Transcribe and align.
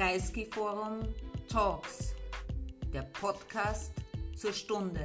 Kreisky 0.00 0.46
Forum 0.46 1.14
Talks, 1.46 2.14
der 2.90 3.02
Podcast 3.02 3.92
zur 4.34 4.54
Stunde. 4.54 4.98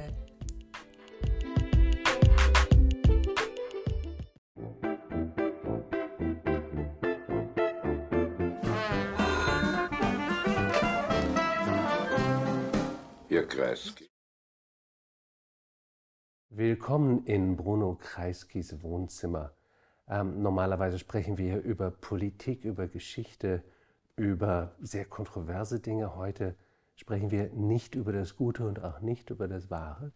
Ihr 13.28 13.46
Kreisky. 13.46 14.08
Willkommen 16.48 17.26
in 17.26 17.54
Bruno 17.58 17.96
Kreiskys 17.96 18.82
Wohnzimmer. 18.82 19.54
Ähm, 20.08 20.40
normalerweise 20.40 20.98
sprechen 20.98 21.36
wir 21.36 21.60
über 21.60 21.90
Politik, 21.90 22.64
über 22.64 22.88
Geschichte, 22.88 23.62
über 24.16 24.74
sehr 24.80 25.04
kontroverse 25.04 25.78
Dinge. 25.78 26.16
Heute 26.16 26.56
sprechen 26.94 27.30
wir 27.30 27.50
nicht 27.52 27.94
über 27.94 28.12
das 28.12 28.36
Gute 28.36 28.66
und 28.66 28.82
auch 28.82 29.00
nicht 29.00 29.30
über 29.30 29.46
das 29.46 29.70
Wahre, 29.70 30.12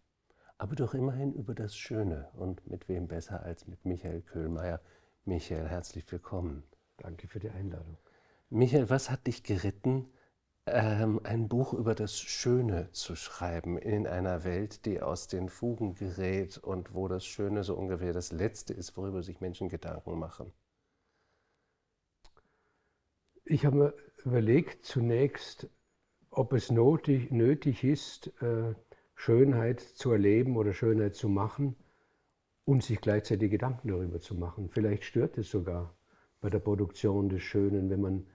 aber 0.56 0.74
doch 0.74 0.94
immerhin 0.94 1.34
über 1.34 1.54
das 1.54 1.76
Schöne. 1.76 2.28
Und 2.32 2.66
mit 2.66 2.88
wem 2.88 3.08
besser 3.08 3.42
als 3.42 3.66
mit 3.66 3.84
Michael 3.84 4.22
Köhlmeier. 4.22 4.80
Michael, 5.26 5.68
herzlich 5.68 6.10
willkommen. 6.10 6.62
Danke 6.96 7.28
für 7.28 7.40
die 7.40 7.50
Einladung. 7.50 7.98
Michael, 8.48 8.88
was 8.88 9.10
hat 9.10 9.26
dich 9.26 9.42
geritten, 9.42 10.08
ähm, 10.66 11.20
ein 11.24 11.48
Buch 11.48 11.74
über 11.74 11.94
das 11.94 12.18
Schöne 12.18 12.90
zu 12.92 13.16
schreiben 13.16 13.76
in 13.76 14.06
einer 14.06 14.44
Welt, 14.44 14.86
die 14.86 15.02
aus 15.02 15.28
den 15.28 15.48
Fugen 15.48 15.94
gerät 15.94 16.58
und 16.58 16.94
wo 16.94 17.06
das 17.06 17.26
Schöne 17.26 17.64
so 17.64 17.76
ungefähr 17.76 18.12
das 18.12 18.32
Letzte 18.32 18.72
ist, 18.72 18.96
worüber 18.96 19.22
sich 19.22 19.40
Menschen 19.40 19.68
Gedanken 19.68 20.18
machen? 20.18 20.52
Ich 23.52 23.66
habe 23.66 23.76
mir 23.76 23.94
überlegt 24.24 24.84
zunächst, 24.84 25.68
ob 26.30 26.52
es 26.52 26.70
nötig, 26.70 27.32
nötig 27.32 27.82
ist, 27.82 28.28
äh, 28.40 28.76
Schönheit 29.16 29.80
zu 29.80 30.12
erleben 30.12 30.56
oder 30.56 30.72
Schönheit 30.72 31.16
zu 31.16 31.28
machen 31.28 31.74
und 32.64 32.84
sich 32.84 33.00
gleichzeitig 33.00 33.50
Gedanken 33.50 33.88
darüber 33.88 34.20
zu 34.20 34.36
machen. 34.36 34.68
Vielleicht 34.68 35.02
stört 35.02 35.36
es 35.36 35.50
sogar 35.50 35.96
bei 36.40 36.48
der 36.48 36.60
Produktion 36.60 37.28
des 37.28 37.42
Schönen, 37.42 37.90
wenn 37.90 38.00
man 38.00 38.26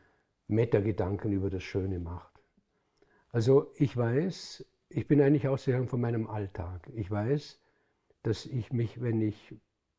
Metagedanken 0.49 1.31
über 1.31 1.49
das 1.49 1.63
Schöne 1.63 1.99
macht. 1.99 2.33
Also 3.29 3.71
ich 3.77 3.95
weiß, 3.95 4.65
ich 4.89 5.07
bin 5.07 5.21
eigentlich 5.21 5.47
ausgegangen 5.47 5.87
von 5.87 6.01
meinem 6.01 6.27
Alltag. 6.27 6.91
Ich 6.93 7.09
weiß, 7.09 7.61
dass 8.23 8.45
ich 8.45 8.73
mich, 8.73 9.01
wenn 9.01 9.21
ich 9.21 9.55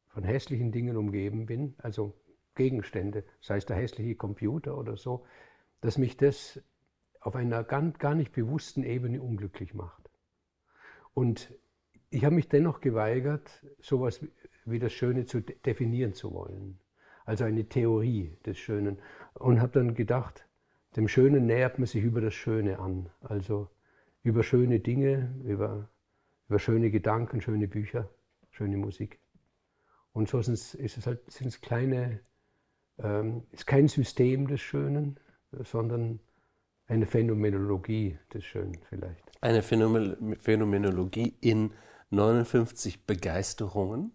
von 0.09 0.25
hässlichen 0.25 0.73
Dingen 0.73 0.99
umgeben 0.99 1.47
bin, 1.47 1.75
also 1.79 2.13
Gegenstände, 2.57 3.25
sei 3.41 3.59
es 3.59 3.67
der 3.67 3.77
hässliche 3.77 4.17
Computer 4.17 4.77
oder 4.77 4.97
so, 4.97 5.25
dass 5.81 5.99
mich 5.99 6.17
das 6.17 6.61
auf 7.21 7.37
einer 7.37 7.63
gar 7.63 8.15
nicht 8.15 8.33
bewussten 8.33 8.83
Ebene 8.83 9.23
unglücklich 9.23 9.75
macht. 9.75 10.11
Und 11.15 11.55
ich 12.11 12.25
habe 12.25 12.35
mich 12.35 12.49
dennoch 12.49 12.81
geweigert, 12.81 13.65
sowas 13.81 14.25
wie 14.65 14.79
das 14.79 14.93
Schöne 14.93 15.27
zu 15.27 15.41
definieren 15.41 16.15
zu 16.15 16.33
wollen. 16.33 16.79
Also 17.25 17.45
eine 17.45 17.69
Theorie 17.69 18.37
des 18.45 18.59
Schönen. 18.59 18.99
Und 19.35 19.61
habe 19.61 19.73
dann 19.73 19.95
gedacht, 19.95 20.47
dem 20.97 21.09
Schönen 21.09 21.47
nähert 21.47 21.79
man 21.79 21.87
sich 21.87 22.03
über 22.03 22.21
das 22.21 22.35
Schöne 22.35 22.79
an. 22.79 23.11
Also 23.21 23.69
über 24.23 24.43
schöne 24.43 24.81
Dinge, 24.81 25.35
über, 25.45 25.89
über 26.49 26.59
schöne 26.59 26.91
Gedanken, 26.91 27.41
schöne 27.41 27.69
Bücher, 27.69 28.09
schöne 28.51 28.77
Musik. 28.77 29.19
Und 30.13 30.29
so 30.29 30.41
sind 30.43 30.55
es 30.55 31.07
halt 31.07 31.31
sind's 31.31 31.61
kleine 31.61 32.21
ähm, 32.99 33.43
ist 33.51 33.67
kein 33.67 33.89
System 33.89 34.47
des 34.49 34.61
Schönen, 34.61 35.19
sondern 35.53 36.21
eine 36.87 37.07
Phänomenologie 37.07 38.19
des 38.33 38.45
Schönen 38.45 38.79
vielleicht. 38.89 39.25
Eine 39.41 39.63
Phänomenologie 39.63 41.37
in 41.41 41.73
59 42.11 43.07
Begeisterungen, 43.07 44.13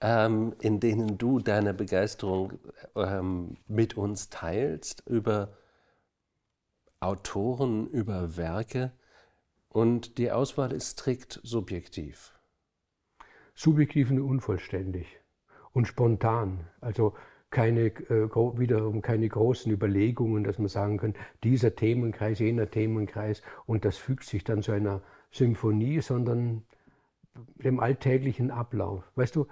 ähm, 0.00 0.54
in 0.60 0.80
denen 0.80 1.18
du 1.18 1.38
deine 1.38 1.74
Begeisterung 1.74 2.58
ähm, 2.96 3.56
mit 3.66 3.96
uns 3.96 4.30
teilst 4.30 5.06
über 5.06 5.56
Autoren, 7.00 7.86
über 7.88 8.36
Werke. 8.36 8.92
Und 9.68 10.18
die 10.18 10.30
Auswahl 10.30 10.72
ist 10.72 10.98
strikt 10.98 11.40
subjektiv. 11.42 12.32
Subjektiv 13.54 14.10
und 14.10 14.20
unvollständig 14.20 15.06
und 15.72 15.86
spontan. 15.86 16.66
Also 16.80 17.14
keine, 17.54 17.86
äh, 17.86 18.28
wiederum 18.58 19.00
keine 19.00 19.28
großen 19.28 19.72
Überlegungen, 19.72 20.44
dass 20.44 20.58
man 20.58 20.68
sagen 20.68 20.98
kann, 20.98 21.14
dieser 21.42 21.74
Themenkreis, 21.74 22.40
jener 22.40 22.70
Themenkreis 22.70 23.42
und 23.64 23.86
das 23.86 23.96
fügt 23.96 24.24
sich 24.24 24.44
dann 24.44 24.60
zu 24.60 24.72
einer 24.72 25.00
Symphonie, 25.30 26.02
sondern 26.02 26.64
dem 27.56 27.80
alltäglichen 27.80 28.50
Ablauf. 28.50 29.10
Weißt 29.14 29.36
du, 29.36 29.46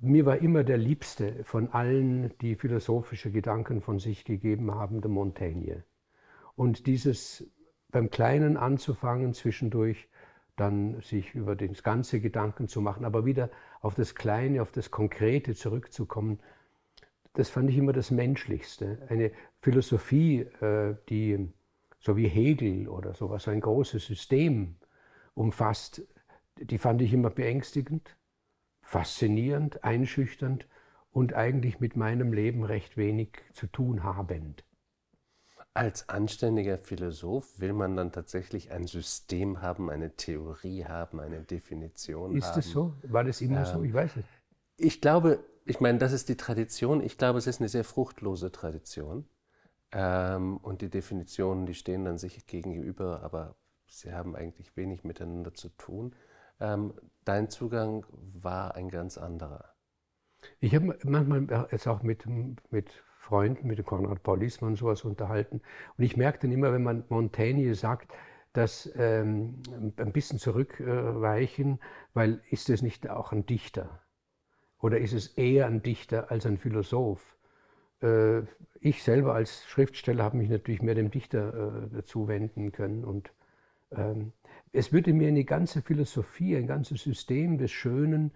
mir 0.00 0.26
war 0.26 0.38
immer 0.38 0.64
der 0.64 0.76
Liebste 0.76 1.42
von 1.44 1.68
allen, 1.68 2.36
die 2.40 2.56
philosophische 2.56 3.30
Gedanken 3.30 3.80
von 3.80 3.98
sich 3.98 4.24
gegeben 4.24 4.74
haben, 4.74 5.00
der 5.00 5.10
Montaigne. 5.10 5.84
Und 6.56 6.86
dieses 6.86 7.50
beim 7.90 8.10
Kleinen 8.10 8.56
anzufangen, 8.56 9.32
zwischendurch 9.34 10.08
dann 10.56 11.00
sich 11.00 11.34
über 11.34 11.56
das 11.56 11.82
ganze 11.82 12.20
Gedanken 12.20 12.68
zu 12.68 12.80
machen, 12.80 13.04
aber 13.04 13.24
wieder 13.24 13.50
auf 13.80 13.94
das 13.94 14.14
Kleine, 14.14 14.60
auf 14.60 14.72
das 14.72 14.90
Konkrete 14.90 15.54
zurückzukommen, 15.54 16.40
das 17.34 17.48
fand 17.50 17.70
ich 17.70 17.76
immer 17.76 17.92
das 17.92 18.10
Menschlichste. 18.10 18.98
Eine 19.08 19.32
Philosophie, 19.60 20.40
äh, 20.60 20.96
die 21.08 21.48
so 22.00 22.16
wie 22.16 22.28
Hegel 22.28 22.88
oder 22.88 23.14
sowas, 23.14 23.46
ein 23.46 23.60
großes 23.60 24.06
System 24.06 24.76
umfasst, 25.34 26.02
die 26.56 26.78
fand 26.78 27.02
ich 27.02 27.12
immer 27.12 27.30
beängstigend, 27.30 28.16
faszinierend, 28.82 29.84
einschüchternd 29.84 30.66
und 31.10 31.34
eigentlich 31.34 31.80
mit 31.80 31.96
meinem 31.96 32.32
Leben 32.32 32.64
recht 32.64 32.96
wenig 32.96 33.38
zu 33.52 33.66
tun 33.66 34.02
habend. 34.02 34.64
Als 35.72 36.08
anständiger 36.08 36.78
Philosoph 36.78 37.60
will 37.60 37.72
man 37.72 37.96
dann 37.96 38.10
tatsächlich 38.10 38.72
ein 38.72 38.86
System 38.86 39.62
haben, 39.62 39.88
eine 39.88 40.16
Theorie 40.16 40.84
haben, 40.84 41.20
eine 41.20 41.42
Definition 41.42 42.36
Ist 42.36 42.46
haben. 42.46 42.58
Ist 42.58 42.66
es 42.66 42.72
so? 42.72 42.94
War 43.04 43.22
das 43.22 43.40
immer 43.40 43.60
ähm, 43.60 43.66
so? 43.66 43.82
Ich 43.84 43.94
weiß 43.94 44.16
es. 44.16 44.24
Ich 44.76 45.00
glaube, 45.00 45.44
ich 45.70 45.80
meine, 45.80 45.98
das 45.98 46.12
ist 46.12 46.28
die 46.28 46.36
Tradition. 46.36 47.00
Ich 47.00 47.16
glaube, 47.16 47.38
es 47.38 47.46
ist 47.46 47.60
eine 47.60 47.68
sehr 47.68 47.84
fruchtlose 47.84 48.52
Tradition. 48.52 49.28
Ähm, 49.92 50.56
und 50.58 50.82
die 50.82 50.90
Definitionen, 50.90 51.66
die 51.66 51.74
stehen 51.74 52.04
dann 52.04 52.18
sich 52.18 52.46
gegenüber, 52.46 53.22
aber 53.22 53.56
sie 53.86 54.12
haben 54.12 54.36
eigentlich 54.36 54.76
wenig 54.76 55.04
miteinander 55.04 55.54
zu 55.54 55.68
tun. 55.70 56.14
Ähm, 56.60 56.94
dein 57.24 57.50
Zugang 57.50 58.04
war 58.10 58.74
ein 58.74 58.88
ganz 58.88 59.16
anderer. 59.18 59.74
Ich 60.60 60.74
habe 60.74 60.98
manchmal 61.04 61.68
jetzt 61.70 61.86
auch 61.86 62.02
mit, 62.02 62.24
mit 62.70 62.90
Freunden, 63.18 63.66
mit 63.66 63.84
Konrad 63.84 64.22
Paulismann 64.22 64.76
sowas 64.76 65.04
unterhalten. 65.04 65.62
Und 65.96 66.04
ich 66.04 66.16
merke 66.16 66.40
dann 66.40 66.52
immer, 66.52 66.72
wenn 66.72 66.82
man 66.82 67.04
Montaigne 67.08 67.74
sagt, 67.74 68.12
dass 68.52 68.90
ähm, 68.96 69.62
ein 69.96 70.12
bisschen 70.12 70.38
zurückweichen, 70.38 71.80
weil 72.14 72.42
ist 72.50 72.70
es 72.70 72.82
nicht 72.82 73.08
auch 73.08 73.32
ein 73.32 73.46
Dichter? 73.46 74.00
Oder 74.80 74.98
ist 74.98 75.12
es 75.12 75.28
eher 75.28 75.66
ein 75.66 75.82
Dichter 75.82 76.30
als 76.30 76.46
ein 76.46 76.58
Philosoph? 76.58 77.36
Äh, 78.02 78.42
ich 78.80 79.02
selber 79.02 79.34
als 79.34 79.64
Schriftsteller 79.66 80.24
habe 80.24 80.38
mich 80.38 80.48
natürlich 80.48 80.82
mehr 80.82 80.94
dem 80.94 81.10
Dichter 81.10 81.84
äh, 81.84 81.88
dazu 81.94 82.28
wenden 82.28 82.72
können. 82.72 83.04
Und 83.04 83.30
ähm, 83.92 84.32
es 84.72 84.92
würde 84.92 85.12
mir 85.12 85.28
eine 85.28 85.44
ganze 85.44 85.82
Philosophie, 85.82 86.56
ein 86.56 86.66
ganzes 86.66 87.02
System 87.02 87.58
des 87.58 87.70
Schönen 87.70 88.32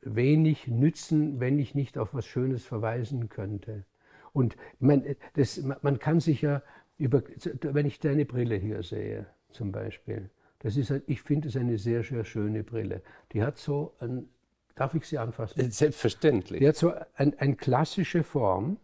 wenig 0.00 0.66
nützen, 0.66 1.40
wenn 1.40 1.58
ich 1.58 1.74
nicht 1.74 1.98
auf 1.98 2.14
was 2.14 2.26
Schönes 2.26 2.64
verweisen 2.64 3.28
könnte. 3.28 3.84
Und 4.32 4.56
man, 4.78 5.04
das, 5.34 5.62
man 5.82 5.98
kann 5.98 6.20
sich 6.20 6.42
ja 6.42 6.62
über, 6.96 7.22
wenn 7.60 7.86
ich 7.86 8.00
deine 8.00 8.24
Brille 8.24 8.56
hier 8.56 8.82
sehe, 8.82 9.26
zum 9.50 9.72
Beispiel, 9.72 10.30
das 10.60 10.76
ist, 10.76 10.92
ich 11.06 11.22
finde 11.22 11.48
es 11.48 11.56
eine 11.56 11.76
sehr, 11.76 12.02
sehr 12.02 12.24
schöne 12.24 12.62
Brille. 12.62 13.02
Die 13.32 13.42
hat 13.42 13.58
so 13.58 13.94
ein 13.98 14.28
Darf 14.74 14.94
ich 14.94 15.06
Sie 15.06 15.18
anfassen? 15.18 15.60
Äh, 15.60 15.70
selbstverständlich. 15.70 16.60
Die 16.60 16.68
hat 16.68 16.76
so 16.76 16.92
eine 17.14 17.38
ein 17.38 17.56
klassische 17.56 18.24
Form 18.24 18.78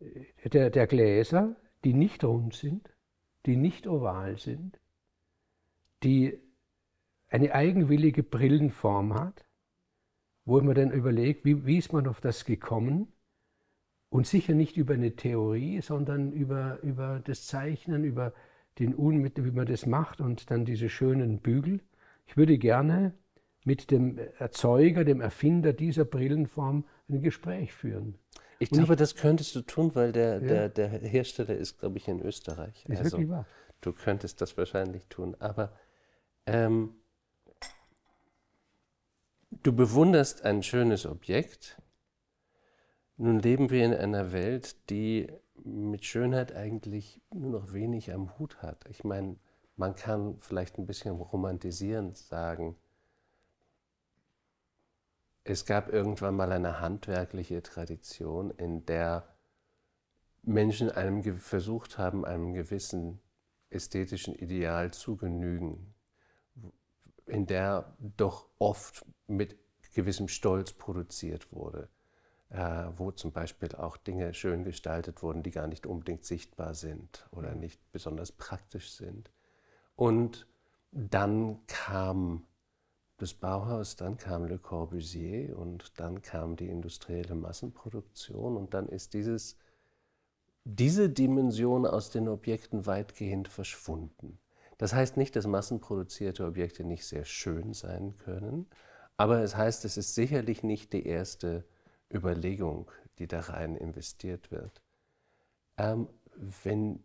äh, 0.00 0.48
der, 0.48 0.70
der 0.70 0.86
Gläser, 0.86 1.56
die 1.84 1.94
nicht 1.94 2.24
rund 2.24 2.54
sind, 2.54 2.88
die 3.46 3.56
nicht 3.56 3.86
oval 3.86 4.38
sind, 4.38 4.78
die 6.02 6.38
eine 7.28 7.54
eigenwillige 7.54 8.22
Brillenform 8.22 9.14
hat, 9.14 9.44
wo 10.44 10.60
man 10.60 10.74
dann 10.74 10.90
überlegt, 10.90 11.44
wie, 11.44 11.64
wie 11.64 11.78
ist 11.78 11.92
man 11.92 12.06
auf 12.06 12.20
das 12.20 12.44
gekommen? 12.44 13.12
Und 14.10 14.26
sicher 14.26 14.52
nicht 14.52 14.76
über 14.76 14.94
eine 14.94 15.16
Theorie, 15.16 15.80
sondern 15.80 16.32
über, 16.32 16.78
über 16.82 17.20
das 17.24 17.46
Zeichnen, 17.46 18.04
über 18.04 18.34
den 18.78 18.94
Unmittel, 18.94 19.44
wie 19.46 19.50
man 19.50 19.66
das 19.66 19.86
macht 19.86 20.20
und 20.20 20.50
dann 20.50 20.66
diese 20.66 20.90
schönen 20.90 21.38
Bügel. 21.38 21.80
Ich 22.26 22.36
würde 22.36 22.58
gerne 22.58 23.14
mit 23.64 23.90
dem 23.90 24.18
Erzeuger, 24.38 25.04
dem 25.04 25.20
Erfinder 25.20 25.72
dieser 25.72 26.04
Brillenform 26.04 26.84
ein 27.08 27.22
Gespräch 27.22 27.72
führen. 27.72 28.18
Ich 28.58 28.70
glaube, 28.70 28.94
das 28.94 29.16
könntest 29.16 29.56
du 29.56 29.62
tun, 29.62 29.94
weil 29.94 30.12
der, 30.12 30.38
der, 30.38 30.68
der 30.68 30.88
Hersteller 30.88 31.56
ist, 31.56 31.80
glaube 31.80 31.98
ich, 31.98 32.06
in 32.06 32.20
Österreich. 32.20 32.84
Ist 32.86 32.98
also, 32.98 33.18
wirklich 33.18 33.30
wahr. 33.30 33.46
du 33.80 33.92
könntest 33.92 34.40
das 34.40 34.56
wahrscheinlich 34.56 35.06
tun. 35.08 35.34
Aber 35.40 35.72
ähm, 36.46 36.94
du 39.64 39.72
bewunderst 39.72 40.44
ein 40.44 40.62
schönes 40.62 41.06
Objekt. 41.06 41.80
Nun 43.16 43.40
leben 43.40 43.70
wir 43.70 43.84
in 43.84 43.94
einer 43.94 44.32
Welt, 44.32 44.76
die 44.90 45.28
mit 45.64 46.04
Schönheit 46.04 46.54
eigentlich 46.54 47.20
nur 47.32 47.50
noch 47.50 47.72
wenig 47.72 48.12
am 48.12 48.38
Hut 48.38 48.62
hat. 48.62 48.84
Ich 48.88 49.02
meine, 49.02 49.36
man 49.76 49.96
kann 49.96 50.38
vielleicht 50.38 50.78
ein 50.78 50.86
bisschen 50.86 51.16
romantisierend 51.16 52.16
sagen, 52.16 52.76
es 55.44 55.64
gab 55.66 55.92
irgendwann 55.92 56.36
mal 56.36 56.52
eine 56.52 56.80
handwerkliche 56.80 57.62
Tradition, 57.62 58.50
in 58.50 58.86
der 58.86 59.28
Menschen 60.42 60.90
einem 60.90 61.22
versucht 61.34 61.98
haben, 61.98 62.24
einem 62.24 62.52
gewissen 62.52 63.20
ästhetischen 63.70 64.34
Ideal 64.34 64.92
zu 64.92 65.16
genügen, 65.16 65.94
in 67.26 67.46
der 67.46 67.96
doch 67.98 68.48
oft 68.58 69.04
mit 69.26 69.56
gewissem 69.94 70.28
Stolz 70.28 70.72
produziert 70.72 71.52
wurde, 71.52 71.88
äh, 72.50 72.86
wo 72.96 73.12
zum 73.12 73.32
Beispiel 73.32 73.74
auch 73.74 73.96
Dinge 73.96 74.34
schön 74.34 74.64
gestaltet 74.64 75.22
wurden, 75.22 75.42
die 75.42 75.50
gar 75.50 75.66
nicht 75.66 75.86
unbedingt 75.86 76.24
sichtbar 76.24 76.74
sind 76.74 77.28
oder 77.30 77.54
nicht 77.54 77.80
besonders 77.92 78.32
praktisch 78.32 78.92
sind. 78.92 79.30
Und 79.96 80.46
dann 80.90 81.66
kam 81.66 82.44
das 83.22 83.34
Bauhaus, 83.34 83.94
dann 83.94 84.16
kam 84.16 84.46
Le 84.46 84.58
Corbusier 84.58 85.56
und 85.56 85.98
dann 86.00 86.22
kam 86.22 86.56
die 86.56 86.68
industrielle 86.68 87.36
Massenproduktion 87.36 88.56
und 88.56 88.74
dann 88.74 88.88
ist 88.88 89.14
dieses, 89.14 89.56
diese 90.64 91.08
Dimension 91.08 91.86
aus 91.86 92.10
den 92.10 92.28
Objekten 92.28 92.84
weitgehend 92.84 93.46
verschwunden. 93.46 94.38
Das 94.76 94.92
heißt 94.92 95.16
nicht, 95.16 95.36
dass 95.36 95.46
massenproduzierte 95.46 96.44
Objekte 96.44 96.82
nicht 96.82 97.06
sehr 97.06 97.24
schön 97.24 97.74
sein 97.74 98.16
können, 98.16 98.66
aber 99.16 99.38
es 99.44 99.56
heißt, 99.56 99.84
es 99.84 99.96
ist 99.96 100.16
sicherlich 100.16 100.64
nicht 100.64 100.92
die 100.92 101.06
erste 101.06 101.64
Überlegung, 102.12 102.90
die 103.20 103.28
da 103.28 103.38
rein 103.38 103.76
investiert 103.76 104.50
wird. 104.50 104.82
Ähm, 105.76 106.08
wenn 106.64 107.04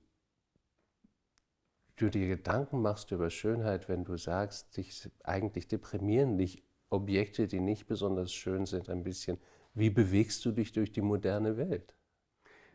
du 1.98 2.10
dir 2.10 2.28
Gedanken 2.28 2.82
machst 2.82 3.12
über 3.12 3.30
Schönheit, 3.30 3.90
wenn 3.90 4.06
du 4.06 4.18
sagst, 4.18 4.78
dich 4.78 5.10
eigentlich 5.24 5.68
deprimieren 5.68 6.38
dich 6.38 6.64
Objekte, 6.90 7.48
die 7.48 7.60
nicht 7.60 7.88
besonders 7.88 8.32
schön 8.32 8.66
sind, 8.66 8.90
ein 8.90 9.04
bisschen. 9.04 9.38
Wie 9.74 9.90
bewegst 9.90 10.46
du 10.46 10.52
dich 10.52 10.72
durch 10.72 10.92
die 10.92 11.02
moderne 11.02 11.58
Welt? 11.58 11.96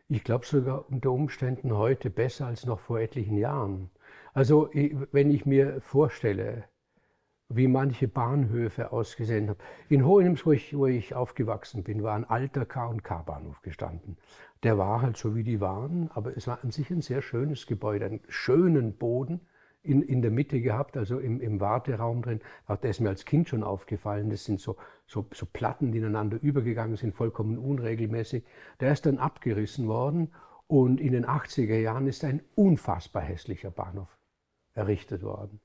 Ich 0.07 0.23
glaube 0.23 0.45
sogar 0.45 0.87
unter 0.89 1.11
Umständen 1.11 1.75
heute 1.75 2.09
besser 2.09 2.45
als 2.45 2.65
noch 2.65 2.79
vor 2.79 2.99
etlichen 2.99 3.37
Jahren. 3.37 3.89
Also 4.33 4.69
wenn 4.73 5.31
ich 5.31 5.45
mir 5.45 5.81
vorstelle, 5.81 6.65
wie 7.49 7.67
manche 7.67 8.07
Bahnhöfe 8.07 8.91
ausgesehen 8.91 9.49
haben. 9.49 9.59
In 9.89 10.05
Hohenems, 10.05 10.45
wo 10.45 10.51
ich, 10.51 10.75
wo 10.75 10.87
ich 10.87 11.13
aufgewachsen 11.13 11.83
bin, 11.83 12.03
war 12.03 12.15
ein 12.15 12.25
alter 12.25 12.65
K&K-Bahnhof 12.65 13.61
gestanden. 13.61 14.17
Der 14.63 14.77
war 14.77 15.01
halt 15.01 15.17
so, 15.17 15.35
wie 15.35 15.43
die 15.43 15.59
waren, 15.59 16.09
aber 16.13 16.35
es 16.35 16.47
war 16.47 16.63
an 16.63 16.71
sich 16.71 16.89
ein 16.89 17.01
sehr 17.01 17.21
schönes 17.21 17.67
Gebäude, 17.67 18.05
einen 18.05 18.21
schönen 18.27 18.97
Boden 18.97 19.41
in, 19.83 20.01
in 20.01 20.21
der 20.21 20.31
Mitte 20.31 20.61
gehabt, 20.61 20.95
also 20.95 21.19
im, 21.19 21.41
im 21.41 21.59
Warteraum 21.59 22.21
drin. 22.21 22.39
Das 22.67 22.79
ist 22.83 23.01
mir 23.01 23.09
als 23.09 23.25
Kind 23.25 23.49
schon 23.49 23.63
aufgefallen. 23.63 24.29
Das 24.29 24.45
sind 24.45 24.61
so, 24.61 24.77
so, 25.05 25.27
so 25.33 25.45
Platten, 25.45 25.91
die 25.91 25.97
ineinander 25.97 26.41
übergegangen 26.41 26.95
sind, 26.95 27.13
vollkommen 27.13 27.57
unregelmäßig. 27.57 28.45
Der 28.79 28.93
ist 28.93 29.05
dann 29.05 29.17
abgerissen 29.17 29.87
worden 29.87 30.33
und 30.67 31.01
in 31.01 31.11
den 31.11 31.25
80er 31.25 31.77
Jahren 31.77 32.07
ist 32.07 32.23
ein 32.23 32.41
unfassbar 32.55 33.21
hässlicher 33.21 33.71
Bahnhof 33.71 34.17
errichtet 34.75 35.21
worden 35.21 35.59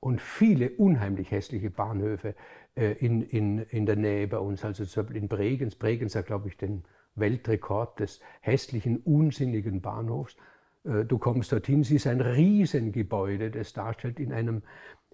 und 0.00 0.20
viele 0.20 0.70
unheimlich 0.70 1.30
hässliche 1.30 1.70
Bahnhöfe 1.70 2.34
äh, 2.76 2.92
in, 2.92 3.22
in, 3.22 3.58
in 3.58 3.86
der 3.86 3.96
Nähe 3.96 4.28
bei 4.28 4.38
uns. 4.38 4.64
Also 4.64 4.84
zum 4.84 5.04
Beispiel 5.04 5.22
in 5.22 5.28
Bregenz. 5.28 5.74
Bregenz 5.74 6.14
hat, 6.14 6.26
glaube 6.26 6.48
ich, 6.48 6.56
den 6.56 6.84
Weltrekord 7.14 8.00
des 8.00 8.20
hässlichen, 8.40 8.98
unsinnigen 8.98 9.80
Bahnhofs. 9.80 10.36
Äh, 10.84 11.04
du 11.04 11.18
kommst 11.18 11.52
dorthin, 11.52 11.80
es 11.80 11.90
ist 11.90 12.06
ein 12.06 12.20
Riesengebäude, 12.20 13.50
das 13.50 13.72
darstellt 13.72 14.20
in 14.20 14.32
einem, 14.32 14.62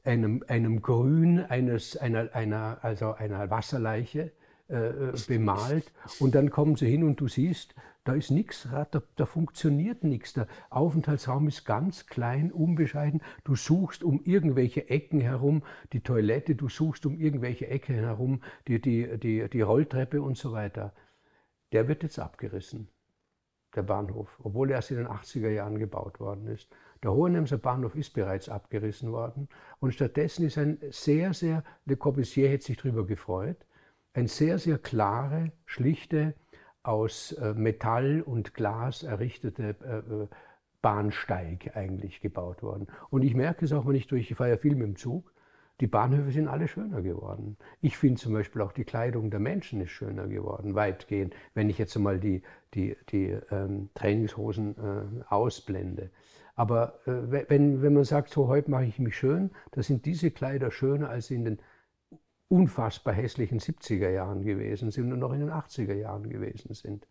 einem, 0.04 0.44
einem 0.48 0.82
Grün 0.82 1.40
eines, 1.40 1.96
einer, 1.96 2.34
einer, 2.34 2.78
also 2.82 3.12
einer 3.12 3.50
Wasserleiche 3.50 4.32
äh, 4.72 5.10
äh 5.10 5.12
bemalt. 5.28 5.92
Und 6.18 6.34
dann 6.34 6.50
kommen 6.50 6.76
sie 6.76 6.88
hin 6.88 7.04
und 7.04 7.20
du 7.20 7.28
siehst, 7.28 7.74
da 8.04 8.14
ist 8.14 8.30
nichts, 8.32 8.68
da, 8.72 9.02
da 9.14 9.26
funktioniert 9.26 10.02
nichts. 10.02 10.32
Der 10.32 10.48
Aufenthaltsraum 10.70 11.46
ist 11.46 11.64
ganz 11.64 12.06
klein, 12.06 12.50
unbescheiden. 12.50 13.22
Du 13.44 13.54
suchst 13.54 14.02
um 14.02 14.20
irgendwelche 14.24 14.90
Ecken 14.90 15.20
herum 15.20 15.62
die 15.92 16.00
Toilette, 16.00 16.56
du 16.56 16.68
suchst 16.68 17.06
um 17.06 17.16
irgendwelche 17.16 17.68
Ecken 17.68 17.94
herum 17.94 18.42
die, 18.66 18.80
die, 18.80 19.18
die, 19.18 19.48
die 19.48 19.60
Rolltreppe 19.60 20.20
und 20.20 20.36
so 20.36 20.52
weiter. 20.52 20.92
Der 21.70 21.86
wird 21.86 22.02
jetzt 22.02 22.18
abgerissen, 22.18 22.88
der 23.76 23.82
Bahnhof, 23.82 24.36
obwohl 24.42 24.70
er 24.70 24.76
erst 24.76 24.90
in 24.90 24.96
den 24.96 25.06
80er 25.06 25.50
Jahren 25.50 25.78
gebaut 25.78 26.18
worden 26.18 26.48
ist. 26.48 26.68
Der 27.04 27.12
Hohenemser 27.12 27.58
Bahnhof 27.58 27.94
ist 27.94 28.14
bereits 28.14 28.48
abgerissen 28.48 29.12
worden 29.12 29.48
und 29.78 29.94
stattdessen 29.94 30.44
ist 30.44 30.58
ein 30.58 30.78
sehr, 30.90 31.34
sehr, 31.34 31.62
Le 31.84 31.96
Corbusier 31.96 32.48
hätte 32.48 32.66
sich 32.66 32.76
darüber 32.76 33.06
gefreut, 33.06 33.64
ein 34.14 34.26
sehr, 34.26 34.58
sehr 34.58 34.78
klare, 34.78 35.52
schlichte, 35.64 36.34
aus 36.82 37.32
äh, 37.32 37.54
Metall 37.54 38.22
und 38.22 38.54
Glas 38.54 39.02
errichtete 39.02 39.76
äh, 39.84 39.98
äh, 39.98 40.28
Bahnsteig 40.82 41.76
eigentlich 41.76 42.20
gebaut 42.20 42.62
worden. 42.62 42.88
Und 43.08 43.22
ich 43.22 43.34
merke 43.34 43.64
es 43.64 43.72
auch, 43.72 43.86
wenn 43.86 43.94
ich 43.94 44.08
durch, 44.08 44.30
ich 44.30 44.36
fahre 44.36 44.50
ja 44.50 44.56
viel 44.56 44.74
mit 44.74 44.86
dem 44.86 44.96
Zug, 44.96 45.32
die 45.80 45.86
Bahnhöfe 45.86 46.32
sind 46.32 46.48
alle 46.48 46.68
schöner 46.68 47.02
geworden. 47.02 47.56
Ich 47.80 47.96
finde 47.96 48.20
zum 48.20 48.32
Beispiel 48.34 48.62
auch 48.62 48.72
die 48.72 48.84
Kleidung 48.84 49.30
der 49.30 49.40
Menschen 49.40 49.80
ist 49.80 49.90
schöner 49.90 50.28
geworden, 50.28 50.74
weitgehend, 50.74 51.34
wenn 51.54 51.70
ich 51.70 51.78
jetzt 51.78 51.96
einmal 51.96 52.20
die, 52.20 52.42
die, 52.74 52.96
die 53.10 53.36
ähm, 53.50 53.90
Trainingshosen 53.94 54.76
äh, 54.76 55.24
ausblende. 55.28 56.10
Aber 56.54 57.00
äh, 57.06 57.48
wenn, 57.48 57.82
wenn 57.82 57.94
man 57.94 58.04
sagt, 58.04 58.30
so 58.30 58.48
heute 58.48 58.70
mache 58.70 58.84
ich 58.84 58.98
mich 58.98 59.16
schön, 59.16 59.50
da 59.70 59.82
sind 59.82 60.04
diese 60.04 60.30
Kleider 60.30 60.70
schöner 60.70 61.08
als 61.08 61.30
in 61.30 61.44
den 61.44 61.58
unfassbar 62.52 63.14
hässlichen 63.14 63.60
70er 63.60 64.10
Jahren 64.10 64.42
gewesen 64.44 64.90
sind 64.90 65.10
und 65.10 65.18
noch 65.18 65.32
in 65.32 65.40
den 65.40 65.50
80er 65.50 65.94
Jahren 65.94 66.28
gewesen 66.28 66.74
sind. 66.74 67.08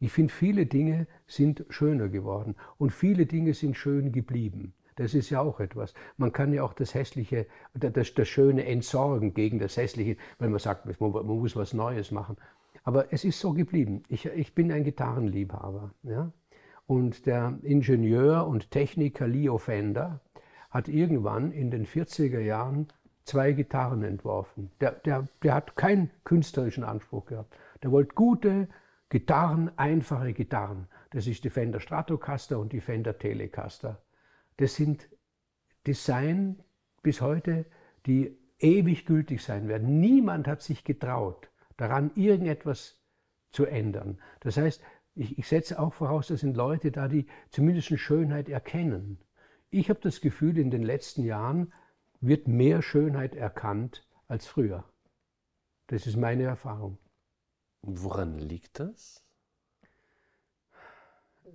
Ich 0.00 0.12
finde, 0.12 0.32
viele 0.32 0.64
Dinge 0.64 1.06
sind 1.26 1.66
schöner 1.68 2.08
geworden 2.08 2.56
und 2.78 2.90
viele 2.90 3.26
Dinge 3.26 3.52
sind 3.52 3.76
schön 3.76 4.12
geblieben. 4.12 4.72
Das 4.96 5.12
ist 5.12 5.28
ja 5.28 5.42
auch 5.42 5.60
etwas. 5.60 5.92
Man 6.16 6.32
kann 6.32 6.54
ja 6.54 6.62
auch 6.62 6.72
das 6.72 6.94
Hässliche, 6.94 7.46
das, 7.74 8.14
das 8.14 8.28
Schöne 8.28 8.64
entsorgen 8.64 9.34
gegen 9.34 9.58
das 9.58 9.76
Hässliche, 9.76 10.16
wenn 10.38 10.50
man 10.50 10.58
sagt, 10.58 10.86
man, 11.00 11.10
muss 11.10 11.54
was 11.54 11.74
Neues 11.74 12.10
machen. 12.10 12.36
Aber 12.82 13.12
es 13.12 13.24
ist 13.24 13.40
so 13.40 13.52
geblieben. 13.52 14.02
Ich, 14.08 14.24
ich 14.24 14.54
bin 14.54 14.72
ein 14.72 14.84
Gitarrenliebhaber. 14.84 15.92
Ja? 16.04 16.32
Und 16.86 17.26
der 17.26 17.58
Ingenieur 17.62 18.46
und 18.46 18.70
Techniker 18.70 19.28
Leo 19.28 19.58
Fender 19.58 20.20
hat 20.70 20.88
irgendwann 20.88 21.52
in 21.52 21.70
den 21.70 21.86
40er 21.86 22.40
Jahren 22.40 22.88
zwei 23.28 23.52
Gitarren 23.52 24.02
entworfen. 24.02 24.70
Der, 24.80 24.92
der, 24.92 25.28
der 25.42 25.54
hat 25.54 25.76
keinen 25.76 26.10
künstlerischen 26.24 26.82
Anspruch 26.82 27.26
gehabt. 27.26 27.56
Der 27.82 27.92
wollte 27.92 28.14
gute 28.14 28.68
Gitarren, 29.10 29.70
einfache 29.76 30.32
Gitarren. 30.32 30.88
Das 31.10 31.26
ist 31.26 31.44
die 31.44 31.50
Fender 31.50 31.80
Stratocaster 31.80 32.58
und 32.58 32.72
die 32.72 32.80
Fender 32.80 33.18
Telecaster. 33.18 34.02
Das 34.56 34.74
sind 34.74 35.08
Design 35.86 36.62
bis 37.02 37.20
heute, 37.20 37.66
die 38.06 38.36
ewig 38.58 39.06
gültig 39.06 39.42
sein 39.42 39.68
werden. 39.68 40.00
Niemand 40.00 40.48
hat 40.48 40.62
sich 40.62 40.84
getraut, 40.84 41.50
daran 41.76 42.10
irgendetwas 42.14 43.00
zu 43.50 43.66
ändern. 43.66 44.20
Das 44.40 44.56
heißt, 44.56 44.82
ich, 45.14 45.38
ich 45.38 45.48
setze 45.48 45.78
auch 45.78 45.92
voraus, 45.92 46.28
das 46.28 46.40
sind 46.40 46.56
Leute 46.56 46.90
da, 46.90 47.08
die 47.08 47.26
zumindest 47.50 47.88
Schönheit 47.98 48.48
erkennen. 48.48 49.18
Ich 49.70 49.90
habe 49.90 50.00
das 50.00 50.20
Gefühl, 50.20 50.58
in 50.58 50.70
den 50.70 50.82
letzten 50.82 51.24
Jahren 51.24 51.72
wird 52.20 52.48
mehr 52.48 52.82
Schönheit 52.82 53.34
erkannt 53.34 54.06
als 54.26 54.46
früher. 54.46 54.84
Das 55.88 56.06
ist 56.06 56.16
meine 56.16 56.44
Erfahrung. 56.44 56.98
Woran 57.82 58.38
liegt 58.38 58.80
das? 58.80 59.24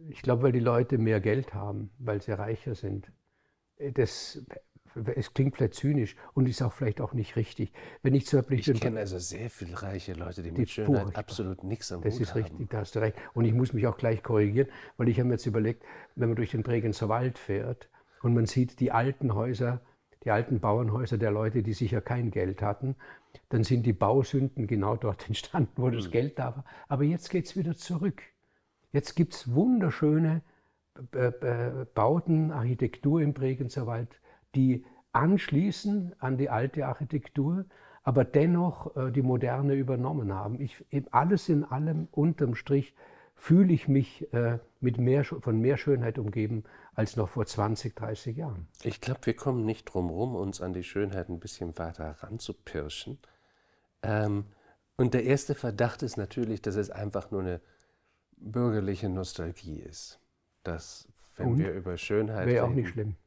Ich 0.10 0.22
glaube, 0.22 0.44
weil 0.44 0.52
die 0.52 0.60
Leute 0.60 0.98
mehr 0.98 1.20
Geld 1.20 1.54
haben, 1.54 1.92
weil 2.00 2.22
sie 2.22 2.32
reicher 2.32 2.76
sind. 2.76 3.12
Das, 3.94 4.44
es 5.16 5.34
klingt 5.34 5.56
vielleicht 5.56 5.76
zynisch 5.76 6.16
und 6.34 6.48
ist 6.48 6.62
auch 6.62 6.74
vielleicht 6.74 7.02
auch 7.02 7.14
nicht 7.14 7.36
richtig. 7.36 7.74
Wenn 8.02 8.16
ich 8.16 8.32
ich 8.34 8.80
kenne 8.80 9.00
also 9.00 9.20
sehr 9.20 9.50
viele 9.50 9.82
reiche 9.82 10.14
Leute, 10.14 10.42
die, 10.42 10.52
die 10.52 10.62
mit 10.62 10.70
Schönheit 10.70 11.04
furchtbar. 11.04 11.20
absolut 11.20 11.64
nichts 11.64 11.92
am 11.92 12.02
Das 12.02 12.16
Hut 12.16 12.22
ist 12.22 12.36
richtig, 12.36 12.70
da 12.70 12.80
hast 12.80 12.96
du 12.96 13.00
recht. 13.00 13.18
Und 13.34 13.46
ich 13.46 13.54
muss 13.54 13.74
mich 13.74 13.86
auch 13.86 13.98
gleich 13.98 14.24
korrigieren, 14.24 14.70
weil 14.98 15.10
ich 15.10 15.20
habe 15.20 15.28
mir 15.28 15.36
jetzt 15.36 15.46
überlegt, 15.46 15.84
wenn 16.16 16.30
man 16.30 16.36
durch 16.36 16.52
den 16.52 16.64
Bregenzer 16.64 17.10
Wald 17.10 17.38
fährt 17.38 17.90
und 18.22 18.34
man 18.34 18.46
sieht 18.46 18.80
die 18.80 18.92
alten 18.92 19.36
Häuser 19.36 19.82
die 20.26 20.32
alten 20.32 20.60
Bauernhäuser 20.60 21.18
der 21.18 21.32
Leute, 21.32 21.64
die 21.64 21.74
sicher 21.74 22.02
kein 22.02 22.32
Geld 22.32 22.62
hatten. 22.62 22.96
dann 23.50 23.64
sind 23.64 23.86
die 23.86 23.94
Bausünden 23.94 24.68
genau 24.68 24.96
dort 24.96 25.28
entstanden, 25.28 25.72
wo 25.82 25.90
das 25.90 26.08
Mhm. 26.08 26.12
Geld 26.12 26.40
da 26.40 26.56
war. 26.56 26.66
Aber 26.88 27.04
jetzt 27.04 27.30
geht 27.30 27.46
es 27.46 27.56
wieder 27.58 27.76
zurück. 27.76 28.22
Jetzt 28.92 29.16
gibt 29.16 29.34
es 29.34 29.54
wunderschöne 29.54 30.42
äh, 31.14 31.86
Bauten, 31.96 32.52
Architektur 32.52 33.22
im 33.22 33.34
Bregenzerwald, 33.34 34.10
die 34.56 34.86
anschließen 35.14 36.14
an 36.20 36.38
die 36.38 36.50
alte 36.50 36.86
Architektur, 36.88 37.66
aber 38.04 38.24
dennoch 38.26 38.96
äh, 38.96 39.12
die 39.12 39.22
moderne 39.24 39.74
übernommen 39.74 40.34
haben. 40.34 40.60
Ich, 40.62 40.84
alles 41.12 41.50
in 41.50 41.64
allem, 41.64 42.08
unterm 42.12 42.54
Strich, 42.56 42.94
fühle 43.44 43.74
ich 43.74 43.90
mich 43.90 44.32
äh, 44.34 44.60
mit 44.80 44.98
mehr, 44.98 45.26
von 45.26 45.60
mehr 45.60 45.76
Schönheit 45.76 46.18
umgeben 46.18 46.64
als 46.94 47.18
noch 47.18 47.28
vor 47.28 47.46
20, 47.46 47.94
30 47.94 48.38
Jahren. 48.38 48.70
Ich 48.84 49.02
glaube, 49.02 49.20
wir 49.24 49.36
kommen 49.36 49.66
nicht 49.66 49.84
drum 49.84 50.10
rum, 50.10 50.34
uns 50.34 50.62
an 50.62 50.72
die 50.72 50.86
Schönheit 50.86 51.28
ein 51.28 51.42
bisschen 51.42 51.78
weiter 51.78 52.06
ranzupirschen. 52.22 53.20
Ähm, 54.02 54.46
und 54.96 55.14
der 55.14 55.26
erste 55.26 55.56
Verdacht 55.56 56.04
ist 56.04 56.16
natürlich, 56.16 56.62
dass 56.62 56.78
es 56.78 56.90
einfach 56.90 57.32
nur 57.32 57.42
eine 57.42 57.60
bürgerliche 58.38 59.10
Nostalgie 59.10 59.82
ist. 59.82 60.22
Dass, 60.64 61.10
wenn 61.36 61.48
Und? 61.48 61.58
wir 61.58 61.74
über 61.74 61.98
Schönheit 61.98 62.48
Wäre 62.48 62.64
auch 62.64 62.70
nicht 62.70 62.92
schlimm. 62.92 63.18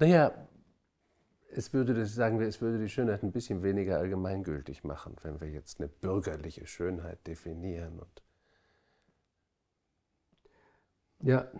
Naja, 0.00 0.32
es 1.52 1.72
würde, 1.72 1.94
das 1.94 2.12
sagen 2.12 2.40
wir, 2.40 2.48
es 2.48 2.60
würde 2.60 2.80
die 2.80 2.88
Schönheit 2.88 3.22
ein 3.22 3.30
bisschen 3.30 3.62
weniger 3.62 3.98
allgemeingültig 3.98 4.82
machen, 4.82 5.14
wenn 5.22 5.40
wir 5.40 5.48
jetzt 5.48 5.78
eine 5.78 5.88
bürgerliche 5.88 6.66
Schönheit 6.66 7.24
definieren. 7.28 8.00
Und 8.00 8.23
Ja, 11.24 11.50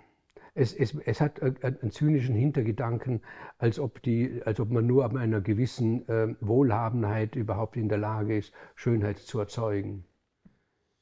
es, 0.54 0.73
es, 0.73 0.94
es 0.94 1.21
hat 1.21 1.42
einen 1.42 1.90
zynischen 1.90 2.35
Hintergedanken, 2.35 3.23
als 3.59 3.80
ob, 3.80 4.02
die, 4.02 4.42
als 4.44 4.61
ob 4.61 4.71
man 4.71 4.87
nur 4.87 5.04
ab 5.04 5.14
einer 5.14 5.40
gewissen 5.40 6.09
äh, 6.09 6.37
Wohlhabenheit 6.40 7.35
überhaupt 7.35 7.76
in 7.76 7.88
der 7.88 7.99
Lage 7.99 8.37
ist, 8.37 8.52
Schönheit 8.76 9.18
zu 9.18 9.40
erzeugen. 9.40 10.04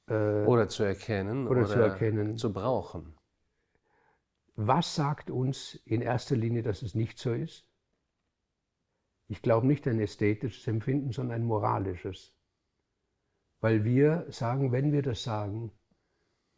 Äh, 0.09 0.45
oder 0.47 0.69
zu 0.69 0.85
erkennen 0.85 1.49
Oder 1.49 1.67
zu 1.67 1.79
erkennen. 1.81 2.39
zu 2.39 2.53
brauchen. 2.53 3.15
was 4.55 4.95
sagt 4.95 5.31
uns 5.31 5.75
in 5.85 6.03
erster 6.03 6.37
Linie, 6.37 6.63
dass 6.63 6.83
es 6.83 6.95
nicht 6.95 7.19
so 7.19 7.33
ist? 7.33 7.67
Ich 9.29 9.43
glaube 9.43 9.67
nicht 9.67 9.87
ein 9.89 10.01
ästhetisches 10.01 10.67
Empfinden, 10.67 11.13
sondern 11.13 11.41
ein 11.41 11.47
moralisches. 11.47 12.35
Weil 13.61 13.85
wir 13.85 14.27
sagen, 14.29 14.73
wenn 14.73 14.93
wir 14.93 15.03
das 15.03 15.23
sagen, 15.23 15.73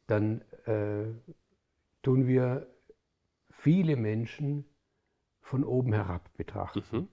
dann 0.06 0.42
äh, 0.66 1.06
tun 2.04 2.26
wir 2.26 2.68
viele 3.50 3.96
Menschen 3.96 4.64
von 5.40 5.64
oben 5.64 5.92
herab 5.92 6.30
betrachten. 6.36 6.84
Mhm. 6.92 7.08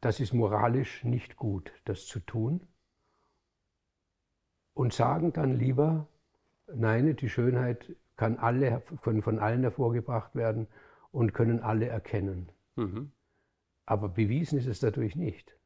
Das 0.00 0.20
ist 0.20 0.32
moralisch 0.32 1.04
nicht 1.04 1.36
gut, 1.36 1.72
das 1.84 2.06
zu 2.06 2.20
tun. 2.20 2.66
Und 4.74 4.92
sagen 4.92 5.32
dann 5.32 5.56
lieber, 5.56 6.08
nein, 6.66 7.14
die 7.16 7.28
Schönheit 7.28 7.94
kann, 8.16 8.38
alle, 8.38 8.82
kann 9.02 9.22
von 9.22 9.38
allen 9.38 9.62
hervorgebracht 9.62 10.34
werden 10.34 10.66
und 11.12 11.32
können 11.32 11.60
alle 11.60 11.86
erkennen. 11.86 12.50
Mhm. 12.74 13.12
Aber 13.86 14.08
bewiesen 14.08 14.58
ist 14.58 14.66
es 14.66 14.80
dadurch 14.80 15.14
nicht. 15.14 15.56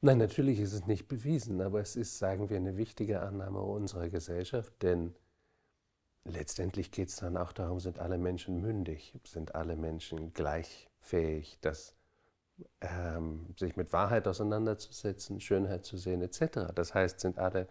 Nein, 0.00 0.18
natürlich 0.18 0.60
ist 0.60 0.74
es 0.74 0.86
nicht 0.86 1.08
bewiesen, 1.08 1.60
aber 1.60 1.80
es 1.80 1.96
ist, 1.96 2.18
sagen 2.18 2.48
wir, 2.50 2.56
eine 2.56 2.76
wichtige 2.76 3.20
Annahme 3.20 3.60
unserer 3.60 4.08
Gesellschaft, 4.10 4.80
denn 4.82 5.14
letztendlich 6.28 6.90
geht 6.90 7.08
es 7.08 7.16
dann 7.16 7.36
auch 7.36 7.52
darum, 7.52 7.80
sind 7.80 7.98
alle 7.98 8.18
Menschen 8.18 8.60
mündig, 8.60 9.14
sind 9.24 9.54
alle 9.54 9.76
Menschen 9.76 10.32
gleichfähig, 10.34 11.58
das, 11.60 11.94
ähm, 12.80 13.54
sich 13.58 13.76
mit 13.76 13.92
Wahrheit 13.92 14.26
auseinanderzusetzen, 14.28 15.40
Schönheit 15.40 15.84
zu 15.84 15.96
sehen, 15.96 16.22
etc. 16.22 16.72
Das 16.74 16.94
heißt, 16.94 17.20
sind 17.20 17.38
alle, 17.38 17.68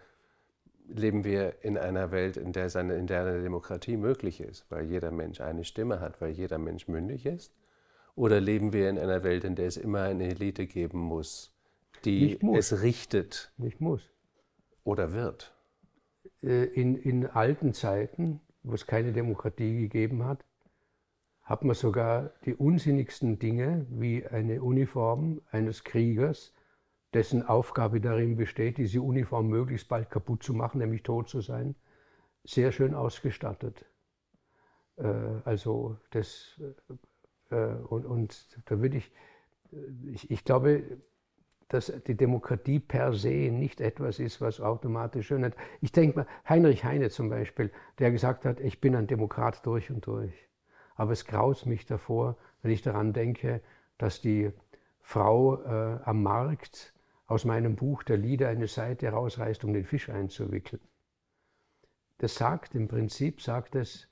leben 0.88 1.24
wir 1.24 1.64
in 1.64 1.78
einer 1.78 2.12
Welt, 2.12 2.38
in 2.38 2.54
der, 2.54 2.70
seine, 2.70 2.96
in 2.96 3.08
der 3.08 3.22
eine 3.22 3.42
Demokratie 3.42 3.98
möglich 3.98 4.40
ist, 4.42 4.66
weil 4.70 4.86
jeder 4.86 5.12
Mensch 5.12 5.42
eine 5.42 5.64
Stimme 5.64 6.00
hat, 6.00 6.22
weil 6.22 6.32
jeder 6.32 6.58
Mensch 6.58 6.88
mündig 6.88 7.26
ist? 7.26 7.54
Oder 8.16 8.42
leben 8.42 8.74
wir 8.74 8.90
in 8.90 8.98
einer 8.98 9.24
Welt, 9.24 9.44
in 9.44 9.56
der 9.56 9.68
es 9.68 9.78
immer 9.78 10.02
eine 10.04 10.26
Elite 10.28 10.66
geben 10.66 10.98
muss, 11.00 11.54
die 12.06 12.40
es 12.56 12.82
richtet 12.82 13.52
Nicht 13.58 13.80
muss. 13.82 14.02
oder 14.84 15.12
wird? 15.14 15.54
Äh, 16.42 16.64
In, 16.66 16.96
in 16.96 17.28
alten 17.28 17.74
Zeiten, 17.74 18.42
wo 18.68 18.74
es 18.76 18.86
keine 18.88 19.14
Demokratie 19.14 19.78
gegeben 19.82 20.26
hat, 20.26 20.46
hat 21.44 21.64
man 21.64 21.76
sogar 21.76 22.32
die 22.46 22.56
unsinnigsten 22.56 23.40
Dinge 23.40 23.86
wie 23.90 24.26
eine 24.28 24.62
Uniform 24.62 25.42
eines 25.52 25.84
Kriegers, 25.84 26.54
dessen 27.14 27.44
Aufgabe 27.44 28.02
darin 28.02 28.36
besteht, 28.36 28.78
diese 28.78 29.02
Uniform 29.02 29.48
möglichst 29.48 29.88
bald 29.88 30.10
kaputt 30.10 30.44
zu 30.44 30.54
machen, 30.54 30.80
nämlich 30.80 31.04
tot 31.04 31.30
zu 31.30 31.42
sein, 31.42 31.76
sehr 32.44 32.72
schön 32.72 32.94
ausgestattet. 32.94 33.86
Äh, 34.98 35.42
Also 35.46 35.98
das 36.12 36.62
äh, 37.50 37.56
und, 37.90 38.06
und 38.06 38.60
da 38.66 38.80
würde 38.82 38.98
ich, 38.98 39.12
ich, 40.06 40.32
ich 40.32 40.44
glaube, 40.44 40.84
dass 41.70 41.92
die 42.08 42.16
Demokratie 42.16 42.80
per 42.80 43.14
se 43.14 43.52
nicht 43.52 43.82
etwas 43.82 44.20
ist, 44.20 44.40
was 44.40 44.62
automatisch 44.62 45.28
Schönheit. 45.28 45.56
Ich 45.82 45.92
denke 45.92 46.20
mal, 46.20 46.28
Heinrich 46.48 46.84
Heine 46.84 47.10
zum 47.10 47.30
Beispiel, 47.30 47.72
der 48.00 48.12
gesagt 48.12 48.46
hat, 48.46 48.60
ich 48.60 48.80
bin 48.80 48.96
ein 48.96 49.08
Demokrat 49.08 49.66
durch 49.66 49.92
und 49.92 50.06
durch. 50.06 50.48
Aber 50.96 51.12
es 51.12 51.26
graut 51.26 51.66
mich 51.66 51.86
davor, 51.86 52.38
wenn 52.62 52.72
ich 52.72 52.82
daran 52.82 53.14
denke, 53.14 53.62
dass 53.98 54.22
die 54.22 54.52
Frau 55.02 55.62
äh, 55.64 56.00
am 56.04 56.24
Markt 56.24 56.94
aus 57.28 57.44
meinem 57.44 57.76
Buch 57.76 58.04
der 58.04 58.18
Lieder 58.18 58.48
eine 58.48 58.68
Seite 58.68 59.08
herausreißt, 59.08 59.64
um 59.66 59.74
den 59.74 59.86
Fisch 59.86 60.10
einzuwickeln. 60.10 60.82
Das 62.18 62.36
sagt 62.36 62.74
im 62.74 62.88
Prinzip, 62.88 63.42
sagt 63.42 63.76
es, 63.76 64.08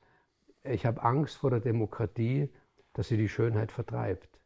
ich 0.64 0.86
habe 0.86 1.02
Angst 1.04 1.38
vor 1.38 1.50
der 1.50 1.60
Demokratie, 1.60 2.50
dass 2.94 3.08
sie 3.08 3.18
die 3.18 3.30
Schönheit 3.30 3.72
vertreibt. 3.72 4.40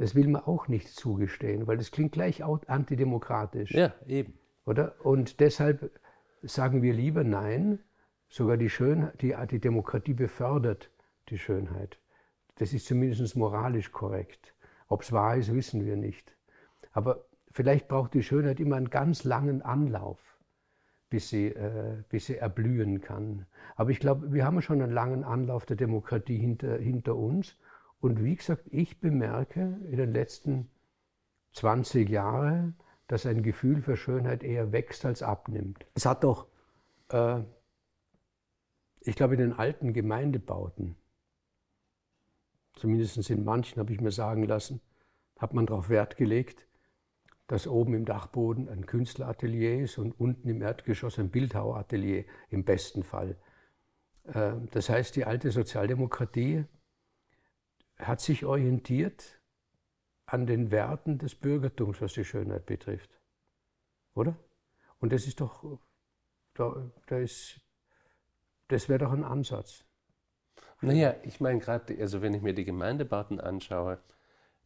Das 0.00 0.14
will 0.14 0.28
man 0.28 0.40
auch 0.44 0.66
nicht 0.66 0.88
zugestehen, 0.88 1.66
weil 1.66 1.76
das 1.76 1.90
klingt 1.90 2.12
gleich 2.12 2.42
antidemokratisch. 2.42 3.70
Ja, 3.72 3.92
eben. 4.06 4.32
Oder? 4.64 4.94
Und 5.04 5.40
deshalb 5.40 5.90
sagen 6.42 6.80
wir 6.80 6.94
lieber 6.94 7.22
Nein, 7.22 7.80
sogar 8.26 8.56
die, 8.56 8.70
Schönheit, 8.70 9.20
die, 9.20 9.36
die 9.50 9.58
Demokratie 9.58 10.14
befördert 10.14 10.90
die 11.28 11.36
Schönheit. 11.36 11.98
Das 12.54 12.72
ist 12.72 12.86
zumindest 12.86 13.36
moralisch 13.36 13.92
korrekt. 13.92 14.54
Ob 14.88 15.02
es 15.02 15.12
wahr 15.12 15.36
ist, 15.36 15.52
wissen 15.52 15.84
wir 15.84 15.96
nicht. 15.96 16.34
Aber 16.92 17.26
vielleicht 17.50 17.86
braucht 17.86 18.14
die 18.14 18.22
Schönheit 18.22 18.58
immer 18.58 18.76
einen 18.76 18.88
ganz 18.88 19.24
langen 19.24 19.60
Anlauf, 19.60 20.18
bis 21.10 21.28
sie, 21.28 21.48
äh, 21.48 22.02
bis 22.08 22.24
sie 22.24 22.38
erblühen 22.38 23.02
kann. 23.02 23.44
Aber 23.76 23.90
ich 23.90 24.00
glaube, 24.00 24.32
wir 24.32 24.46
haben 24.46 24.62
schon 24.62 24.80
einen 24.80 24.92
langen 24.92 25.24
Anlauf 25.24 25.66
der 25.66 25.76
Demokratie 25.76 26.38
hinter, 26.38 26.78
hinter 26.78 27.16
uns. 27.16 27.58
Und 28.00 28.24
wie 28.24 28.36
gesagt, 28.36 28.66
ich 28.70 29.00
bemerke 29.00 29.78
in 29.90 29.96
den 29.96 30.12
letzten 30.12 30.70
20 31.52 32.08
Jahren, 32.08 32.76
dass 33.08 33.26
ein 33.26 33.42
Gefühl 33.42 33.82
für 33.82 33.96
Schönheit 33.96 34.42
eher 34.42 34.72
wächst 34.72 35.04
als 35.04 35.22
abnimmt. 35.22 35.86
Es 35.94 36.06
hat 36.06 36.24
doch, 36.24 36.46
äh, 37.10 37.40
ich 39.00 39.16
glaube, 39.16 39.34
in 39.34 39.40
den 39.40 39.52
alten 39.52 39.92
Gemeindebauten, 39.92 40.96
zumindest 42.74 43.28
in 43.28 43.44
manchen 43.44 43.80
habe 43.80 43.92
ich 43.92 44.00
mir 44.00 44.12
sagen 44.12 44.44
lassen, 44.44 44.80
hat 45.38 45.52
man 45.54 45.66
darauf 45.66 45.88
Wert 45.88 46.16
gelegt, 46.16 46.66
dass 47.48 47.66
oben 47.66 47.94
im 47.94 48.04
Dachboden 48.04 48.68
ein 48.68 48.86
Künstleratelier 48.86 49.80
ist 49.80 49.98
und 49.98 50.18
unten 50.20 50.48
im 50.48 50.62
Erdgeschoss 50.62 51.18
ein 51.18 51.30
Bildhaueratelier 51.30 52.24
im 52.48 52.64
besten 52.64 53.02
Fall. 53.02 53.36
Äh, 54.32 54.52
Das 54.70 54.88
heißt, 54.88 55.16
die 55.16 55.24
alte 55.24 55.50
Sozialdemokratie 55.50 56.64
hat 58.00 58.20
sich 58.20 58.44
orientiert 58.44 59.40
an 60.26 60.46
den 60.46 60.70
Werten 60.70 61.18
des 61.18 61.34
Bürgertums, 61.34 62.00
was 62.00 62.12
die 62.14 62.24
Schönheit 62.24 62.66
betrifft. 62.66 63.20
Oder? 64.14 64.36
Und 64.98 65.12
das 65.12 65.26
ist 65.26 65.40
doch, 65.40 65.78
da, 66.54 66.90
da 67.06 67.18
ist, 67.18 67.60
das 68.68 68.88
wäre 68.88 69.00
doch 69.00 69.12
ein 69.12 69.24
Ansatz. 69.24 69.84
Naja, 70.82 71.14
ich 71.24 71.40
meine 71.40 71.58
gerade, 71.58 71.96
also 72.00 72.22
wenn 72.22 72.34
ich 72.34 72.42
mir 72.42 72.54
die 72.54 72.64
Gemeindebauten 72.64 73.40
anschaue, 73.40 73.98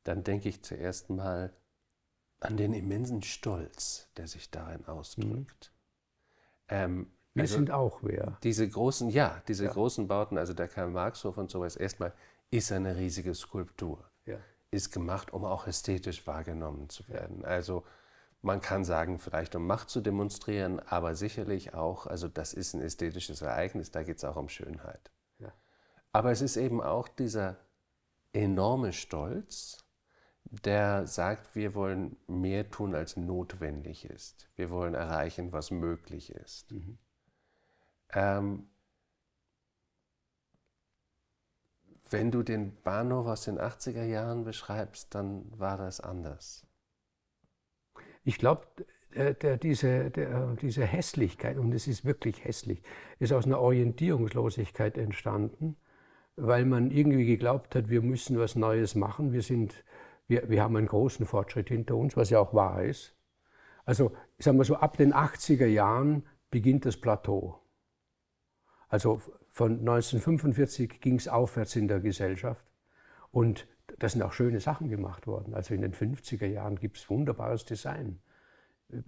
dann 0.04 0.22
denke 0.22 0.48
ich 0.48 0.62
zuerst 0.62 1.10
mal 1.10 1.52
an 2.40 2.56
den 2.56 2.74
immensen 2.74 3.22
Stolz, 3.22 4.08
der 4.16 4.28
sich 4.28 4.50
darin 4.50 4.86
ausdrückt. 4.86 5.72
Ähm, 6.68 7.10
Wir 7.32 7.42
also 7.42 7.56
sind 7.56 7.70
auch 7.70 8.00
wer. 8.02 8.38
diese 8.42 8.68
großen, 8.68 9.08
ja, 9.08 9.42
diese 9.48 9.66
großen 9.66 10.06
Bauten, 10.06 10.38
also 10.38 10.52
der 10.52 10.68
Karl-Marx-Hof 10.68 11.38
und 11.38 11.50
sowas, 11.50 11.74
erstmal 11.74 12.12
ist 12.50 12.72
eine 12.72 12.96
riesige 12.96 13.34
Skulptur. 13.34 14.10
Ja. 14.26 14.38
Ist 14.70 14.92
gemacht, 14.92 15.32
um 15.32 15.44
auch 15.44 15.66
ästhetisch 15.66 16.26
wahrgenommen 16.26 16.88
zu 16.88 17.06
werden. 17.08 17.44
Also 17.44 17.84
man 18.42 18.60
kann 18.60 18.84
sagen, 18.84 19.18
vielleicht 19.18 19.54
um 19.54 19.66
Macht 19.66 19.88
zu 19.88 20.00
demonstrieren, 20.00 20.78
aber 20.80 21.14
sicherlich 21.14 21.72
auch, 21.74 22.06
also 22.06 22.28
das 22.28 22.52
ist 22.52 22.74
ein 22.74 22.82
ästhetisches 22.82 23.40
Ereignis, 23.40 23.90
da 23.90 24.02
geht 24.02 24.18
es 24.18 24.24
auch 24.24 24.36
um 24.36 24.48
Schönheit. 24.48 25.10
Ja. 25.38 25.52
Aber 26.12 26.30
es 26.30 26.42
ist 26.42 26.56
eben 26.56 26.82
auch 26.82 27.08
dieser 27.08 27.56
enorme 28.32 28.92
Stolz, 28.92 29.84
der 30.44 31.06
sagt, 31.06 31.54
wir 31.54 31.74
wollen 31.74 32.16
mehr 32.26 32.70
tun, 32.70 32.94
als 32.94 33.16
notwendig 33.16 34.04
ist. 34.04 34.50
Wir 34.56 34.70
wollen 34.70 34.94
erreichen, 34.94 35.52
was 35.52 35.70
möglich 35.70 36.30
ist. 36.30 36.70
Mhm. 36.70 36.98
Ähm, 38.12 38.68
wenn 42.10 42.30
du 42.30 42.42
den 42.42 42.76
Bahnhof 42.82 43.26
aus 43.26 43.44
den 43.44 43.58
80er 43.58 44.04
Jahren 44.04 44.44
beschreibst, 44.44 45.14
dann 45.14 45.44
war 45.58 45.76
das 45.76 46.00
anders. 46.00 46.66
Ich 48.24 48.38
glaube, 48.38 48.66
diese, 49.62 50.10
der, 50.10 50.56
diese 50.56 50.84
Hässlichkeit, 50.84 51.58
und 51.58 51.72
es 51.72 51.86
ist 51.86 52.04
wirklich 52.04 52.44
hässlich, 52.44 52.82
ist 53.18 53.32
aus 53.32 53.46
einer 53.46 53.60
Orientierungslosigkeit 53.60 54.98
entstanden, 54.98 55.76
weil 56.36 56.64
man 56.64 56.90
irgendwie 56.90 57.26
geglaubt 57.26 57.74
hat, 57.74 57.88
wir 57.88 58.02
müssen 58.02 58.38
was 58.38 58.56
Neues 58.56 58.94
machen. 58.94 59.32
Wir, 59.32 59.42
sind, 59.42 59.84
wir, 60.26 60.48
wir 60.48 60.62
haben 60.62 60.76
einen 60.76 60.88
großen 60.88 61.26
Fortschritt 61.26 61.68
hinter 61.68 61.96
uns, 61.96 62.16
was 62.16 62.30
ja 62.30 62.40
auch 62.40 62.54
wahr 62.54 62.82
ist. 62.82 63.14
Also, 63.84 64.12
sagen 64.38 64.58
wir 64.58 64.64
so, 64.64 64.76
ab 64.76 64.96
den 64.96 65.12
80er 65.12 65.66
Jahren 65.66 66.26
beginnt 66.50 66.86
das 66.86 66.96
Plateau. 66.96 67.60
Also 68.88 69.20
von 69.54 69.78
1945 69.78 71.00
ging 71.00 71.14
es 71.14 71.28
aufwärts 71.28 71.76
in 71.76 71.86
der 71.86 72.00
Gesellschaft. 72.00 72.66
Und 73.30 73.68
da 74.00 74.08
sind 74.08 74.20
auch 74.22 74.32
schöne 74.32 74.58
Sachen 74.58 74.88
gemacht 74.88 75.28
worden. 75.28 75.54
Also 75.54 75.74
in 75.74 75.80
den 75.80 75.94
50er 75.94 76.46
Jahren 76.46 76.74
gibt 76.74 76.96
es 76.96 77.08
wunderbares 77.08 77.64
Design. 77.64 78.18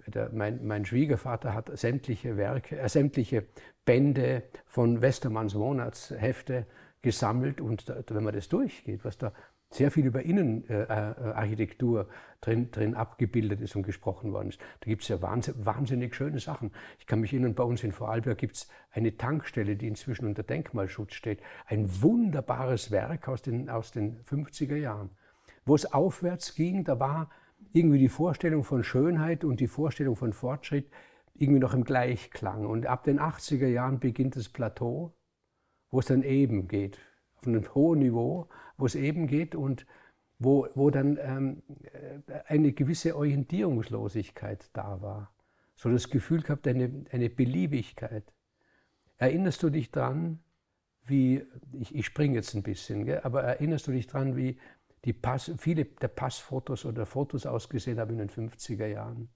Der, 0.07 0.31
mein, 0.33 0.65
mein, 0.65 0.85
Schwiegervater 0.85 1.53
hat 1.53 1.77
sämtliche 1.77 2.37
Werke, 2.37 2.79
äh, 2.79 2.89
sämtliche 2.89 3.45
Bände 3.85 4.45
von 4.67 5.03
Westermanns 5.03 5.55
Monatshefte 5.55 6.67
gesammelt 7.03 7.61
und 7.61 7.89
da, 7.89 8.01
wenn 8.09 8.23
man 8.23 8.35
das 8.35 8.49
durchgeht, 8.49 9.05
was 9.05 9.19
da 9.19 9.33
sehr 9.71 9.91
viel 9.91 10.07
über 10.07 10.23
Innenarchitektur 10.23 12.09
drin, 12.41 12.71
drin 12.71 12.95
abgebildet 12.95 13.61
ist 13.61 13.75
und 13.77 13.83
gesprochen 13.83 14.33
worden 14.33 14.49
ist. 14.49 14.61
Da 14.81 14.87
gibt 14.87 15.03
es 15.03 15.09
ja 15.09 15.21
wahnsinnig, 15.21 15.67
wahnsinnig, 15.67 16.15
schöne 16.15 16.39
Sachen. 16.39 16.73
Ich 16.99 17.07
kann 17.07 17.21
mich 17.21 17.33
erinnern, 17.33 17.55
bei 17.55 17.65
uns 17.65 17.83
in 17.83 17.93
Vorarlberg 17.93 18.39
gibt 18.39 18.57
es 18.57 18.69
eine 18.93 19.17
Tankstelle, 19.17 19.77
die 19.77 19.89
inzwischen 19.89 20.27
unter 20.27 20.43
Denkmalschutz 20.43 21.15
steht. 21.15 21.41
Ein 21.67 22.03
wunderbares 22.03 22.91
Werk 22.91 23.29
aus 23.29 23.43
den, 23.43 23.69
aus 23.69 23.91
den 23.91 24.23
50er 24.23 24.77
Jahren. 24.77 25.11
Wo 25.65 25.75
es 25.75 25.93
aufwärts 25.93 26.55
ging, 26.55 26.85
da 26.85 27.01
war 27.01 27.31
irgendwie 27.73 27.99
die 27.99 28.09
Vorstellung 28.09 28.63
von 28.63 28.85
Schönheit 28.85 29.45
und 29.45 29.61
die 29.61 29.67
Vorstellung 29.67 30.15
von 30.15 30.33
Fortschritt 30.33 30.89
irgendwie 31.35 31.61
noch 31.61 31.75
im 31.75 31.85
Gleichklang. 31.85 32.67
Und 32.67 32.87
ab 32.87 33.05
den 33.05 33.19
80er 33.19 33.67
Jahren 33.67 33.99
beginnt 33.99 34.37
das 34.37 34.49
Plateau, 34.49 35.13
wo 35.91 35.99
es 35.99 36.07
dann 36.07 36.23
eben 36.23 36.69
geht, 36.69 36.99
auf 37.39 37.47
einem 37.47 37.75
hohen 37.75 38.01
Niveau, 38.01 38.49
wo 38.77 38.87
es 38.87 38.95
eben 38.95 39.27
geht 39.27 39.55
und 39.55 39.87
wo, 40.39 40.69
wo 40.75 40.91
dann 40.91 41.19
ähm, 41.21 41.63
eine 42.47 42.73
gewisse 42.73 43.17
Orientierungslosigkeit 43.17 44.71
da 44.73 45.01
war. 45.01 45.33
So 45.77 45.91
das 45.91 46.11
Gefühl 46.11 46.43
gehabt, 46.43 46.67
eine, 46.69 47.05
eine 47.11 47.31
Beliebigkeit. 47.31 48.33
Erinnerst 49.19 49.63
du 49.63 49.71
dich 49.71 49.91
dran, 49.91 50.41
wie, 51.05 51.45
ich, 51.73 51.95
ich 51.95 52.07
springe 52.07 52.35
jetzt 52.35 52.55
ein 52.55 52.63
bisschen, 52.63 53.05
gell, 53.05 53.21
aber 53.23 53.43
erinnerst 53.43 53.87
du 53.87 53.93
dich 53.93 54.07
dran, 54.07 54.37
wie 54.37 54.59
die 55.05 55.13
Pass, 55.13 55.53
viele 55.59 55.85
der 55.85 56.09
Passfotos 56.09 56.85
oder 56.85 57.07
Fotos 57.07 57.47
ausgesehen 57.47 57.99
haben 57.99 58.19
in 58.19 58.27
den 58.27 58.31
50er 58.31 58.87
Jahren? 58.87 59.29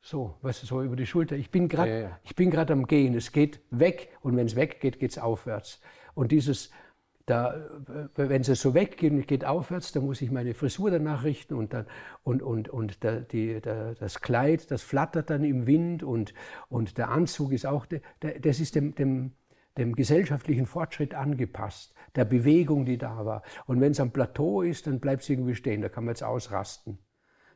So, 0.00 0.36
weißt 0.42 0.62
du, 0.62 0.66
so 0.66 0.82
über 0.82 0.94
die 0.94 1.06
Schulter. 1.06 1.34
Ich 1.34 1.50
bin 1.50 1.68
gerade 1.68 1.90
ja, 1.90 2.52
ja. 2.60 2.66
am 2.68 2.86
Gehen. 2.86 3.14
Es 3.14 3.32
geht 3.32 3.60
weg 3.70 4.16
und 4.20 4.36
wenn 4.36 4.46
es 4.46 4.54
weggeht, 4.54 5.00
geht 5.00 5.10
es 5.10 5.18
aufwärts. 5.18 5.80
Und 6.16 6.32
dieses, 6.32 6.70
da, 7.26 7.54
wenn 8.14 8.42
es 8.42 8.60
so 8.60 8.72
weggeht 8.74 9.12
und 9.12 9.26
geht 9.26 9.44
aufwärts, 9.44 9.92
dann 9.92 10.06
muss 10.06 10.22
ich 10.22 10.30
meine 10.30 10.54
Frisur 10.54 10.90
danach 10.90 11.24
richten 11.24 11.54
und, 11.54 11.74
dann, 11.74 11.86
und, 12.22 12.42
und, 12.42 12.68
und 12.68 13.02
der, 13.02 13.20
die, 13.20 13.60
der, 13.60 13.94
das 13.94 14.20
Kleid, 14.20 14.70
das 14.70 14.82
flattert 14.82 15.30
dann 15.30 15.44
im 15.44 15.66
Wind 15.66 16.02
und, 16.02 16.32
und 16.68 16.98
der 16.98 17.10
Anzug 17.10 17.52
ist 17.52 17.66
auch, 17.66 17.86
das 17.86 18.60
ist 18.60 18.76
dem, 18.76 18.94
dem, 18.94 19.32
dem 19.76 19.94
gesellschaftlichen 19.94 20.66
Fortschritt 20.66 21.14
angepasst, 21.14 21.94
der 22.14 22.24
Bewegung, 22.24 22.86
die 22.86 22.96
da 22.96 23.26
war. 23.26 23.42
Und 23.66 23.80
wenn 23.80 23.92
es 23.92 24.00
am 24.00 24.12
Plateau 24.12 24.62
ist, 24.62 24.86
dann 24.86 25.00
bleibt 25.00 25.22
es 25.22 25.28
irgendwie 25.28 25.54
stehen, 25.54 25.82
da 25.82 25.88
kann 25.88 26.04
man 26.04 26.12
jetzt 26.12 26.22
ausrasten. 26.24 26.98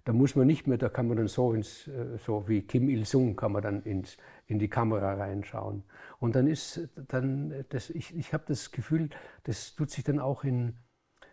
Da 0.04 0.12
muss 0.12 0.34
man 0.34 0.46
nicht 0.46 0.66
mehr, 0.66 0.78
da 0.78 0.88
kann 0.88 1.08
man 1.08 1.16
dann 1.16 1.28
so, 1.28 1.52
ins, 1.52 1.86
äh, 1.88 2.18
so 2.18 2.48
wie 2.48 2.62
Kim 2.62 2.88
Il-sung, 2.88 3.36
kann 3.36 3.52
man 3.52 3.62
dann 3.62 3.82
ins, 3.82 4.16
in 4.46 4.58
die 4.58 4.68
Kamera 4.68 5.14
reinschauen. 5.14 5.84
Und 6.18 6.34
dann 6.34 6.46
ist 6.46 6.88
dann, 7.08 7.64
das, 7.68 7.90
ich, 7.90 8.16
ich 8.16 8.32
habe 8.32 8.44
das 8.46 8.70
Gefühl, 8.70 9.10
das 9.44 9.74
tut 9.74 9.90
sich 9.90 10.04
dann 10.04 10.18
auch 10.18 10.44
in, 10.44 10.76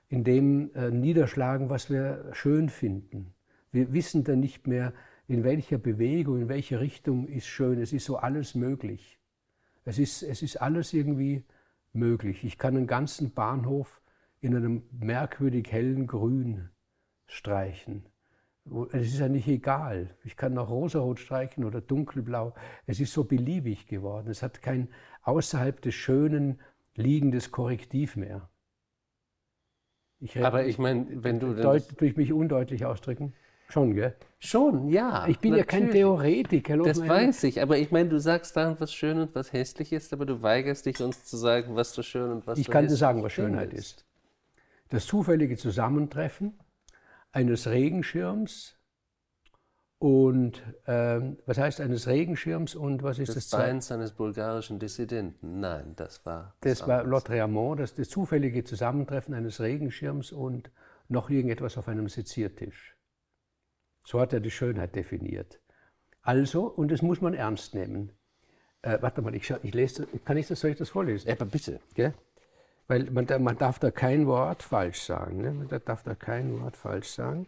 in 0.09 0.23
dem 0.23 0.73
äh, 0.73 0.91
niederschlagen, 0.91 1.69
was 1.69 1.89
wir 1.89 2.29
schön 2.33 2.69
finden. 2.69 3.33
Wir 3.71 3.93
wissen 3.93 4.23
dann 4.23 4.39
nicht 4.39 4.67
mehr, 4.67 4.93
in 5.27 5.43
welcher 5.43 5.77
Bewegung, 5.77 6.41
in 6.41 6.49
welche 6.49 6.79
Richtung 6.79 7.27
ist 7.27 7.47
schön. 7.47 7.81
Es 7.81 7.91
ist 7.91 8.05
so 8.05 8.17
alles 8.17 8.55
möglich. 8.55 9.19
Es 9.83 9.99
ist, 9.99 10.23
es 10.23 10.41
ist 10.41 10.57
alles 10.57 10.93
irgendwie 10.93 11.43
möglich. 11.93 12.43
Ich 12.43 12.57
kann 12.57 12.77
einen 12.77 12.87
ganzen 12.87 13.33
Bahnhof 13.33 14.01
in 14.39 14.55
einem 14.55 14.83
merkwürdig 14.91 15.71
hellen 15.71 16.07
Grün 16.07 16.69
streichen. 17.25 18.05
Es 18.91 19.07
ist 19.07 19.19
ja 19.19 19.29
nicht 19.29 19.47
egal. 19.47 20.09
Ich 20.23 20.35
kann 20.35 20.57
auch 20.57 20.69
rosarot 20.69 21.19
streichen 21.19 21.63
oder 21.63 21.81
dunkelblau. 21.81 22.53
Es 22.85 22.99
ist 22.99 23.13
so 23.13 23.23
beliebig 23.23 23.87
geworden. 23.87 24.29
Es 24.29 24.43
hat 24.43 24.61
kein 24.61 24.89
außerhalb 25.23 25.81
des 25.81 25.95
Schönen 25.95 26.59
liegendes 26.95 27.51
Korrektiv 27.51 28.15
mehr. 28.15 28.49
Ich 30.19 30.43
Aber 30.43 30.65
ich 30.65 30.77
meine, 30.79 31.05
wenn 31.23 31.39
du... 31.39 31.53
Deut, 31.53 31.83
durch 32.01 32.17
mich 32.17 32.33
undeutlich 32.33 32.85
ausdrücken? 32.85 33.33
Schon, 33.69 33.93
gell? 33.93 34.15
Schon, 34.39 34.87
ja. 34.87 35.27
Ich 35.27 35.39
bin 35.39 35.51
natürlich. 35.51 35.71
ja 35.73 35.79
kein 35.79 35.91
Theoretiker. 35.91 36.77
Das 36.77 37.05
weiß 37.05 37.43
ich, 37.43 37.61
aber 37.61 37.77
ich 37.77 37.91
meine, 37.91 38.09
du 38.09 38.19
sagst 38.19 38.55
dann, 38.55 38.79
was 38.79 38.93
schön 38.93 39.19
und 39.19 39.35
was 39.35 39.51
hässlich 39.51 39.91
ist, 39.91 40.13
aber 40.13 40.25
du 40.25 40.41
weigerst 40.41 40.85
dich, 40.85 41.01
uns 41.01 41.25
zu 41.25 41.37
sagen, 41.37 41.75
was 41.75 41.93
so 41.93 42.01
schön 42.01 42.31
und 42.31 42.47
was 42.47 42.57
Ich 42.57 42.69
kann 42.69 42.87
dir 42.87 42.95
sagen, 42.95 43.23
was 43.23 43.33
Schönheit 43.33 43.73
ist. 43.73 43.79
ist. 43.79 44.05
Das 44.89 45.05
zufällige 45.05 45.57
Zusammentreffen 45.57 46.53
eines 47.31 47.67
Regenschirms 47.67 48.77
und 49.99 50.61
ähm, 50.85 51.37
was 51.47 51.57
heißt 51.57 51.81
eines 51.81 52.07
Regenschirms 52.07 52.75
und 52.75 53.01
was 53.01 53.17
ist 53.17 53.35
das? 53.35 53.49
Das 53.49 53.59
Beins 53.59 53.91
eines 53.91 54.11
bulgarischen 54.11 54.77
Dissidenten. 54.77 55.59
Nein, 55.59 55.93
das 55.95 56.23
war. 56.25 56.55
Das, 56.61 56.79
das 56.79 56.87
war 56.87 57.03
Lautréamont, 57.03 57.77
das, 57.77 57.95
das 57.95 58.09
zufällige 58.09 58.63
Zusammentreffen 58.63 59.33
eines 59.33 59.59
Regenschirms 59.59 60.31
und 60.31 60.69
noch 61.07 61.29
irgendetwas 61.29 61.77
auf 61.77 61.87
einem 61.87 62.09
Seziertisch. 62.09 62.95
So 64.05 64.19
hat 64.19 64.33
er 64.33 64.39
die 64.39 64.51
Schönheit 64.51 64.95
definiert. 64.95 65.59
Also, 66.21 66.65
und 66.65 66.91
das 66.91 67.01
muss 67.01 67.19
man 67.19 67.33
ernst 67.33 67.73
nehmen. 67.73 68.11
Äh, 68.83 68.99
warte 69.01 69.21
mal, 69.21 69.33
ich, 69.33 69.49
ich 69.63 69.73
lese, 69.73 70.07
kann 70.25 70.37
ich 70.37 70.47
das, 70.47 70.59
soll 70.59 70.71
ich 70.71 70.77
das 70.77 70.89
vorlesen? 70.89 71.27
Ja, 71.27 71.33
aber 71.33 71.45
bitte. 71.45 71.79
Gell? 71.95 72.13
Weil 72.87 73.11
man, 73.11 73.25
man 73.43 73.57
darf 73.57 73.79
da 73.79 73.91
kein 73.91 74.27
Wort 74.27 74.63
falsch 74.63 75.01
sagen. 75.01 75.41
Ne? 75.41 75.51
Man 75.51 75.67
darf 75.67 76.03
da 76.03 76.15
kein 76.15 76.59
Wort 76.61 76.77
falsch 76.77 77.09
sagen. 77.09 77.47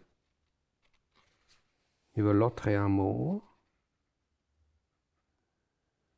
Über 2.14 2.34
Lotreamo, 2.34 3.42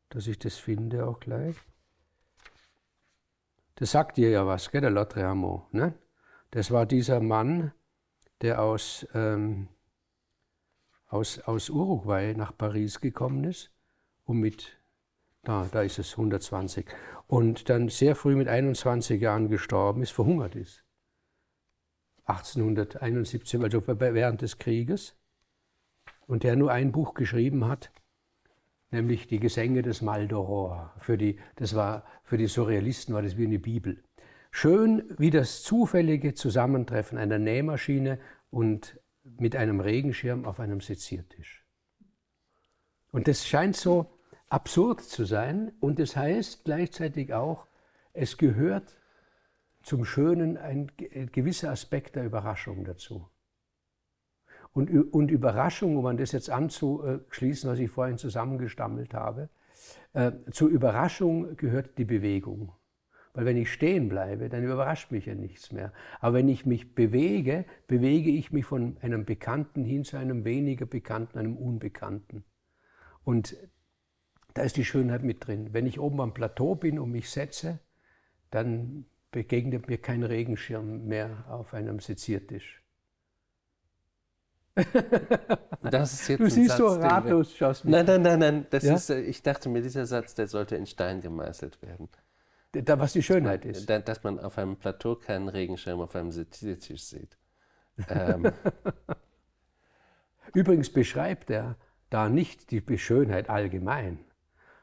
dass 0.09 0.27
ich 0.27 0.39
das 0.39 0.57
finde 0.57 1.07
auch 1.07 1.21
gleich. 1.21 1.57
Das 3.77 3.93
sagt 3.93 4.17
dir 4.17 4.31
ja 4.31 4.47
was, 4.47 4.71
gell, 4.71 4.81
der 4.81 4.91
Lotreamo. 4.91 5.69
Ne? 5.71 5.95
Das 6.51 6.71
war 6.71 6.87
dieser 6.87 7.21
Mann, 7.21 7.73
der 8.41 8.61
aus, 8.61 9.07
ähm, 9.15 9.69
aus, 11.07 11.39
aus 11.41 11.71
Uruguay 11.71 12.35
nach 12.35 12.57
Paris 12.57 13.01
gekommen 13.01 13.45
ist, 13.45 13.71
um 14.25 14.41
mit 14.41 14.82
da, 15.43 15.69
da 15.71 15.83
ist 15.83 15.99
es 15.99 16.13
120. 16.13 16.87
Und 17.27 17.69
dann 17.69 17.89
sehr 17.89 18.15
früh 18.15 18.37
mit 18.37 18.49
21 18.49 19.21
Jahren 19.21 19.49
gestorben 19.49 20.03
ist, 20.03 20.11
verhungert 20.11 20.55
ist. 20.55 20.85
1871, 22.25 23.61
also 23.63 23.83
während 23.87 24.43
des 24.43 24.59
Krieges. 24.59 25.17
Und 26.27 26.45
der 26.45 26.57
nur 26.57 26.71
ein 26.71 26.93
Buch 26.93 27.15
geschrieben 27.15 27.67
hat, 27.67 27.91
nämlich 28.91 29.27
die 29.27 29.41
Gesänge 29.41 29.83
des 29.83 30.03
Maldoror. 30.03 30.95
Für 30.99 31.19
die, 31.19 31.39
das 31.57 31.75
war, 31.75 32.05
für 32.23 32.39
die 32.39 32.47
Surrealisten 32.47 33.15
war 33.15 33.23
das 33.23 33.37
wie 33.37 33.47
eine 33.47 33.59
Bibel. 33.59 34.05
Schön 34.51 35.03
wie 35.19 35.31
das 35.31 35.63
zufällige 35.63 36.35
Zusammentreffen 36.35 37.19
einer 37.19 37.39
Nähmaschine 37.39 38.21
und 38.51 39.01
mit 39.25 39.57
einem 39.57 39.81
Regenschirm 39.81 40.45
auf 40.45 40.61
einem 40.61 40.81
Seziertisch. 40.81 41.65
Und 43.11 43.29
das 43.29 43.47
scheint 43.47 43.77
so 43.77 44.12
absurd 44.53 45.01
zu 45.01 45.25
sein 45.25 45.73
und 45.81 45.99
das 45.99 46.15
heißt 46.15 46.65
gleichzeitig 46.65 47.33
auch, 47.33 47.67
es 48.13 48.37
gehört 48.37 49.01
zum 49.83 50.05
Schönen 50.05 50.59
ein 50.59 50.93
gewisser 50.97 51.71
Aspekt 51.71 52.17
der 52.17 52.25
Überraschung 52.25 52.85
dazu. 52.85 53.29
Und, 54.75 54.91
und 55.13 55.31
Überraschung, 55.31 55.97
um 55.97 56.07
an 56.07 56.19
das 56.19 56.33
jetzt 56.33 56.51
anzuschließen, 56.51 57.71
was 57.71 57.79
ich 57.79 57.91
vorhin 57.91 58.19
zusammengestammelt 58.19 59.15
habe, 59.15 59.49
äh, 60.13 60.33
zur 60.51 60.69
Überraschung 60.69 61.57
gehört 61.57 61.97
die 61.97 62.05
Bewegung. 62.05 62.73
Weil 63.35 63.47
wenn 63.47 63.57
ich 63.57 63.73
stehen 63.73 64.11
bleibe, 64.11 64.51
dann 64.51 64.63
überrascht 64.63 65.11
mich 65.11 65.27
ja 65.27 65.35
nichts 65.35 65.73
mehr. 65.73 65.95
Aber 66.21 66.35
wenn 66.35 66.49
ich 66.49 66.67
mich 66.67 66.95
bewege, 66.95 67.65
bewege 67.87 68.31
ich 68.31 68.53
mich 68.53 68.67
von 68.67 68.99
einem 69.01 69.25
Bekannten 69.25 69.85
hin 69.85 70.05
zu 70.05 70.19
einem 70.19 70.45
weniger 70.45 70.85
Bekannten, 70.85 71.39
einem 71.39 71.57
Unbekannten. 71.57 72.45
Und 73.25 73.57
da 74.55 74.63
ist 74.63 74.77
die 74.77 74.85
Schönheit 74.85 75.23
mit 75.23 75.47
drin. 75.47 75.73
Wenn 75.73 75.87
ich 75.87 75.99
oben 76.01 76.21
am 76.21 76.35
Plateau 76.35 76.75
bin 76.75 76.99
und 76.99 77.11
mich 77.11 77.31
setze, 77.31 77.79
dann 78.51 79.07
begegnet 79.31 79.89
mir 79.89 79.99
kein 79.99 80.23
Regenschirm 80.23 81.07
mehr 81.07 81.45
auf 81.49 81.73
einem 81.75 82.01
Seziertisch. 82.01 82.83
Das 85.83 86.13
ist 86.15 86.29
jetzt 86.29 86.41
du 86.41 86.49
siehst 86.51 86.71
Satz, 86.71 86.79
so 86.79 86.87
ratlos, 86.87 87.55
schaust 87.57 87.85
mich. 87.85 87.93
Nein, 87.93 88.07
nein, 88.07 88.23
nein, 88.23 88.39
nein. 88.39 88.67
Das 88.71 88.85
Ja? 88.85 88.95
ist, 88.95 89.11
äh, 89.11 89.21
ich 89.21 89.43
dachte 89.43 89.69
mir, 89.69 89.83
dieser 89.83 90.07
Satz, 90.07 90.35
der 90.35 90.49
sollte 90.49 90.77
in 90.77 90.87
Stein 90.87 91.21
gemeißelt 91.21 91.83
werden. 91.83 92.09
Da, 92.73 92.99
was 92.99 93.13
die 93.13 93.23
Schönheit 93.23 93.67
ist. 93.67 93.89
Da- 93.91 93.99
Dass 93.99 94.23
man 94.23 94.39
auf 94.41 94.57
einem 94.57 94.77
Plateau 94.77 95.17
keinen 95.17 95.49
Regenschirm 95.49 96.01
auf 96.01 96.17
einem 96.17 96.31
Seziertisch 96.33 97.03
sieht. 97.05 97.37
Ähm, 98.09 98.51
Übrigens 100.55 100.91
beschreibt 100.91 101.51
er 101.51 101.77
da 102.09 102.31
nicht 102.31 102.71
die 102.71 102.99
Schönheit 102.99 103.51
allgemein, 103.51 104.19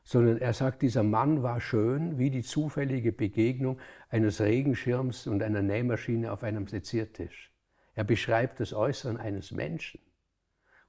sondern 0.09 0.39
er 0.39 0.53
sagt, 0.53 0.81
dieser 0.81 1.03
Mann 1.03 1.43
war 1.43 1.61
schön 1.61 2.17
wie 2.17 2.31
die 2.31 2.41
zufällige 2.41 3.11
Begegnung 3.11 3.77
eines 4.09 4.41
Regenschirms 4.41 5.27
und 5.27 5.43
einer 5.43 5.61
Nähmaschine 5.61 6.31
auf 6.31 6.41
einem 6.41 6.65
Seziertisch. 6.65 7.51
Er 7.93 8.05
beschreibt 8.05 8.59
das 8.59 8.73
Äußeren 8.73 9.17
eines 9.17 9.51
Menschen. 9.51 10.01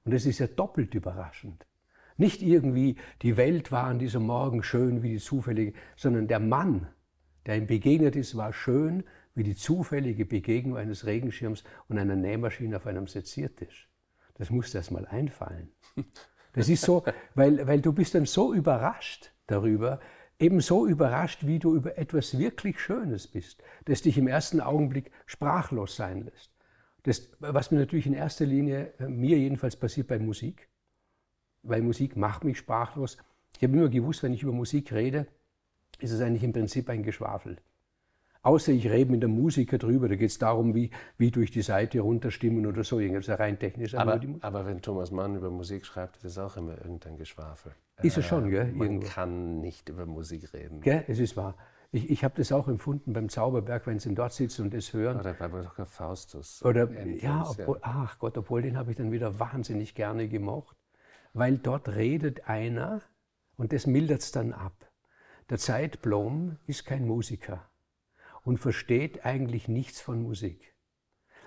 Und 0.03 0.15
das 0.15 0.25
ist 0.25 0.39
ja 0.39 0.47
doppelt 0.47 0.95
überraschend. 0.95 1.67
Nicht 2.17 2.41
irgendwie, 2.41 2.95
die 3.21 3.37
Welt 3.37 3.71
war 3.71 3.83
an 3.83 3.99
diesem 3.99 4.23
Morgen 4.23 4.63
schön 4.63 5.03
wie 5.03 5.11
die 5.11 5.19
zufällige, 5.19 5.73
sondern 5.95 6.27
der 6.27 6.39
Mann, 6.39 6.87
der 7.45 7.57
ihm 7.57 7.67
begegnet 7.67 8.15
ist, 8.15 8.35
war 8.35 8.53
schön 8.53 9.03
wie 9.35 9.43
die 9.43 9.55
zufällige 9.55 10.25
Begegnung 10.25 10.77
eines 10.77 11.05
Regenschirms 11.05 11.63
und 11.89 11.99
einer 11.99 12.15
Nähmaschine 12.15 12.77
auf 12.77 12.87
einem 12.87 13.05
Seziertisch. 13.05 13.87
Das 14.33 14.49
muss 14.49 14.73
erst 14.73 14.89
mal 14.89 15.05
einfallen. 15.05 15.69
Das 16.53 16.69
ist 16.69 16.83
so, 16.83 17.03
weil, 17.35 17.65
weil 17.67 17.81
du 17.81 17.93
bist 17.93 18.15
dann 18.15 18.25
so 18.25 18.53
überrascht 18.53 19.31
darüber, 19.47 19.99
eben 20.39 20.59
so 20.59 20.87
überrascht, 20.87 21.45
wie 21.45 21.59
du 21.59 21.75
über 21.75 21.97
etwas 21.97 22.37
wirklich 22.37 22.79
Schönes 22.79 23.27
bist, 23.27 23.63
das 23.85 24.01
dich 24.01 24.17
im 24.17 24.27
ersten 24.27 24.59
Augenblick 24.59 25.11
sprachlos 25.25 25.95
sein 25.95 26.25
lässt. 26.25 26.51
Das, 27.03 27.31
was 27.39 27.71
mir 27.71 27.79
natürlich 27.79 28.05
in 28.05 28.13
erster 28.13 28.45
Linie, 28.45 28.93
äh, 28.99 29.07
mir 29.07 29.37
jedenfalls 29.37 29.75
passiert 29.75 30.07
bei 30.07 30.19
Musik, 30.19 30.67
weil 31.63 31.81
Musik 31.81 32.15
macht 32.15 32.43
mich 32.43 32.57
sprachlos. 32.57 33.17
Ich 33.57 33.63
habe 33.63 33.77
immer 33.77 33.89
gewusst, 33.89 34.23
wenn 34.23 34.33
ich 34.33 34.43
über 34.43 34.51
Musik 34.51 34.91
rede, 34.91 35.27
ist 35.99 36.11
es 36.11 36.21
eigentlich 36.21 36.43
im 36.43 36.53
Prinzip 36.53 36.89
ein 36.89 37.03
Geschwafel. 37.03 37.57
Außer 38.43 38.71
ich 38.71 38.89
rede 38.89 39.11
mit 39.11 39.23
einem 39.23 39.35
Musiker 39.35 39.77
drüber, 39.77 40.09
da 40.09 40.15
geht 40.15 40.31
es 40.31 40.39
darum, 40.39 40.73
wie, 40.73 40.89
wie 41.17 41.29
durch 41.29 41.51
die 41.51 41.61
Seite 41.61 41.99
runterstimmen 41.99 42.65
oder 42.65 42.83
so, 42.83 42.99
irgendwas 42.99 43.27
ja 43.27 43.35
rein 43.35 43.59
technisch. 43.59 43.93
aber, 43.93 44.19
aber 44.41 44.65
wenn 44.65 44.81
Thomas 44.81 45.11
Mann 45.11 45.35
über 45.35 45.51
Musik 45.51 45.85
schreibt, 45.85 46.17
ist 46.17 46.23
es 46.23 46.37
auch 46.39 46.57
immer 46.57 46.77
irgendein 46.79 47.17
Geschwafel. 47.17 47.73
Ist 48.01 48.17
es 48.17 48.25
schon, 48.25 48.49
gell, 48.49 48.71
Man 48.71 48.87
irgendwo. 48.87 49.07
kann 49.07 49.61
nicht 49.61 49.89
über 49.89 50.07
Musik 50.07 50.53
reden. 50.53 50.81
Gell, 50.81 51.03
es 51.07 51.19
ist 51.19 51.37
wahr. 51.37 51.55
Ich, 51.91 52.09
ich 52.09 52.23
habe 52.23 52.33
das 52.35 52.51
auch 52.51 52.67
empfunden 52.67 53.13
beim 53.13 53.29
Zauberberg, 53.29 53.85
wenn 53.85 53.99
sie 53.99 54.15
dort 54.15 54.33
sitzen 54.33 54.63
und 54.63 54.73
es 54.73 54.91
hören. 54.91 55.19
Oder 55.19 55.33
bei 55.35 55.47
Dr. 55.47 55.85
Faustus. 55.85 56.63
Oder 56.65 56.89
Endlos, 56.89 57.21
ja, 57.21 57.45
obwohl, 57.47 57.77
ach 57.81 58.17
Gott, 58.17 58.37
obwohl 58.39 58.63
den 58.63 58.75
habe 58.75 58.89
ich 58.89 58.97
dann 58.97 59.11
wieder 59.11 59.39
wahnsinnig 59.39 59.93
gerne 59.93 60.27
gemocht, 60.27 60.77
weil 61.33 61.59
dort 61.59 61.89
redet 61.89 62.47
einer 62.49 63.01
und 63.55 63.71
das 63.71 63.85
mildert 63.85 64.21
es 64.21 64.31
dann 64.31 64.51
ab. 64.51 64.73
Der 65.49 65.59
Zeitblom 65.59 66.57
ist 66.65 66.85
kein 66.85 67.05
Musiker 67.05 67.69
und 68.43 68.57
versteht 68.57 69.25
eigentlich 69.25 69.67
nichts 69.67 70.01
von 70.01 70.21
Musik. 70.21 70.75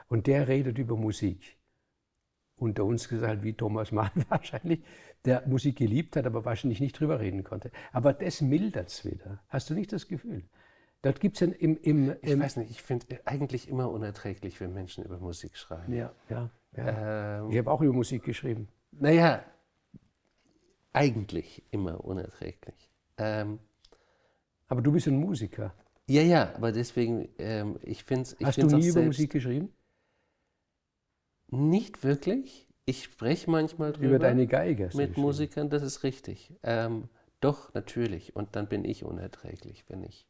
Und 0.09 0.27
der 0.27 0.49
redet 0.49 0.79
über 0.79 0.97
Musik. 0.97 1.57
Unter 2.57 2.85
uns 2.85 3.09
gesagt, 3.09 3.43
wie 3.43 3.55
Thomas 3.55 3.91
Mann 3.91 4.11
wahrscheinlich, 4.29 4.85
der 5.25 5.47
Musik 5.47 5.77
geliebt 5.77 6.17
hat, 6.17 6.27
aber 6.27 6.45
wahrscheinlich 6.45 6.81
nicht 6.81 6.99
drüber 6.99 7.19
reden 7.19 7.43
konnte. 7.43 7.71
Aber 7.93 8.13
das 8.13 8.41
mildert 8.41 8.89
es 8.89 9.05
wieder. 9.05 9.43
Hast 9.49 9.71
du 9.71 9.75
nicht 9.75 9.93
das 9.93 10.07
Gefühl? 10.07 10.45
Dort 11.03 11.21
gibt 11.21 11.37
es 11.37 11.43
im, 11.43 11.77
im, 11.83 12.17
Ich 12.23 12.31
im 12.31 12.41
weiß 12.41 12.57
nicht, 12.59 12.71
ich 12.71 12.83
finde 12.83 13.07
eigentlich 13.27 13.69
immer 13.69 13.91
unerträglich, 13.91 14.61
wenn 14.61 14.73
Menschen 14.73 15.05
über 15.05 15.19
Musik 15.19 15.57
schreiben. 15.57 15.93
ja, 15.93 16.15
ja, 16.31 16.51
ja. 16.77 17.41
Ähm, 17.41 17.51
Ich 17.51 17.59
habe 17.59 17.71
auch 17.71 17.81
über 17.83 17.93
Musik 17.93 18.23
geschrieben. 18.25 18.69
Naja, 18.93 19.45
eigentlich 20.93 21.63
immer 21.73 22.05
unerträglich. 22.05 22.91
Ähm, 23.19 23.59
Aber 24.69 24.81
du 24.81 24.93
bist 24.93 25.07
ein 25.09 25.17
Musiker. 25.19 25.75
Ja, 26.09 26.23
ja, 26.23 26.55
aber 26.55 26.73
deswegen, 26.73 27.29
ähm, 27.39 27.79
ich 27.83 28.05
finde 28.05 28.23
es. 28.23 28.37
Hast 28.43 28.59
du 28.59 28.67
nie 28.67 28.89
über 28.89 29.03
Musik 29.03 29.33
geschrieben? 29.33 29.73
Nicht 31.51 32.03
wirklich. 32.05 32.67
Ich 32.87 33.05
spreche 33.05 33.51
manchmal 33.51 33.93
drüber 33.93 34.07
Über 34.09 34.19
deine 34.19 34.47
Geige? 34.47 34.91
mit. 34.95 35.17
Musikern, 35.17 35.71
das 35.71 35.83
ist 35.83 36.03
richtig. 36.03 36.53
Ähm, 36.63 37.09
doch, 37.41 37.73
natürlich. 37.75 38.37
Und 38.37 38.57
dann 38.57 38.69
bin 38.69 38.85
ich 38.85 39.05
unerträglich, 39.05 39.85
wenn 39.89 40.03
ich, 40.03 40.27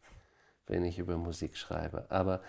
wenn 0.66 0.84
ich 0.84 0.98
über 0.98 1.16
Musik 1.16 1.56
schreibe. 1.56 2.10
Aber 2.10 2.42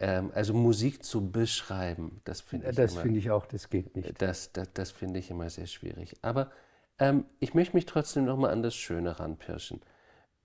ähm, 0.00 0.32
also 0.34 0.52
Musik 0.52 1.04
zu 1.04 1.30
beschreiben, 1.30 2.20
das 2.24 2.40
finde 2.40 2.70
ich 2.70 2.76
Das 2.76 2.96
finde 2.96 3.20
ich 3.20 3.30
auch, 3.30 3.46
das 3.46 3.70
geht 3.70 3.94
nicht. 3.94 4.20
das, 4.20 4.52
das, 4.52 4.72
das 4.72 4.90
finde 4.90 5.20
ich 5.20 5.30
immer 5.30 5.48
sehr 5.48 5.66
schwierig. 5.66 6.16
Aber 6.22 6.50
ähm, 6.98 7.24
ich 7.38 7.54
möchte 7.54 7.76
mich 7.76 7.86
trotzdem 7.86 8.24
nochmal 8.24 8.50
an 8.50 8.62
das 8.62 8.74
Schöne 8.74 9.20
ranpirschen. 9.20 9.80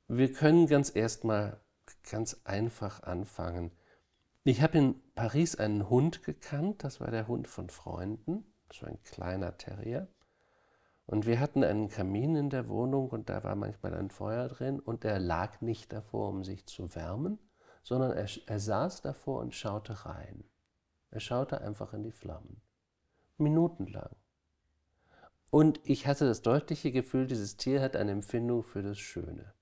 Wir 0.08 0.32
können 0.32 0.68
ganz 0.68 0.96
erstmal 0.96 1.60
ganz 2.10 2.42
einfach 2.44 3.04
anfangen. 3.04 3.72
Ich 4.44 4.62
habe 4.62 4.78
in 4.78 4.96
Paris 5.14 5.56
einen 5.56 5.90
Hund 5.90 6.24
gekannt, 6.24 6.84
das 6.84 7.02
war 7.02 7.12
der 7.12 7.28
Hund 7.28 7.48
von 7.48 7.70
Freunden, 7.70 8.46
so 8.72 8.86
ein 8.86 9.02
kleiner 9.04 9.58
Terrier. 9.58 10.08
Und 11.06 11.26
wir 11.26 11.40
hatten 11.40 11.64
einen 11.64 11.90
Kamin 11.90 12.36
in 12.36 12.50
der 12.50 12.68
Wohnung 12.68 13.10
und 13.10 13.30
da 13.30 13.44
war 13.44 13.56
manchmal 13.56 13.94
ein 13.94 14.10
Feuer 14.10 14.50
drin 14.50 14.80
und 14.80 15.06
er 15.06 15.20
lag 15.20 15.62
nicht 15.62 15.94
davor, 15.94 16.30
um 16.30 16.44
sich 16.44 16.66
zu 16.66 16.96
wärmen, 16.96 17.40
sondern 17.84 18.12
er, 18.12 18.28
er 18.46 18.60
saß 18.60 19.02
davor 19.02 19.40
und 19.40 19.56
schaute 19.56 20.06
rein. 20.06 20.44
Er 21.12 21.22
schaute 21.22 21.62
einfach 21.62 21.94
in 21.94 22.04
die 22.04 22.12
Flammen. 22.12 22.62
Minutenlang. 23.38 24.16
Und 25.50 25.80
ich 25.84 26.08
hatte 26.08 26.26
das 26.26 26.42
deutliche 26.42 26.92
Gefühl, 26.92 27.28
dieses 27.28 27.56
Tier 27.56 27.82
hat 27.82 27.96
eine 27.96 28.12
Empfindung 28.12 28.64
für 28.64 28.82
das 28.82 28.98
Schöne. 28.98 29.54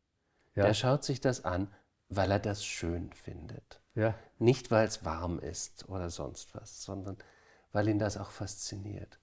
Ja. 0.56 0.66
Er 0.66 0.74
schaut 0.74 1.04
sich 1.04 1.22
das 1.22 1.46
an, 1.46 1.68
weil 2.10 2.32
er 2.32 2.40
das 2.40 2.66
schön 2.66 3.12
findet. 3.14 3.82
Ja. 3.96 4.16
Nicht, 4.40 4.72
weil 4.72 4.88
es 4.88 5.06
warm 5.06 5.40
ist 5.40 5.88
oder 5.90 6.10
sonst 6.10 6.54
was, 6.56 6.84
sondern 6.84 7.18
weil 7.72 7.88
ihn 7.88 8.00
das 8.00 8.18
auch 8.18 8.32
fasziniert. 8.32 9.20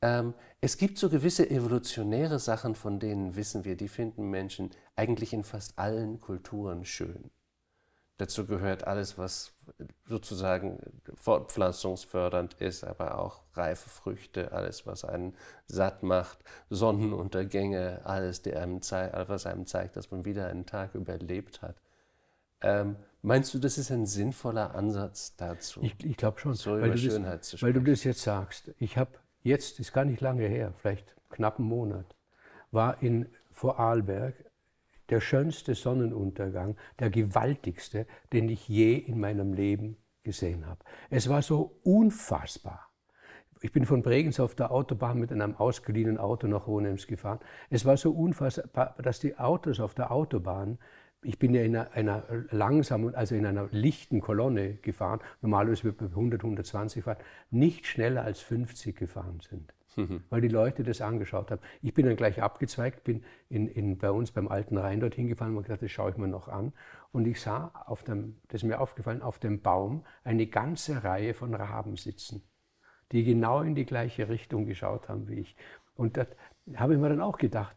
Ähm, 0.00 0.34
es 0.60 0.76
gibt 0.76 0.98
so 0.98 1.08
gewisse 1.08 1.48
evolutionäre 1.50 2.38
Sachen, 2.38 2.74
von 2.74 3.00
denen 3.00 3.34
wissen 3.34 3.64
wir, 3.64 3.76
die 3.76 3.88
finden 3.88 4.30
Menschen 4.30 4.70
eigentlich 4.94 5.32
in 5.32 5.42
fast 5.42 5.78
allen 5.78 6.20
Kulturen 6.20 6.84
schön. 6.84 7.30
Dazu 8.18 8.46
gehört 8.46 8.84
alles, 8.84 9.16
was 9.16 9.52
sozusagen 10.06 10.80
fortpflanzungsfördernd 11.14 12.54
ist, 12.54 12.82
aber 12.82 13.18
auch 13.18 13.42
reife 13.54 13.88
Früchte, 13.88 14.50
alles, 14.50 14.86
was 14.86 15.04
einen 15.04 15.36
satt 15.66 16.02
macht, 16.02 16.38
Sonnenuntergänge, 16.68 18.00
alles, 18.04 18.44
einem 18.44 18.80
was 18.80 19.46
einem 19.46 19.66
zeigt, 19.66 19.96
dass 19.96 20.10
man 20.10 20.24
wieder 20.24 20.48
einen 20.48 20.66
Tag 20.66 20.96
überlebt 20.96 21.62
hat. 21.62 21.76
Ähm, 22.60 22.96
meinst 23.22 23.52
du, 23.54 23.58
das 23.58 23.78
ist 23.78 23.90
ein 23.90 24.06
sinnvoller 24.06 24.74
Ansatz 24.74 25.36
dazu? 25.36 25.80
Ich, 25.82 25.94
ich 26.04 26.16
glaube 26.16 26.40
schon. 26.40 26.54
So 26.54 26.76
über 26.76 26.82
weil, 26.82 26.90
du 26.92 26.98
Schönheit 26.98 27.40
das, 27.40 27.48
zu 27.48 27.62
weil 27.62 27.72
du 27.72 27.80
das 27.80 28.04
jetzt 28.04 28.22
sagst. 28.22 28.72
Ich 28.78 28.96
habe 28.96 29.12
jetzt, 29.42 29.80
ist 29.80 29.92
gar 29.92 30.04
nicht 30.04 30.20
lange 30.20 30.46
her, 30.46 30.72
vielleicht 30.78 31.16
knapp 31.30 31.58
einen 31.58 31.68
Monat, 31.68 32.16
war 32.70 33.02
in 33.02 33.26
vor 33.50 33.78
Arlberg 33.78 34.34
der 35.08 35.20
schönste 35.20 35.74
Sonnenuntergang, 35.74 36.76
der 36.98 37.10
gewaltigste, 37.10 38.06
den 38.32 38.48
ich 38.48 38.68
je 38.68 38.94
in 38.94 39.18
meinem 39.18 39.52
Leben 39.54 39.96
gesehen 40.22 40.66
habe. 40.66 40.80
Es 41.10 41.28
war 41.28 41.42
so 41.42 41.78
unfassbar. 41.82 42.88
Ich 43.60 43.72
bin 43.72 43.86
von 43.86 44.02
Bregenz 44.02 44.38
auf 44.38 44.54
der 44.54 44.70
Autobahn 44.70 45.18
mit 45.18 45.32
einem 45.32 45.56
ausgeliehenen 45.56 46.18
Auto 46.18 46.46
nach 46.46 46.66
Hohenems 46.66 47.06
gefahren. 47.06 47.40
Es 47.70 47.84
war 47.84 47.96
so 47.96 48.12
unfassbar, 48.12 48.94
dass 49.02 49.18
die 49.18 49.36
Autos 49.36 49.80
auf 49.80 49.94
der 49.94 50.12
Autobahn, 50.12 50.78
ich 51.22 51.38
bin 51.38 51.54
ja 51.54 51.62
in 51.62 51.76
einer, 51.76 51.92
einer 51.92 52.24
langsamen, 52.50 53.14
also 53.14 53.34
in 53.34 53.46
einer 53.46 53.68
lichten 53.70 54.20
Kolonne 54.20 54.74
gefahren, 54.74 55.20
normalerweise 55.42 55.84
wird 55.84 56.00
man 56.00 56.10
100, 56.10 56.42
120 56.42 57.04
fahren, 57.04 57.18
nicht 57.50 57.86
schneller 57.86 58.22
als 58.22 58.40
50 58.40 58.96
gefahren 58.96 59.40
sind 59.40 59.72
weil 60.30 60.40
die 60.40 60.48
Leute 60.48 60.82
das 60.82 61.00
angeschaut 61.00 61.50
haben. 61.50 61.60
Ich 61.82 61.94
bin 61.94 62.06
dann 62.06 62.16
gleich 62.16 62.42
abgezweigt, 62.42 63.04
bin 63.04 63.24
in, 63.48 63.68
in, 63.68 63.98
bei 63.98 64.10
uns 64.10 64.30
beim 64.30 64.48
Alten 64.48 64.76
Rhein 64.76 65.00
dorthin 65.00 65.28
gefahren 65.28 65.56
und 65.56 65.64
gedacht, 65.64 65.82
das 65.82 65.90
schaue 65.90 66.10
ich 66.10 66.16
mir 66.16 66.28
noch 66.28 66.48
an. 66.48 66.72
Und 67.12 67.26
ich 67.26 67.40
sah, 67.40 67.72
auf 67.86 68.04
dem, 68.04 68.36
das 68.48 68.62
ist 68.62 68.68
mir 68.68 68.80
aufgefallen, 68.80 69.22
auf 69.22 69.38
dem 69.38 69.60
Baum 69.60 70.04
eine 70.24 70.46
ganze 70.46 71.04
Reihe 71.04 71.34
von 71.34 71.54
Raben 71.54 71.96
sitzen, 71.96 72.42
die 73.12 73.24
genau 73.24 73.62
in 73.62 73.74
die 73.74 73.86
gleiche 73.86 74.28
Richtung 74.28 74.66
geschaut 74.66 75.08
haben 75.08 75.28
wie 75.28 75.40
ich. 75.40 75.56
Und 75.94 76.16
da 76.16 76.26
habe 76.76 76.94
ich 76.94 77.00
mir 77.00 77.08
dann 77.08 77.20
auch 77.20 77.38
gedacht, 77.38 77.76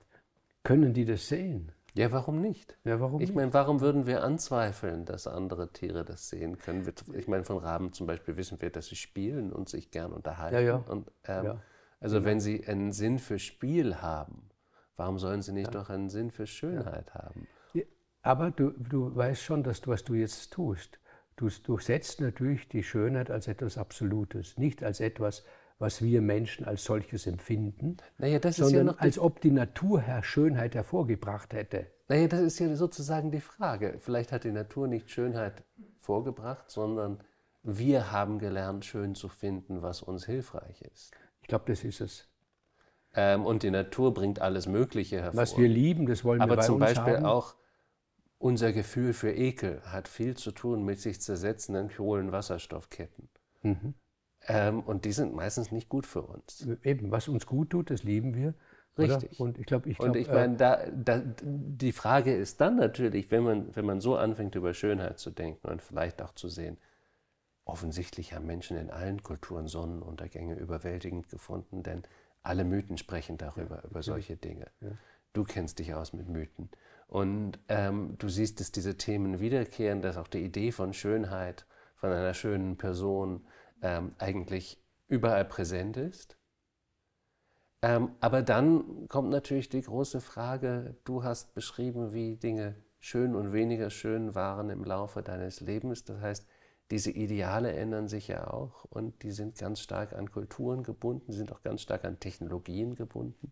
können 0.63 0.93
die 0.93 1.06
das 1.06 1.27
sehen? 1.27 1.71
Ja, 1.93 2.12
warum 2.12 2.41
nicht? 2.41 2.77
Ja, 2.86 2.99
warum 3.01 3.19
ich 3.19 3.34
meine, 3.34 3.54
warum 3.54 3.82
würden 3.82 4.06
wir 4.06 4.23
anzweifeln, 4.23 5.06
dass 5.06 5.27
andere 5.27 5.73
Tiere 5.73 6.06
das 6.06 6.30
sehen 6.30 6.58
können? 6.58 6.89
Ich 7.13 7.27
meine, 7.27 7.43
von 7.43 7.58
Raben 7.58 7.91
zum 7.91 8.08
Beispiel 8.08 8.38
wissen 8.38 8.62
wir, 8.62 8.69
dass 8.69 8.88
sie 8.88 8.95
spielen 8.95 9.51
und 9.51 9.67
sich 9.67 9.91
gern 9.91 10.13
unterhalten. 10.13 10.56
Ja, 10.56 10.62
ja. 10.62 10.75
Und, 10.77 11.12
ähm, 11.25 11.45
Ja. 11.45 11.62
Also 11.99 12.23
wenn 12.23 12.39
sie 12.39 12.65
einen 12.65 12.91
Sinn 12.93 13.19
für 13.19 13.38
Spiel 13.38 13.97
haben, 14.01 14.49
warum 14.95 15.19
sollen 15.19 15.41
sie 15.43 15.51
nicht 15.51 15.75
doch 15.75 15.89
einen 15.89 16.10
Sinn 16.10 16.32
für 16.32 16.47
Schönheit 16.47 17.13
haben? 17.13 17.47
Ja, 17.73 17.84
Aber 18.23 18.51
du, 18.51 18.71
du 18.71 19.15
weißt 19.15 19.41
schon, 19.43 19.63
dass 19.63 19.82
du, 19.82 19.91
was 19.91 20.04
du 20.04 20.13
jetzt 20.15 20.51
tust. 20.51 20.99
Du, 21.36 21.49
du 21.49 21.77
setzt 21.80 22.21
natürlich 22.21 22.67
die 22.69 22.84
Schönheit 22.84 23.30
als 23.32 23.47
etwas 23.47 23.77
Absolutes, 23.77 24.58
nicht 24.58 24.84
als 24.84 24.99
etwas, 24.99 25.43
was 25.82 26.02
wir 26.02 26.22
Menschen 26.22 26.65
als 26.65 26.84
solches 26.84 27.26
empfinden, 27.26 27.98
Naja, 28.20 28.38
das 28.39 28.60
ist 28.60 28.60
ja 28.60 28.65
sondern 28.65 28.96
die 28.96 29.02
als 29.02 29.17
ob 29.17 29.41
die 29.41 29.52
Natur 29.52 30.00
her 30.00 30.24
Schönheit 30.24 30.76
hervorgebracht 30.76 31.54
hätte. 31.54 31.88
Naja, 32.08 32.28
das 32.28 32.41
ist 32.41 32.60
ja 32.60 32.76
sozusagen 32.76 33.32
die 33.32 33.41
Frage. 33.41 33.96
Vielleicht 34.00 34.32
hat 34.32 34.44
die 34.44 34.52
Natur 34.52 34.88
nicht 34.88 35.10
Schönheit 35.10 35.63
vorgebracht, 35.98 36.70
sondern 36.70 37.20
wir 37.63 38.12
haben 38.12 38.38
gelernt, 38.38 38.86
schön 38.86 39.15
zu 39.15 39.28
finden, 39.28 39.82
was 39.82 40.04
uns 40.04 40.26
hilfreich 40.26 40.82
ist. 40.94 41.12
Ich 41.41 41.48
glaube, 41.48 41.65
das 41.67 41.84
ist 41.84 42.02
es. 42.02 42.28
Ähm, 43.15 43.46
und 43.46 43.63
die 43.63 43.72
Natur 43.72 44.13
bringt 44.13 44.39
alles 44.39 44.67
Mögliche 44.67 45.22
hervor. 45.22 45.41
Was 45.41 45.58
wir 45.58 45.67
lieben, 45.67 46.06
das 46.06 46.24
wollen 46.24 46.39
wir 46.39 46.44
Aber 46.44 46.58
bei 46.58 46.65
zum 46.65 46.76
uns 46.76 46.86
Beispiel 46.86 47.17
haben. 47.17 47.26
auch 47.26 47.56
unser 48.38 48.72
Gefühl 48.72 49.13
für 49.13 49.32
Ekel 49.32 49.82
hat 49.86 50.08
viel 50.08 50.38
zu 50.38 50.52
tun 50.52 50.86
mit 50.86 51.00
sich 51.00 51.22
zersetzenden 51.22 51.89
Kohlenwasserstoffketten. 51.89 53.30
Mhm. 53.63 53.96
Ähm, 54.47 54.82
und 54.82 55.06
die 55.06 55.12
sind 55.12 55.36
meistens 55.36 55.71
nicht 55.71 55.89
gut 55.89 56.06
für 56.06 56.23
uns. 56.23 56.67
Eben, 56.84 57.12
was 57.12 57.27
uns 57.27 57.45
gut 57.45 57.69
tut, 57.69 57.89
das 57.89 58.04
lieben 58.04 58.36
wir. 58.36 58.54
oder? 58.97 59.21
Richtig. 59.21 59.39
Und 59.39 59.58
ich 59.58 59.65
glaube, 59.65 59.89
ich 59.89 59.99
Und 59.99 60.06
glaube, 60.13 60.19
ich 60.19 60.27
meine, 60.27 60.58
da, 60.58 60.86
da, 60.91 61.21
die 61.43 61.91
Frage 61.91 62.34
ist 62.34 62.60
dann 62.60 62.75
natürlich, 62.75 63.32
wenn 63.32 63.43
man, 63.43 63.75
wenn 63.75 63.86
man 63.86 64.01
so 64.01 64.15
anfängt, 64.17 64.56
über 64.56 64.73
Schönheit 64.73 65.19
zu 65.19 65.30
denken 65.32 65.67
und 65.67 65.82
vielleicht 65.82 66.21
auch 66.21 66.34
zu 66.34 66.49
sehen, 66.49 66.77
offensichtlich 67.65 68.34
haben 68.34 68.45
Menschen 68.47 68.77
in 68.77 68.89
allen 68.89 69.23
Kulturen 69.23 69.67
Sonnenuntergänge 69.67 70.56
überwältigend 70.56 71.30
gefunden, 71.30 71.84
denn 71.84 72.04
alle 72.43 72.63
Mythen 72.63 72.97
sprechen 72.97 73.38
darüber, 73.38 73.84
über 73.84 74.01
solche 74.01 74.36
Dinge. 74.36 74.65
Du 75.34 75.43
kennst 75.43 75.80
dich 75.80 75.93
aus 75.93 76.12
mit 76.13 76.27
Mythen. 76.27 76.69
Und 77.08 77.60
ähm, 77.69 78.15
du 78.17 78.30
siehst, 78.30 78.60
dass 78.60 78.71
diese 78.71 78.97
Themen 78.97 79.39
wiederkehren, 79.39 80.01
dass 80.01 80.17
auch 80.17 80.27
die 80.27 80.43
Idee 80.43 80.71
von 80.71 80.93
Schönheit, 80.93 81.65
von 81.95 82.10
einer 82.12 82.34
schönen 82.34 82.77
Person 82.77 83.45
ähm, 83.82 84.13
eigentlich 84.17 84.82
überall 85.08 85.46
präsent 85.46 85.98
ist. 85.98 86.38
Ähm, 87.82 88.12
aber 88.20 88.44
dann 88.44 89.08
kommt 89.08 89.30
natürlich 89.30 89.70
die 89.70 89.82
große 89.82 90.22
Frage, 90.22 90.96
du 91.04 91.24
hast 91.24 91.54
beschrieben, 91.54 92.13
wie 92.13 92.36
Dinge 92.38 92.76
schön 93.00 93.36
und 93.36 93.54
weniger 93.54 93.89
schön 93.89 94.36
waren 94.36 94.70
im 94.70 94.84
Laufe 94.84 95.24
deines 95.24 95.62
Lebens. 95.62 96.04
Das 96.04 96.22
heißt, 96.22 96.48
diese 96.91 97.10
Ideale 97.12 97.72
ändern 97.74 98.08
sich 98.08 98.28
ja 98.28 98.52
auch 98.52 98.86
und 98.86 99.24
die 99.24 99.32
sind 99.32 99.58
ganz 99.58 99.80
stark 99.80 100.13
an 100.13 100.30
Kulturen 100.30 100.84
gebunden, 100.84 101.32
sind 101.32 101.52
auch 101.52 101.63
ganz 101.63 101.82
stark 101.82 102.06
an 102.06 102.20
Technologien 102.20 102.96
gebunden. 102.96 103.52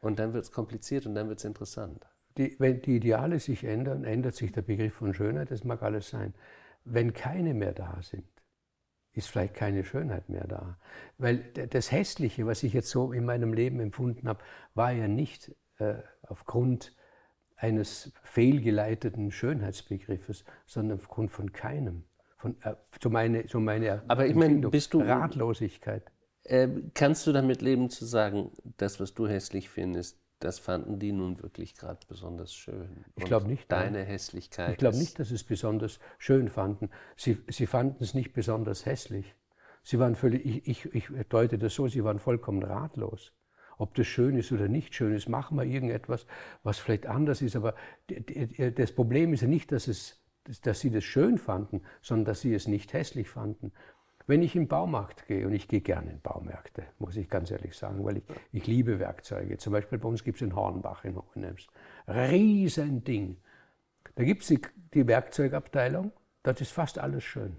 Und 0.00 0.18
dann 0.20 0.32
wird 0.32 0.44
es 0.44 0.52
kompliziert 0.52 1.06
und 1.06 1.14
dann 1.14 1.28
wird 1.28 1.40
es 1.40 1.44
interessant. 1.44 2.06
die, 2.38 2.56
wenn 2.60 2.80
die 2.82 2.96
Ideale 2.96 3.40
sich 3.40 3.64
ändern, 3.64 4.04
ändert 4.04 4.34
sich 4.34 4.52
der 4.52 4.62
Begriff 4.62 4.94
von 4.94 5.12
Schönheit, 5.12 5.50
das 5.50 5.64
mag 5.64 5.82
alles 5.82 6.08
sein. 6.08 6.34
Wenn 6.84 7.12
keine 7.12 7.52
mehr 7.52 7.72
da 7.72 8.00
sind, 8.02 8.24
ist 9.18 9.28
vielleicht 9.28 9.54
keine 9.54 9.84
Schönheit 9.84 10.28
mehr 10.28 10.46
da. 10.46 10.78
Weil 11.18 11.38
das 11.70 11.92
Hässliche, 11.92 12.46
was 12.46 12.62
ich 12.62 12.72
jetzt 12.72 12.88
so 12.90 13.12
in 13.12 13.24
meinem 13.24 13.52
Leben 13.52 13.80
empfunden 13.80 14.28
habe, 14.28 14.40
war 14.74 14.92
ja 14.92 15.08
nicht 15.08 15.54
äh, 15.78 15.94
aufgrund 16.22 16.94
eines 17.56 18.12
fehlgeleiteten 18.22 19.30
Schönheitsbegriffes, 19.32 20.44
sondern 20.66 20.98
aufgrund 20.98 21.30
von 21.30 21.52
keinem. 21.52 22.04
Von, 22.36 22.56
äh, 22.62 22.74
so, 23.02 23.10
meine, 23.10 23.48
so 23.48 23.58
meine 23.58 24.02
Aber 24.08 24.26
ich 24.26 24.34
meine, 24.36 24.68
bist 24.68 24.94
du- 24.94 25.00
Ratlosigkeit. 25.00 26.04
Ähm, 26.44 26.92
kannst 26.94 27.26
du 27.26 27.32
damit 27.32 27.60
leben 27.60 27.90
zu 27.90 28.06
sagen, 28.06 28.52
das, 28.78 29.00
was 29.00 29.12
du 29.12 29.26
hässlich 29.26 29.68
findest, 29.68 30.18
das 30.40 30.58
fanden 30.58 30.98
die 30.98 31.12
nun 31.12 31.42
wirklich 31.42 31.74
gerade 31.74 32.00
besonders 32.08 32.54
schön? 32.54 33.04
Ich 33.16 33.22
Und 33.22 33.28
glaub 33.28 33.46
nicht, 33.46 33.68
nein. 33.70 33.92
Deine 33.92 34.04
Hässlichkeit. 34.04 34.72
Ich 34.72 34.78
glaube 34.78 34.96
nicht, 34.96 35.18
dass 35.18 35.28
sie 35.28 35.34
es 35.34 35.44
besonders 35.44 35.98
schön 36.18 36.48
fanden. 36.48 36.90
Sie, 37.16 37.38
sie 37.48 37.66
fanden 37.66 38.02
es 38.02 38.14
nicht 38.14 38.32
besonders 38.32 38.86
hässlich. 38.86 39.34
Sie 39.82 39.98
waren 39.98 40.14
völlig, 40.14 40.44
ich, 40.44 40.66
ich, 40.66 40.94
ich 40.94 41.28
deute 41.28 41.58
das 41.58 41.74
so, 41.74 41.88
sie 41.88 42.04
waren 42.04 42.18
vollkommen 42.18 42.62
ratlos. 42.62 43.32
Ob 43.78 43.94
das 43.94 44.06
schön 44.06 44.36
ist 44.36 44.50
oder 44.52 44.68
nicht 44.68 44.94
schön 44.94 45.14
ist, 45.14 45.28
machen 45.28 45.56
wir 45.56 45.64
irgendetwas, 45.64 46.26
was 46.62 46.78
vielleicht 46.78 47.06
anders 47.06 47.42
ist. 47.42 47.56
Aber 47.56 47.74
das 48.74 48.92
Problem 48.92 49.32
ist 49.32 49.42
ja 49.42 49.48
nicht, 49.48 49.70
dass, 49.70 49.86
es, 49.86 50.20
dass 50.62 50.80
sie 50.80 50.90
das 50.90 51.04
schön 51.04 51.38
fanden, 51.38 51.82
sondern 52.02 52.26
dass 52.26 52.40
sie 52.40 52.54
es 52.54 52.66
nicht 52.66 52.92
hässlich 52.92 53.28
fanden. 53.28 53.72
Wenn 54.28 54.42
ich 54.42 54.54
im 54.54 54.68
Baumarkt 54.68 55.26
gehe, 55.26 55.46
und 55.46 55.54
ich 55.54 55.68
gehe 55.68 55.80
gerne 55.80 56.10
in 56.10 56.20
Baumärkte, 56.20 56.84
muss 56.98 57.16
ich 57.16 57.30
ganz 57.30 57.50
ehrlich 57.50 57.74
sagen, 57.74 58.04
weil 58.04 58.18
ich, 58.18 58.24
ich 58.52 58.66
liebe 58.66 58.98
Werkzeuge. 58.98 59.56
Zum 59.56 59.72
Beispiel 59.72 59.96
bei 59.96 60.06
uns 60.06 60.22
gibt 60.22 60.36
es 60.36 60.42
in 60.42 60.54
Hornbach 60.54 61.06
in 61.06 61.16
Hohenems. 61.16 61.66
Riesending. 62.06 63.38
Da 64.16 64.24
gibt 64.24 64.42
es 64.42 64.48
die, 64.48 64.60
die 64.92 65.06
Werkzeugabteilung, 65.06 66.12
dort 66.42 66.60
ist 66.60 66.72
fast 66.72 66.98
alles 66.98 67.24
schön. 67.24 67.58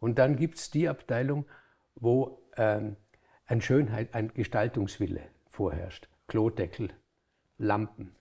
Und 0.00 0.18
dann 0.18 0.34
gibt 0.34 0.58
es 0.58 0.72
die 0.72 0.88
Abteilung, 0.88 1.46
wo 1.94 2.42
ähm, 2.56 2.96
ein 3.46 3.60
Schönheit, 3.60 4.12
ein 4.14 4.34
Gestaltungswille 4.34 5.22
vorherrscht. 5.46 6.08
Klodeckel, 6.26 6.90
Lampen. 7.56 8.16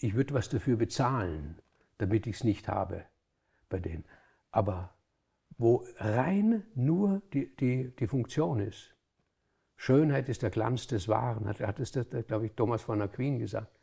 Ich 0.00 0.14
würde 0.14 0.34
was 0.34 0.48
dafür 0.48 0.76
bezahlen, 0.76 1.62
damit 1.98 2.26
ich 2.26 2.34
es 2.36 2.44
nicht 2.44 2.66
habe 2.66 3.04
bei 3.68 3.78
denen. 3.78 4.04
Aber 4.50 4.95
wo 5.58 5.84
rein 5.96 6.64
nur 6.74 7.22
die, 7.32 7.54
die, 7.56 7.94
die 7.96 8.06
Funktion 8.06 8.60
ist. 8.60 8.94
Schönheit 9.76 10.28
ist 10.28 10.42
der 10.42 10.50
Glanz 10.50 10.86
des 10.86 11.08
Wahren, 11.08 11.46
hat, 11.46 11.60
hat 11.60 11.80
es, 11.80 11.92
glaube 12.26 12.46
ich, 12.46 12.52
Thomas 12.52 12.82
von 12.82 13.00
Aquin 13.02 13.38
gesagt. 13.38 13.78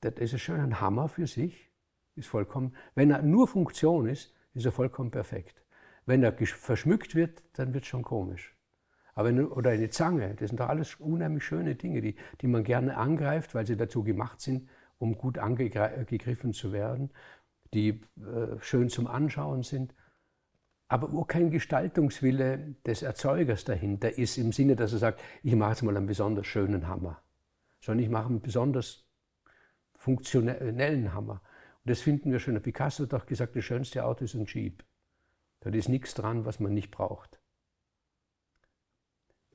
Das 0.00 0.14
ist 0.14 0.40
schon 0.40 0.60
ein 0.60 0.80
Hammer 0.80 1.08
für 1.08 1.26
sich, 1.26 1.70
ist 2.14 2.28
vollkommen, 2.28 2.74
wenn 2.94 3.10
er 3.10 3.22
nur 3.22 3.48
Funktion 3.48 4.06
ist, 4.06 4.34
ist 4.52 4.66
er 4.66 4.72
vollkommen 4.72 5.10
perfekt. 5.10 5.62
Wenn 6.06 6.22
er 6.22 6.32
verschmückt 6.32 7.14
wird, 7.14 7.42
dann 7.54 7.72
wird 7.72 7.84
es 7.84 7.88
schon 7.88 8.02
komisch. 8.02 8.54
Aber 9.14 9.28
wenn, 9.28 9.46
oder 9.46 9.70
eine 9.70 9.88
Zange, 9.90 10.34
das 10.34 10.50
sind 10.50 10.60
doch 10.60 10.68
alles 10.68 10.96
unheimlich 10.96 11.44
schöne 11.44 11.76
Dinge, 11.76 12.02
die, 12.02 12.16
die 12.40 12.46
man 12.46 12.64
gerne 12.64 12.96
angreift, 12.96 13.54
weil 13.54 13.66
sie 13.66 13.76
dazu 13.76 14.02
gemacht 14.02 14.40
sind, 14.40 14.68
um 14.98 15.16
gut 15.16 15.38
angegriffen 15.38 16.52
zu 16.52 16.72
werden, 16.72 17.10
die 17.72 18.00
äh, 18.16 18.58
schön 18.60 18.88
zum 18.88 19.06
Anschauen 19.06 19.62
sind. 19.62 19.94
Aber 20.94 21.12
wo 21.12 21.24
kein 21.24 21.50
Gestaltungswille 21.50 22.76
des 22.86 23.02
Erzeugers 23.02 23.64
dahinter 23.64 24.16
ist, 24.16 24.38
im 24.38 24.52
Sinne, 24.52 24.76
dass 24.76 24.92
er 24.92 25.00
sagt, 25.00 25.20
ich 25.42 25.56
mache 25.56 25.70
jetzt 25.70 25.82
mal 25.82 25.96
einen 25.96 26.06
besonders 26.06 26.46
schönen 26.46 26.86
Hammer, 26.86 27.20
sondern 27.80 28.04
ich 28.04 28.10
mache 28.10 28.28
einen 28.28 28.40
besonders 28.40 29.04
funktionellen 29.96 31.12
Hammer. 31.12 31.42
Und 31.82 31.90
das 31.90 32.00
finden 32.00 32.30
wir 32.30 32.38
schon. 32.38 32.54
Der 32.54 32.60
Picasso 32.60 33.02
hat 33.02 33.12
doch 33.12 33.26
gesagt, 33.26 33.56
das 33.56 33.64
schönste 33.64 34.04
Auto 34.04 34.22
ist 34.24 34.34
ein 34.34 34.46
Jeep. 34.46 34.84
Da 35.58 35.70
ist 35.70 35.88
nichts 35.88 36.14
dran, 36.14 36.44
was 36.44 36.60
man 36.60 36.72
nicht 36.72 36.92
braucht. 36.92 37.40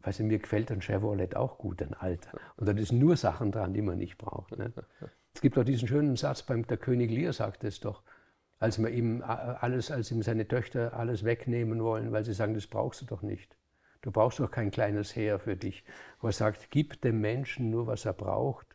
Weißt 0.02 0.20
du, 0.20 0.24
mir 0.26 0.40
gefällt 0.40 0.74
ein 0.74 0.82
Chevrolet 0.82 1.38
auch 1.38 1.58
gut, 1.58 1.82
ein 1.82 1.94
alter. 1.94 2.38
Und 2.58 2.68
da 2.68 2.74
ist 2.74 2.92
nur 2.92 3.16
Sachen 3.16 3.54
dran, 3.54 3.74
die 3.74 3.82
man 3.82 3.98
nicht 3.98 4.18
braucht. 4.18 4.58
Ne? 4.58 4.74
Es 5.34 5.40
gibt 5.40 5.58
auch 5.58 5.64
diesen 5.64 5.88
schönen 5.88 6.18
Satz, 6.18 6.44
beim, 6.44 6.68
der 6.68 6.76
König 6.76 7.10
Lear 7.10 7.32
sagt 7.32 7.64
es 7.64 7.80
doch, 7.80 8.04
als 8.60 8.78
man 8.78 8.94
ihm 8.94 9.24
alles, 9.24 9.90
als 9.90 10.12
ihm 10.12 10.22
seine 10.22 10.48
Töchter 10.48 10.94
alles 10.94 11.24
wegnehmen 11.24 11.82
wollen, 11.84 12.12
weil 12.12 12.26
sie 12.26 12.34
sagen, 12.34 12.54
das 12.54 12.68
brauchst 12.68 13.02
du 13.02 13.06
doch 13.06 13.22
nicht. 13.22 13.56
Du 14.02 14.12
brauchst 14.12 14.40
doch 14.40 14.52
kein 14.52 14.72
kleines 14.72 15.16
Heer 15.16 15.40
für 15.40 15.56
dich. 15.56 15.84
Wo 16.20 16.28
er 16.28 16.34
sagt, 16.34 16.70
gib 16.72 17.02
dem 17.02 17.20
Menschen 17.22 17.70
nur, 17.70 17.88
was 17.88 18.06
er 18.06 18.14
braucht. 18.14 18.68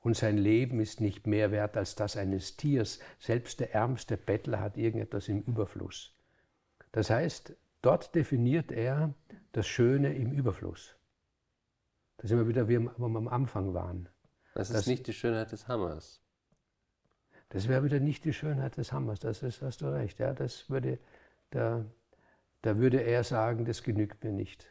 Und 0.00 0.16
sein 0.16 0.38
Leben 0.38 0.78
ist 0.80 1.00
nicht 1.00 1.26
mehr 1.26 1.50
wert 1.50 1.76
als 1.76 1.96
das 1.96 2.16
eines 2.16 2.56
Tiers. 2.56 3.00
Selbst 3.18 3.58
der 3.60 3.74
ärmste 3.74 4.16
Bettler 4.16 4.60
hat 4.60 4.76
irgendetwas 4.76 5.28
im 5.28 5.42
Überfluss. 5.42 6.14
Das 6.92 7.10
heißt, 7.10 7.56
dort 7.82 8.14
definiert 8.14 8.70
er 8.70 9.14
das 9.52 9.66
Schöne 9.66 10.14
im 10.14 10.30
Überfluss. 10.32 10.96
Da 12.18 12.28
sind 12.28 12.38
wir 12.38 12.46
wieder, 12.48 12.68
wie 12.68 12.78
wir 12.78 12.92
am 12.98 13.28
Anfang 13.28 13.74
waren. 13.74 14.08
Das 14.54 14.70
ist 14.70 14.76
das- 14.76 14.86
nicht 14.86 15.06
die 15.06 15.12
Schönheit 15.12 15.50
des 15.52 15.66
Hammers. 15.68 16.22
Das 17.50 17.68
wäre 17.68 17.84
wieder 17.84 18.00
nicht 18.00 18.24
die 18.24 18.32
Schönheit 18.32 18.76
des 18.76 18.92
Hammers, 18.92 19.20
das 19.20 19.42
ist, 19.42 19.62
hast 19.62 19.80
du 19.80 19.86
recht. 19.86 20.18
Ja, 20.18 20.32
das 20.34 20.68
würde, 20.68 20.98
da, 21.50 21.84
da 22.62 22.78
würde 22.78 23.02
er 23.02 23.22
sagen, 23.24 23.64
das 23.64 23.82
genügt 23.82 24.24
mir 24.24 24.32
nicht. 24.32 24.68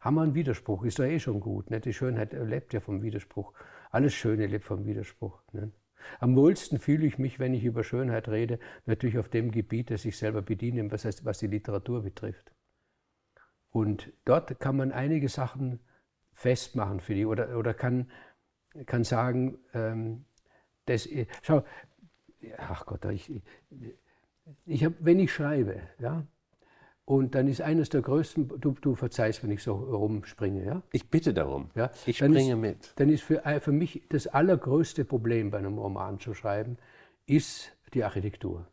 Hammer 0.00 0.22
und 0.22 0.34
Widerspruch 0.34 0.84
ist 0.84 0.98
doch 0.98 1.04
eh 1.04 1.18
schon 1.18 1.40
gut. 1.40 1.70
Ne? 1.70 1.80
Die 1.80 1.94
Schönheit 1.94 2.32
lebt 2.32 2.72
ja 2.74 2.80
vom 2.80 3.02
Widerspruch. 3.02 3.52
Alles 3.90 4.14
Schöne 4.14 4.46
lebt 4.46 4.64
vom 4.64 4.84
Widerspruch. 4.84 5.42
Ne? 5.52 5.72
Am 6.20 6.36
wohlsten 6.36 6.78
fühle 6.78 7.06
ich 7.06 7.18
mich, 7.18 7.38
wenn 7.38 7.54
ich 7.54 7.64
über 7.64 7.82
Schönheit 7.82 8.28
rede, 8.28 8.58
natürlich 8.84 9.18
auf 9.18 9.28
dem 9.28 9.50
Gebiet, 9.50 9.90
das 9.90 10.04
ich 10.04 10.18
selber 10.18 10.42
bediene, 10.42 10.90
was, 10.92 11.06
heißt, 11.06 11.24
was 11.24 11.38
die 11.38 11.46
Literatur 11.46 12.02
betrifft. 12.02 12.52
Und 13.70 14.12
dort 14.24 14.60
kann 14.60 14.76
man 14.76 14.92
einige 14.92 15.28
Sachen 15.28 15.80
festmachen 16.34 17.00
für 17.00 17.14
die 17.14 17.24
oder, 17.24 17.56
oder 17.58 17.72
kann 17.72 18.10
kann 18.86 19.04
sagen, 19.04 19.58
ähm, 19.72 20.24
das, 20.86 21.08
schau, 21.42 21.64
ach 22.58 22.86
Gott, 22.86 23.04
ich, 23.06 23.32
ich 24.66 24.84
hab, 24.84 24.92
wenn 25.00 25.18
ich 25.18 25.32
schreibe, 25.32 25.80
ja, 25.98 26.26
und 27.06 27.34
dann 27.34 27.48
ist 27.48 27.60
eines 27.60 27.90
der 27.90 28.00
größten, 28.00 28.48
du, 28.60 28.72
du 28.80 28.94
verzeihst, 28.94 29.42
wenn 29.42 29.50
ich 29.50 29.62
so 29.62 29.74
rumspringe, 29.74 30.64
ja? 30.64 30.82
Ich 30.90 31.10
bitte 31.10 31.34
darum. 31.34 31.70
Ja? 31.74 31.90
Ich 32.06 32.16
springe 32.16 32.52
ist, 32.52 32.56
mit. 32.56 32.92
Dann 32.96 33.10
ist 33.10 33.22
für, 33.22 33.42
für 33.60 33.72
mich 33.72 34.02
das 34.08 34.26
allergrößte 34.26 35.04
Problem 35.04 35.50
bei 35.50 35.58
einem 35.58 35.76
Roman 35.76 36.18
zu 36.18 36.32
schreiben, 36.32 36.78
ist 37.26 37.76
die 37.92 38.04
Architektur 38.04 38.66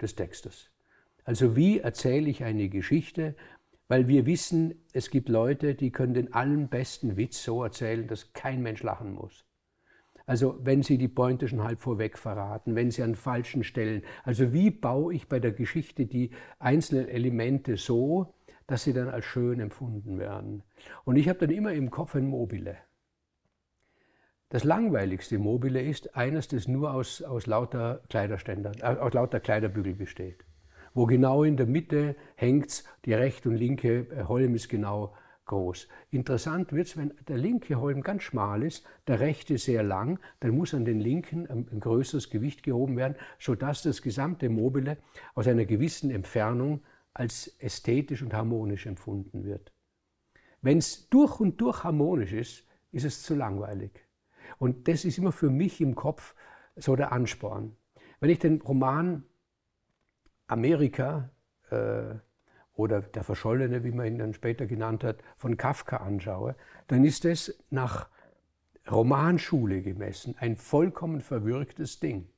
des 0.00 0.16
Textes. 0.16 0.70
Also 1.24 1.54
wie 1.54 1.78
erzähle 1.78 2.28
ich 2.28 2.42
eine 2.42 2.68
Geschichte, 2.68 3.36
weil 3.86 4.08
wir 4.08 4.26
wissen, 4.26 4.74
es 4.92 5.10
gibt 5.10 5.28
Leute, 5.28 5.76
die 5.76 5.92
können 5.92 6.14
den 6.14 6.32
allerbesten 6.32 7.16
Witz 7.16 7.44
so 7.44 7.62
erzählen, 7.62 8.08
dass 8.08 8.32
kein 8.32 8.62
Mensch 8.62 8.82
lachen 8.82 9.12
muss. 9.12 9.44
Also 10.26 10.58
wenn 10.62 10.82
Sie 10.82 10.96
die 10.96 11.08
Pointe 11.08 11.48
schon 11.48 11.62
halb 11.62 11.80
vorweg 11.80 12.18
verraten, 12.18 12.74
wenn 12.74 12.90
Sie 12.90 13.02
an 13.02 13.14
falschen 13.14 13.62
Stellen. 13.62 14.02
Also 14.22 14.52
wie 14.52 14.70
baue 14.70 15.14
ich 15.14 15.28
bei 15.28 15.38
der 15.38 15.52
Geschichte 15.52 16.06
die 16.06 16.30
einzelnen 16.58 17.08
Elemente 17.08 17.76
so, 17.76 18.34
dass 18.66 18.84
sie 18.84 18.92
dann 18.92 19.08
als 19.08 19.24
schön 19.24 19.60
empfunden 19.60 20.18
werden. 20.18 20.62
Und 21.04 21.16
ich 21.16 21.28
habe 21.28 21.38
dann 21.40 21.50
immer 21.50 21.72
im 21.72 21.90
Kopf 21.90 22.14
ein 22.14 22.26
Mobile. 22.26 22.76
Das 24.48 24.64
langweiligste 24.64 25.38
Mobile 25.38 25.82
ist 25.82 26.16
eines, 26.16 26.48
das 26.48 26.68
nur 26.68 26.92
aus, 26.92 27.22
aus 27.22 27.46
lauter 27.46 28.02
Kleiderständern, 28.08 28.74
äh, 28.80 28.96
aus 28.96 29.12
lauter 29.12 29.40
Kleiderbügel 29.40 29.94
besteht. 29.94 30.44
Wo 30.92 31.06
genau 31.06 31.42
in 31.42 31.56
der 31.56 31.66
Mitte 31.66 32.14
hängt 32.36 32.84
die 33.04 33.14
rechte 33.14 33.48
und 33.48 33.56
linke 33.56 34.06
äh, 34.10 34.24
Holm 34.24 34.54
ist 34.54 34.68
genau 34.68 35.14
groß. 35.46 35.88
Interessant 36.10 36.72
wird 36.72 36.86
es, 36.86 36.96
wenn 36.96 37.12
der 37.28 37.36
linke 37.36 37.76
Holm 37.76 38.02
ganz 38.02 38.22
schmal 38.22 38.62
ist, 38.62 38.84
der 39.06 39.20
rechte 39.20 39.58
sehr 39.58 39.82
lang, 39.82 40.18
dann 40.40 40.52
muss 40.52 40.74
an 40.74 40.84
den 40.84 41.00
linken 41.00 41.46
ein, 41.48 41.80
größeres 41.80 42.30
Gewicht 42.30 42.62
gehoben 42.62 42.96
werden, 42.96 43.16
sodass 43.38 43.82
das 43.82 44.02
gesamte 44.02 44.48
Mobile 44.48 44.96
aus 45.34 45.46
einer 45.46 45.64
gewissen 45.64 46.10
Entfernung 46.10 46.82
als 47.12 47.48
ästhetisch 47.58 48.22
und 48.22 48.34
harmonisch 48.34 48.86
empfunden 48.86 49.44
wird. 49.44 49.72
Wenn 50.62 50.78
es 50.78 51.08
durch 51.10 51.40
und 51.40 51.60
durch 51.60 51.84
harmonisch 51.84 52.32
ist, 52.32 52.66
ist 52.90 53.04
es 53.04 53.22
zu 53.22 53.34
langweilig. 53.34 53.92
Und 54.58 54.88
das 54.88 55.04
ist 55.04 55.18
immer 55.18 55.32
für 55.32 55.50
mich 55.50 55.80
im 55.80 55.94
Kopf 55.94 56.34
so 56.76 56.96
der 56.96 57.12
Ansporn. 57.12 57.76
Wenn 58.20 58.30
ich 58.30 58.38
den 58.38 58.60
Roman 58.62 59.24
Amerika 60.46 61.30
äh, 61.70 62.14
oder 62.74 63.02
der 63.02 63.24
Verschollene, 63.24 63.84
wie 63.84 63.92
man 63.92 64.06
ihn 64.06 64.18
dann 64.18 64.34
später 64.34 64.66
genannt 64.66 65.04
hat, 65.04 65.18
von 65.36 65.56
Kafka 65.56 65.98
anschaue, 65.98 66.56
dann 66.88 67.04
ist 67.04 67.24
es 67.24 67.58
nach 67.70 68.08
Romanschule 68.90 69.82
gemessen 69.82 70.34
ein 70.38 70.56
vollkommen 70.56 71.20
verwirktes 71.20 72.00
Ding. 72.00 72.28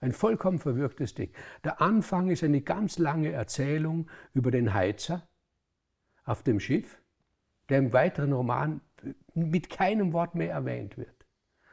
Ein 0.00 0.12
vollkommen 0.12 0.58
verwirktes 0.58 1.14
Ding. 1.14 1.30
Der 1.64 1.80
Anfang 1.80 2.28
ist 2.28 2.44
eine 2.44 2.60
ganz 2.60 2.98
lange 2.98 3.32
Erzählung 3.32 4.10
über 4.34 4.50
den 4.50 4.74
Heizer 4.74 5.26
auf 6.24 6.42
dem 6.42 6.60
Schiff, 6.60 7.00
der 7.68 7.78
im 7.78 7.92
weiteren 7.92 8.32
Roman 8.32 8.80
mit 9.34 9.70
keinem 9.70 10.12
Wort 10.12 10.34
mehr 10.34 10.52
erwähnt 10.52 10.98
wird. 10.98 11.26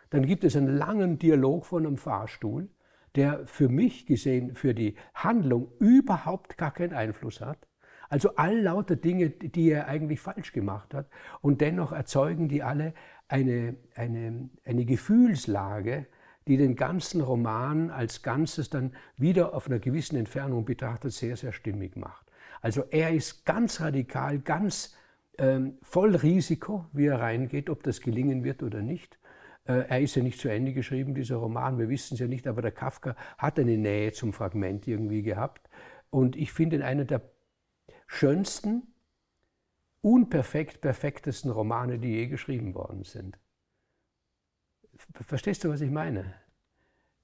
Dann 0.10 0.26
gibt 0.26 0.44
es 0.44 0.56
einen 0.56 0.78
langen 0.78 1.18
Dialog 1.18 1.66
von 1.66 1.86
einem 1.86 1.98
Fahrstuhl, 1.98 2.70
der 3.16 3.46
für 3.46 3.70
mich 3.70 4.06
gesehen 4.06 4.56
für 4.56 4.74
die 4.74 4.96
Handlung 5.14 5.72
überhaupt 5.80 6.58
gar 6.58 6.72
keinen 6.72 6.94
Einfluss 6.94 7.42
hat. 7.42 7.68
Also 8.10 8.36
all 8.36 8.60
lauter 8.60 8.96
Dinge, 8.96 9.30
die 9.30 9.72
er 9.72 9.88
eigentlich 9.88 10.20
falsch 10.20 10.52
gemacht 10.52 10.94
hat. 10.94 11.08
Und 11.42 11.62
dennoch 11.62 11.92
erzeugen 11.92 12.48
die 12.48 12.62
alle 12.62 12.94
eine, 13.28 13.76
eine, 13.96 14.50
eine 14.66 14.86
Gefühlslage, 14.86 16.06
die 16.48 16.58
den 16.58 16.76
ganzen 16.76 17.22
Roman 17.22 17.90
als 17.90 18.22
Ganzes 18.22 18.70
dann 18.70 18.94
wieder 19.18 19.54
auf 19.54 19.68
einer 19.68 19.80
gewissen 19.80 20.18
Entfernung 20.18 20.66
betrachtet 20.66 21.14
sehr, 21.14 21.38
sehr 21.38 21.54
stimmig 21.54 21.96
macht. 21.96 22.28
Also 22.62 22.84
er 22.92 23.12
ist 23.14 23.46
ganz 23.46 23.82
radikal, 23.82 24.40
ganz 24.40 24.96
ähm, 25.38 25.78
voll 25.82 26.16
Risiko, 26.16 26.86
wie 26.94 27.08
er 27.08 27.20
reingeht, 27.20 27.70
ob 27.70 27.84
das 27.84 28.02
gelingen 28.02 28.44
wird 28.44 28.62
oder 28.62 28.82
nicht. 28.82 29.18
Äh, 29.66 29.88
er 29.88 30.02
ist 30.02 30.16
ja 30.16 30.24
nicht 30.24 30.40
zu 30.40 30.50
Ende 30.50 30.74
geschrieben, 30.74 31.14
dieser 31.16 31.38
Roman, 31.38 31.80
wir 31.80 31.90
wissen 31.90 32.16
es 32.16 32.20
ja 32.20 32.28
nicht, 32.28 32.48
aber 32.48 32.62
der 32.62 32.72
Kafka 32.72 33.16
hat 33.38 33.60
eine 33.60 33.78
Nähe 33.78 34.12
zum 34.12 34.34
Fragment 34.34 34.88
irgendwie 34.88 35.22
gehabt. 35.22 35.70
Und 36.10 36.36
ich 36.36 36.52
finde 36.52 36.78
ihn 36.78 36.82
einer 36.82 37.06
der 37.06 37.22
schönsten, 38.08 38.94
unperfekt 40.02 40.82
perfektesten 40.82 41.50
Romane, 41.50 41.98
die 41.98 42.10
je 42.10 42.28
geschrieben 42.28 42.76
worden 42.76 43.04
sind. 43.04 43.40
Verstehst 45.22 45.64
du, 45.64 45.70
was 45.70 45.82
ich 45.82 45.90
meine? 45.90 46.36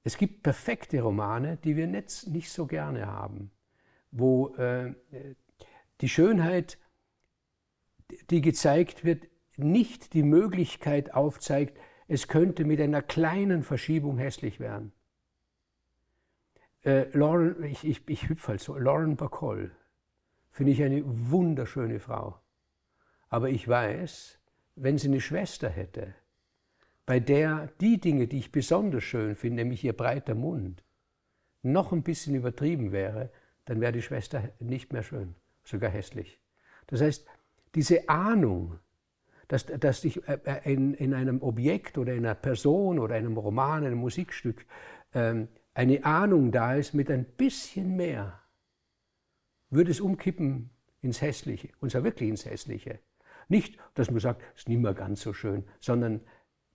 Es 0.04 0.17
gibt 0.17 0.43
perfekte 0.43 1.02
Romane, 1.02 1.58
die 1.58 1.75
wir 1.75 1.88
nicht, 1.88 2.28
nicht 2.28 2.52
so 2.52 2.65
gerne 2.65 3.06
haben, 3.08 3.52
wo 4.12 4.56
äh, 4.56 4.95
die 6.02 6.10
Schönheit, 6.10 6.80
die 8.30 8.41
gezeigt 8.41 9.04
wird, 9.04 9.28
nicht 9.58 10.13
die 10.13 10.23
Möglichkeit 10.23 11.13
aufzeigt, 11.13 11.78
es 12.10 12.28
könnte 12.28 12.65
mit 12.65 12.82
einer 12.82 13.04
kleinen 13.04 13.62
Verschiebung 13.62 14.17
hässlich 14.17 14.60
werden. 14.60 14.91
Äh, 16.84 17.06
Lauren, 17.15 17.63
ich, 17.63 17.86
ich, 17.86 18.02
ich 18.10 18.28
hüpfe 18.28 18.50
halt 18.50 18.62
so, 18.62 18.76
Lauren 18.78 19.15
Bacall 19.15 19.72
finde 20.50 20.72
ich 20.72 20.84
eine 20.84 21.04
wunderschöne 21.06 22.00
Frau. 22.00 22.39
Aber 23.30 23.50
ich 23.50 23.67
weiß, 23.67 24.39
wenn 24.76 24.98
sie 24.98 25.08
eine 25.08 25.22
Schwester 25.22 25.69
hätte, 25.69 26.15
bei 27.06 27.19
der 27.19 27.69
die 27.80 28.00
Dinge, 28.00 28.28
die 28.28 28.39
ich 28.39 28.52
besonders 28.52 29.04
schön 29.04 29.36
finde, 29.36 29.58
nämlich 29.58 29.84
ihr 29.84 29.93
breiter 29.93 30.34
Mund, 30.34 30.84
noch 31.62 31.91
ein 31.91 32.02
bisschen 32.02 32.34
übertrieben 32.34 32.91
wäre, 32.91 33.32
dann 33.65 33.82
wäre 33.82 33.91
die 33.91 34.02
Schwester 34.02 34.50
nicht 34.60 34.91
mehr 34.91 35.04
schön, 35.04 35.36
sogar 35.63 35.91
hässlich. 35.91 36.39
Das 36.88 37.02
heißt, 37.02 37.28
diese 37.76 38.10
Ahnung, 38.10 38.80
dass, 39.49 39.65
dass 39.65 40.05
ich 40.05 40.25
äh, 40.29 40.39
äh, 40.45 40.73
in, 40.73 40.93
in, 40.93 41.13
einem 41.13 41.41
Objekt 41.41 41.97
oder 41.97 42.13
in 42.13 42.25
einer 42.25 42.35
Person 42.35 42.99
oder 42.99 43.15
einem 43.15 43.35
Roman, 43.35 43.83
einem 43.83 43.97
Musikstück 43.97 44.65
ähm, 45.13 45.49
eine 45.73 46.05
Ahnung 46.05 46.51
da 46.53 46.75
ist 46.75 46.93
mit 46.93 47.12
ein 47.12 47.25
bisschen 47.25 47.97
mehr, 47.97 48.41
würde 49.69 49.91
es 49.91 49.99
umkippen 49.99 50.69
ins 51.01 51.21
Hässliche, 51.21 51.69
und 51.81 51.91
zwar 51.91 52.03
wirklich 52.05 52.29
ins 52.29 52.45
Hässliche. 52.45 52.99
Nicht, 53.49 53.77
dass 53.95 54.09
man 54.09 54.21
sagt, 54.21 54.41
es 54.53 54.62
ist 54.62 54.69
nicht 54.69 54.79
mehr 54.79 54.93
ganz 54.93 55.21
so 55.21 55.33
schön, 55.33 55.65
sondern 55.79 56.21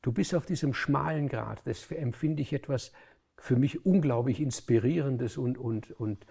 Du 0.04 0.12
bist 0.12 0.34
auf 0.34 0.44
diesem 0.44 0.74
schmalen 0.74 1.30
Grad. 1.30 1.62
Das 1.64 1.90
empfinde 1.90 2.42
ich 2.42 2.52
etwas 2.52 2.92
für 3.38 3.56
mich 3.56 3.86
unglaublich 3.86 4.38
Inspirierendes 4.38 5.38
und, 5.38 5.56
und, 5.56 5.92
und 5.92 6.26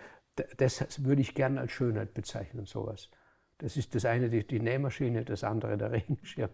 das 0.58 1.03
würde 1.03 1.23
ich 1.23 1.34
gerne 1.34 1.60
als 1.60 1.71
Schönheit 1.71 2.13
bezeichnen, 2.13 2.67
sowas. 2.67 3.10
Das 3.58 3.78
ist 3.78 3.96
das 3.96 4.06
eine 4.06 4.30
die, 4.30 4.46
die 4.46 4.60
Nähmaschine, 4.60 5.26
das 5.26 5.44
andere 5.44 5.78
der 5.78 5.92
Regenschirm. 5.94 6.52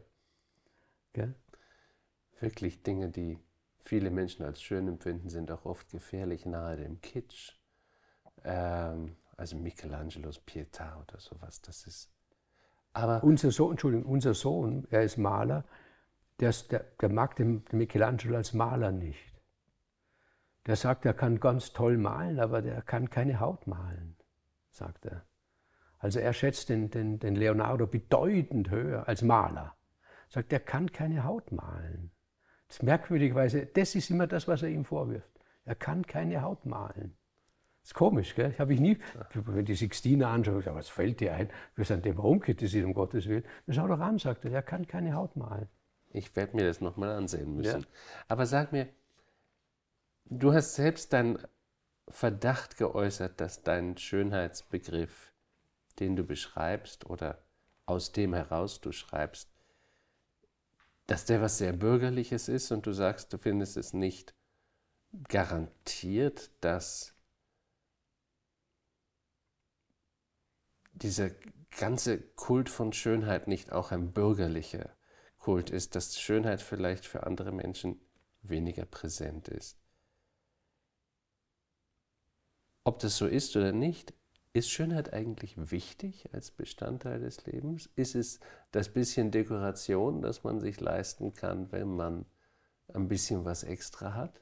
Gell? 1.13 1.35
Wirklich 2.39 2.83
Dinge, 2.83 3.09
die 3.09 3.39
viele 3.79 4.11
Menschen 4.11 4.45
als 4.45 4.61
schön 4.61 4.87
empfinden, 4.87 5.29
sind 5.29 5.51
auch 5.51 5.65
oft 5.65 5.89
gefährlich 5.89 6.45
nahe 6.45 6.77
dem 6.77 7.01
Kitsch. 7.01 7.53
Ähm, 8.43 9.15
also 9.35 9.55
Michelangelos 9.55 10.41
Pietà 10.45 11.01
oder 11.01 11.19
sowas, 11.19 11.61
das 11.61 11.87
ist. 11.87 12.11
Aber 12.93 13.23
unser 13.23 13.51
Sohn, 13.51 13.71
Entschuldigung, 13.71 14.05
unser 14.11 14.33
Sohn, 14.33 14.87
er 14.89 15.03
ist 15.03 15.17
Maler, 15.17 15.63
der, 16.39 16.53
der, 16.69 16.85
der 16.99 17.09
mag 17.09 17.35
den 17.35 17.63
Michelangelo 17.71 18.35
als 18.35 18.53
Maler 18.53 18.91
nicht. 18.91 19.33
Der 20.65 20.75
sagt, 20.75 21.05
er 21.05 21.13
kann 21.13 21.39
ganz 21.39 21.73
toll 21.73 21.97
malen, 21.97 22.39
aber 22.39 22.61
der 22.61 22.81
kann 22.81 23.09
keine 23.09 23.39
Haut 23.39 23.65
malen, 23.67 24.17
sagt 24.71 25.05
er. 25.05 25.25
Also 25.99 26.19
er 26.19 26.33
schätzt 26.33 26.69
den, 26.69 26.89
den, 26.89 27.19
den 27.19 27.35
Leonardo 27.35 27.85
bedeutend 27.85 28.71
höher 28.71 29.07
als 29.07 29.21
Maler. 29.21 29.75
Sagt, 30.29 30.53
er 30.53 30.59
kann 30.59 30.91
keine 30.91 31.23
Haut 31.23 31.51
malen. 31.51 32.11
Das 32.67 32.77
ist 32.77 32.83
merkwürdigerweise, 32.83 33.65
das 33.65 33.95
ist 33.95 34.09
immer 34.09 34.27
das, 34.27 34.47
was 34.47 34.63
er 34.63 34.69
ihm 34.69 34.85
vorwirft. 34.85 35.29
Er 35.65 35.75
kann 35.75 36.05
keine 36.05 36.41
Haut 36.41 36.65
malen. 36.65 37.17
Das 37.81 37.91
ist 37.91 37.93
komisch, 37.95 38.35
gell? 38.35 38.53
Habe 38.59 38.73
ich 38.73 38.79
nie, 38.79 38.99
wenn 39.33 39.65
die 39.65 39.75
Sixtine 39.75 40.27
anschaue, 40.27 40.63
was 40.65 40.89
fällt 40.89 41.19
dir 41.19 41.33
ein? 41.33 41.49
Wir 41.75 41.85
sind 41.85 42.05
dem 42.05 42.17
rumkritisiert, 42.17 42.85
um 42.85 42.93
Gottes 42.93 43.27
Willen. 43.27 43.43
Dann 43.65 43.75
schau 43.75 43.87
doch 43.87 43.99
an, 43.99 44.19
sagt 44.19 44.45
er, 44.45 44.51
er 44.51 44.61
kann 44.61 44.85
keine 44.85 45.13
Haut 45.13 45.35
malen. 45.35 45.67
Ich 46.11 46.35
werde 46.35 46.55
mir 46.55 46.65
das 46.65 46.81
nochmal 46.81 47.11
ansehen 47.11 47.55
müssen. 47.55 47.81
Ja. 47.81 47.87
Aber 48.27 48.45
sag 48.45 48.71
mir, 48.71 48.87
du 50.25 50.53
hast 50.53 50.75
selbst 50.75 51.13
deinen 51.13 51.39
Verdacht 52.07 52.77
geäußert, 52.77 53.39
dass 53.39 53.63
dein 53.63 53.97
Schönheitsbegriff, 53.97 55.28
den 55.99 56.15
du 56.15 56.23
beschreibst 56.23 57.05
oder 57.05 57.43
aus 57.85 58.11
dem 58.11 58.33
heraus 58.33 58.81
du 58.81 58.91
schreibst, 58.91 59.49
dass 61.07 61.25
der 61.25 61.41
was 61.41 61.57
sehr 61.57 61.73
Bürgerliches 61.73 62.47
ist 62.47 62.71
und 62.71 62.85
du 62.85 62.93
sagst, 62.93 63.33
du 63.33 63.37
findest 63.37 63.77
es 63.77 63.93
nicht 63.93 64.35
garantiert, 65.27 66.51
dass 66.61 67.15
dieser 70.91 71.31
ganze 71.77 72.21
Kult 72.21 72.69
von 72.69 72.93
Schönheit 72.93 73.47
nicht 73.47 73.71
auch 73.71 73.91
ein 73.91 74.11
bürgerlicher 74.11 74.95
Kult 75.37 75.69
ist, 75.69 75.95
dass 75.95 76.19
Schönheit 76.19 76.61
vielleicht 76.61 77.05
für 77.05 77.25
andere 77.25 77.51
Menschen 77.51 77.99
weniger 78.41 78.85
präsent 78.85 79.47
ist. 79.47 79.79
Ob 82.83 82.99
das 82.99 83.17
so 83.17 83.27
ist 83.27 83.55
oder 83.55 83.71
nicht, 83.71 84.13
ist 84.53 84.69
Schönheit 84.69 85.13
eigentlich 85.13 85.71
wichtig 85.71 86.29
als 86.33 86.51
Bestandteil 86.51 87.19
des 87.19 87.45
Lebens? 87.45 87.89
Ist 87.95 88.15
es 88.15 88.39
das 88.71 88.89
bisschen 88.89 89.31
Dekoration, 89.31 90.21
das 90.21 90.43
man 90.43 90.59
sich 90.59 90.79
leisten 90.79 91.33
kann, 91.33 91.71
wenn 91.71 91.95
man 91.95 92.25
ein 92.93 93.07
bisschen 93.07 93.45
was 93.45 93.63
extra 93.63 94.13
hat? 94.15 94.41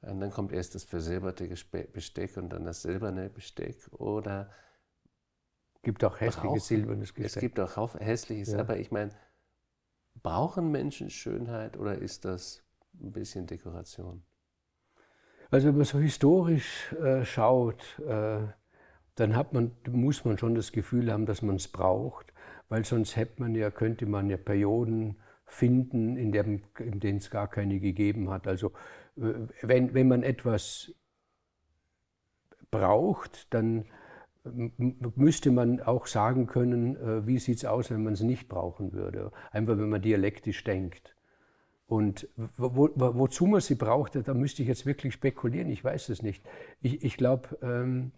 Und 0.00 0.20
dann 0.20 0.30
kommt 0.30 0.52
erst 0.52 0.74
das 0.74 0.84
versilberte 0.84 1.48
Besteck 1.92 2.36
und 2.36 2.50
dann 2.50 2.64
das 2.64 2.82
silberne 2.82 3.28
Besteck. 3.28 3.88
Oder 3.92 4.50
gibt 5.82 6.04
auch 6.04 6.20
hässliches 6.20 6.68
silbernes 6.68 7.12
Besteck. 7.12 7.36
Es 7.36 7.40
gibt 7.40 7.60
auch 7.60 7.94
hässliches, 7.98 8.52
ja. 8.52 8.60
aber 8.60 8.78
ich 8.78 8.90
meine, 8.90 9.10
brauchen 10.22 10.70
Menschen 10.70 11.10
Schönheit 11.10 11.76
oder 11.76 11.98
ist 11.98 12.24
das 12.24 12.62
ein 13.00 13.12
bisschen 13.12 13.46
Dekoration? 13.46 14.22
Also 15.50 15.68
wenn 15.68 15.76
man 15.76 15.84
so 15.84 15.98
historisch 15.98 16.92
äh, 16.92 17.24
schaut, 17.24 17.98
äh, 18.00 18.46
dann 19.20 19.34
man, 19.52 19.72
muss 19.90 20.24
man 20.24 20.38
schon 20.38 20.54
das 20.54 20.72
Gefühl 20.72 21.12
haben, 21.12 21.26
dass 21.26 21.42
man 21.42 21.56
es 21.56 21.68
braucht, 21.68 22.32
weil 22.68 22.84
sonst 22.84 23.16
hätte 23.16 23.42
man 23.42 23.54
ja, 23.54 23.70
könnte 23.70 24.06
man 24.06 24.30
ja 24.30 24.36
Perioden 24.36 25.16
finden, 25.46 26.16
in, 26.16 26.32
in 26.78 27.00
denen 27.00 27.18
es 27.18 27.30
gar 27.30 27.48
keine 27.48 27.80
gegeben 27.80 28.30
hat. 28.30 28.46
Also 28.46 28.72
äh, 29.16 29.46
wenn, 29.62 29.94
wenn 29.94 30.08
man 30.08 30.22
etwas 30.22 30.92
braucht, 32.70 33.52
dann 33.52 33.86
müsste 34.44 35.50
man 35.50 35.80
auch 35.80 36.06
sagen 36.06 36.46
können, 36.46 36.96
äh, 36.96 37.26
wie 37.26 37.38
sieht 37.38 37.58
es 37.58 37.64
aus, 37.64 37.90
wenn 37.90 38.04
man 38.04 38.12
es 38.12 38.22
nicht 38.22 38.48
brauchen 38.48 38.92
würde. 38.92 39.32
Einfach 39.50 39.78
wenn 39.78 39.88
man 39.88 40.02
dialektisch 40.02 40.64
denkt. 40.64 41.14
Und 41.86 42.28
wo, 42.56 42.90
wo, 42.94 43.14
wozu 43.18 43.46
man 43.46 43.62
sie 43.62 43.74
braucht, 43.74 44.14
da 44.14 44.34
müsste 44.34 44.60
ich 44.62 44.68
jetzt 44.68 44.84
wirklich 44.84 45.14
spekulieren, 45.14 45.70
ich 45.70 45.82
weiß 45.82 46.10
es 46.10 46.22
nicht. 46.22 46.44
Ich, 46.82 47.02
ich 47.02 47.16
glaube, 47.16 47.58
ähm, 47.62 48.12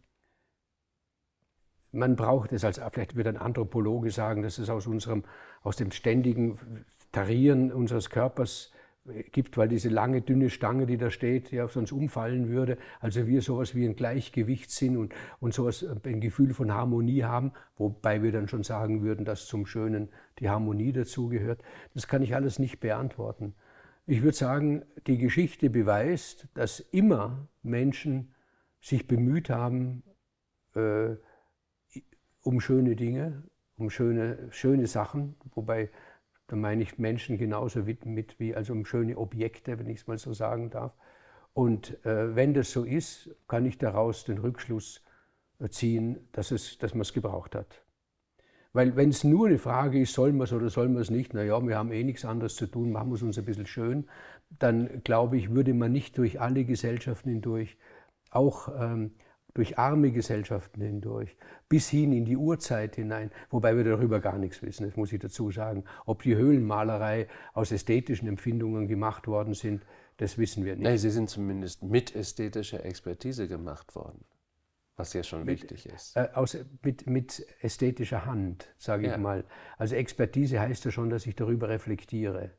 man 1.92 2.16
braucht 2.16 2.52
es 2.52 2.64
als, 2.64 2.80
vielleicht 2.92 3.16
wird 3.16 3.26
ein 3.26 3.36
Anthropologe 3.36 4.10
sagen, 4.10 4.42
dass 4.42 4.58
es 4.58 4.70
aus 4.70 4.86
unserem, 4.86 5.24
aus 5.62 5.76
dem 5.76 5.90
ständigen 5.90 6.58
Tarieren 7.12 7.72
unseres 7.72 8.10
Körpers 8.10 8.72
gibt, 9.32 9.56
weil 9.56 9.68
diese 9.68 9.88
lange, 9.88 10.20
dünne 10.20 10.50
Stange, 10.50 10.86
die 10.86 10.96
da 10.96 11.10
steht, 11.10 11.50
ja 11.50 11.66
sonst 11.68 11.92
umfallen 11.92 12.48
würde. 12.48 12.76
Also 13.00 13.26
wir 13.26 13.42
sowas 13.42 13.74
wie 13.74 13.86
ein 13.86 13.96
Gleichgewicht 13.96 14.70
sind 14.70 14.96
und, 14.96 15.14
und 15.40 15.54
sowas, 15.54 15.82
äh, 15.82 15.96
ein 16.04 16.20
Gefühl 16.20 16.54
von 16.54 16.72
Harmonie 16.72 17.24
haben, 17.24 17.52
wobei 17.76 18.22
wir 18.22 18.32
dann 18.32 18.48
schon 18.48 18.62
sagen 18.62 19.02
würden, 19.02 19.24
dass 19.24 19.46
zum 19.46 19.66
Schönen 19.66 20.10
die 20.38 20.48
Harmonie 20.48 20.92
dazugehört. 20.92 21.62
Das 21.94 22.08
kann 22.08 22.22
ich 22.22 22.34
alles 22.34 22.58
nicht 22.58 22.80
beantworten. 22.80 23.54
Ich 24.06 24.22
würde 24.22 24.36
sagen, 24.36 24.84
die 25.06 25.18
Geschichte 25.18 25.70
beweist, 25.70 26.48
dass 26.54 26.80
immer 26.80 27.48
Menschen 27.62 28.34
sich 28.80 29.06
bemüht 29.06 29.50
haben, 29.50 30.02
äh, 30.74 31.16
um 32.42 32.60
schöne 32.60 32.96
Dinge, 32.96 33.42
um 33.76 33.90
schöne, 33.90 34.48
schöne 34.50 34.86
Sachen, 34.86 35.36
wobei 35.54 35.90
da 36.46 36.56
meine 36.56 36.82
ich 36.82 36.98
Menschen 36.98 37.38
genauso 37.38 37.82
mit, 38.04 38.38
wie 38.40 38.54
also 38.54 38.72
um 38.72 38.84
schöne 38.84 39.16
Objekte, 39.16 39.78
wenn 39.78 39.88
ich 39.88 40.00
es 40.00 40.06
mal 40.06 40.18
so 40.18 40.32
sagen 40.32 40.70
darf. 40.70 40.92
Und 41.52 42.04
äh, 42.04 42.34
wenn 42.34 42.54
das 42.54 42.72
so 42.72 42.84
ist, 42.84 43.30
kann 43.48 43.66
ich 43.66 43.78
daraus 43.78 44.24
den 44.24 44.38
Rückschluss 44.38 45.02
äh, 45.60 45.68
ziehen, 45.68 46.28
dass, 46.32 46.50
es, 46.50 46.78
dass 46.78 46.94
man 46.94 47.02
es 47.02 47.12
gebraucht 47.12 47.54
hat. 47.54 47.82
Weil 48.72 48.94
wenn 48.94 49.10
es 49.10 49.24
nur 49.24 49.48
eine 49.48 49.58
Frage 49.58 50.00
ist, 50.00 50.14
soll 50.14 50.32
man 50.32 50.44
es 50.44 50.52
oder 50.52 50.70
soll 50.70 50.88
man 50.88 51.02
es 51.02 51.10
nicht, 51.10 51.34
naja, 51.34 51.60
wir 51.60 51.76
haben 51.76 51.90
eh 51.90 52.04
nichts 52.04 52.24
anderes 52.24 52.54
zu 52.54 52.66
tun, 52.66 52.92
machen 52.92 53.10
wir 53.10 53.16
es 53.16 53.22
uns 53.22 53.36
ein 53.36 53.44
bisschen 53.44 53.66
schön, 53.66 54.08
dann 54.58 55.02
glaube 55.02 55.36
ich, 55.38 55.50
würde 55.50 55.74
man 55.74 55.90
nicht 55.90 56.16
durch 56.18 56.40
alle 56.40 56.64
Gesellschaften 56.64 57.30
hindurch 57.30 57.76
auch 58.30 58.68
ähm, 58.78 59.12
durch 59.54 59.78
arme 59.78 60.12
Gesellschaften 60.12 60.80
hindurch, 60.80 61.36
bis 61.68 61.88
hin 61.88 62.12
in 62.12 62.24
die 62.24 62.36
Urzeit 62.36 62.96
hinein, 62.96 63.30
wobei 63.50 63.76
wir 63.76 63.84
darüber 63.84 64.20
gar 64.20 64.38
nichts 64.38 64.62
wissen, 64.62 64.86
das 64.86 64.96
muss 64.96 65.12
ich 65.12 65.20
dazu 65.20 65.50
sagen. 65.50 65.84
Ob 66.06 66.22
die 66.22 66.36
Höhlenmalerei 66.36 67.28
aus 67.52 67.72
ästhetischen 67.72 68.28
Empfindungen 68.28 68.88
gemacht 68.88 69.26
worden 69.26 69.54
sind, 69.54 69.84
das 70.16 70.36
wissen 70.36 70.64
wir 70.64 70.76
nicht. 70.76 70.84
Nein, 70.84 70.98
sie 70.98 71.10
sind 71.10 71.30
zumindest 71.30 71.82
mit 71.82 72.14
ästhetischer 72.14 72.84
Expertise 72.84 73.48
gemacht 73.48 73.94
worden, 73.94 74.24
was 74.96 75.12
ja 75.14 75.22
schon 75.22 75.44
mit, 75.44 75.62
wichtig 75.62 75.86
ist. 75.86 76.16
Äh, 76.16 76.28
aus, 76.34 76.56
mit, 76.82 77.06
mit, 77.08 77.46
ästhetischer 77.60 78.26
Hand, 78.26 78.74
sage 78.76 79.06
ich 79.06 79.12
ja. 79.12 79.18
mal. 79.18 79.44
Also 79.78 79.96
Expertise 79.96 80.60
heißt 80.60 80.84
ja 80.84 80.90
schon, 80.90 81.08
dass 81.08 81.26
ich 81.26 81.36
darüber 81.36 81.68
reflektiere 81.70 82.50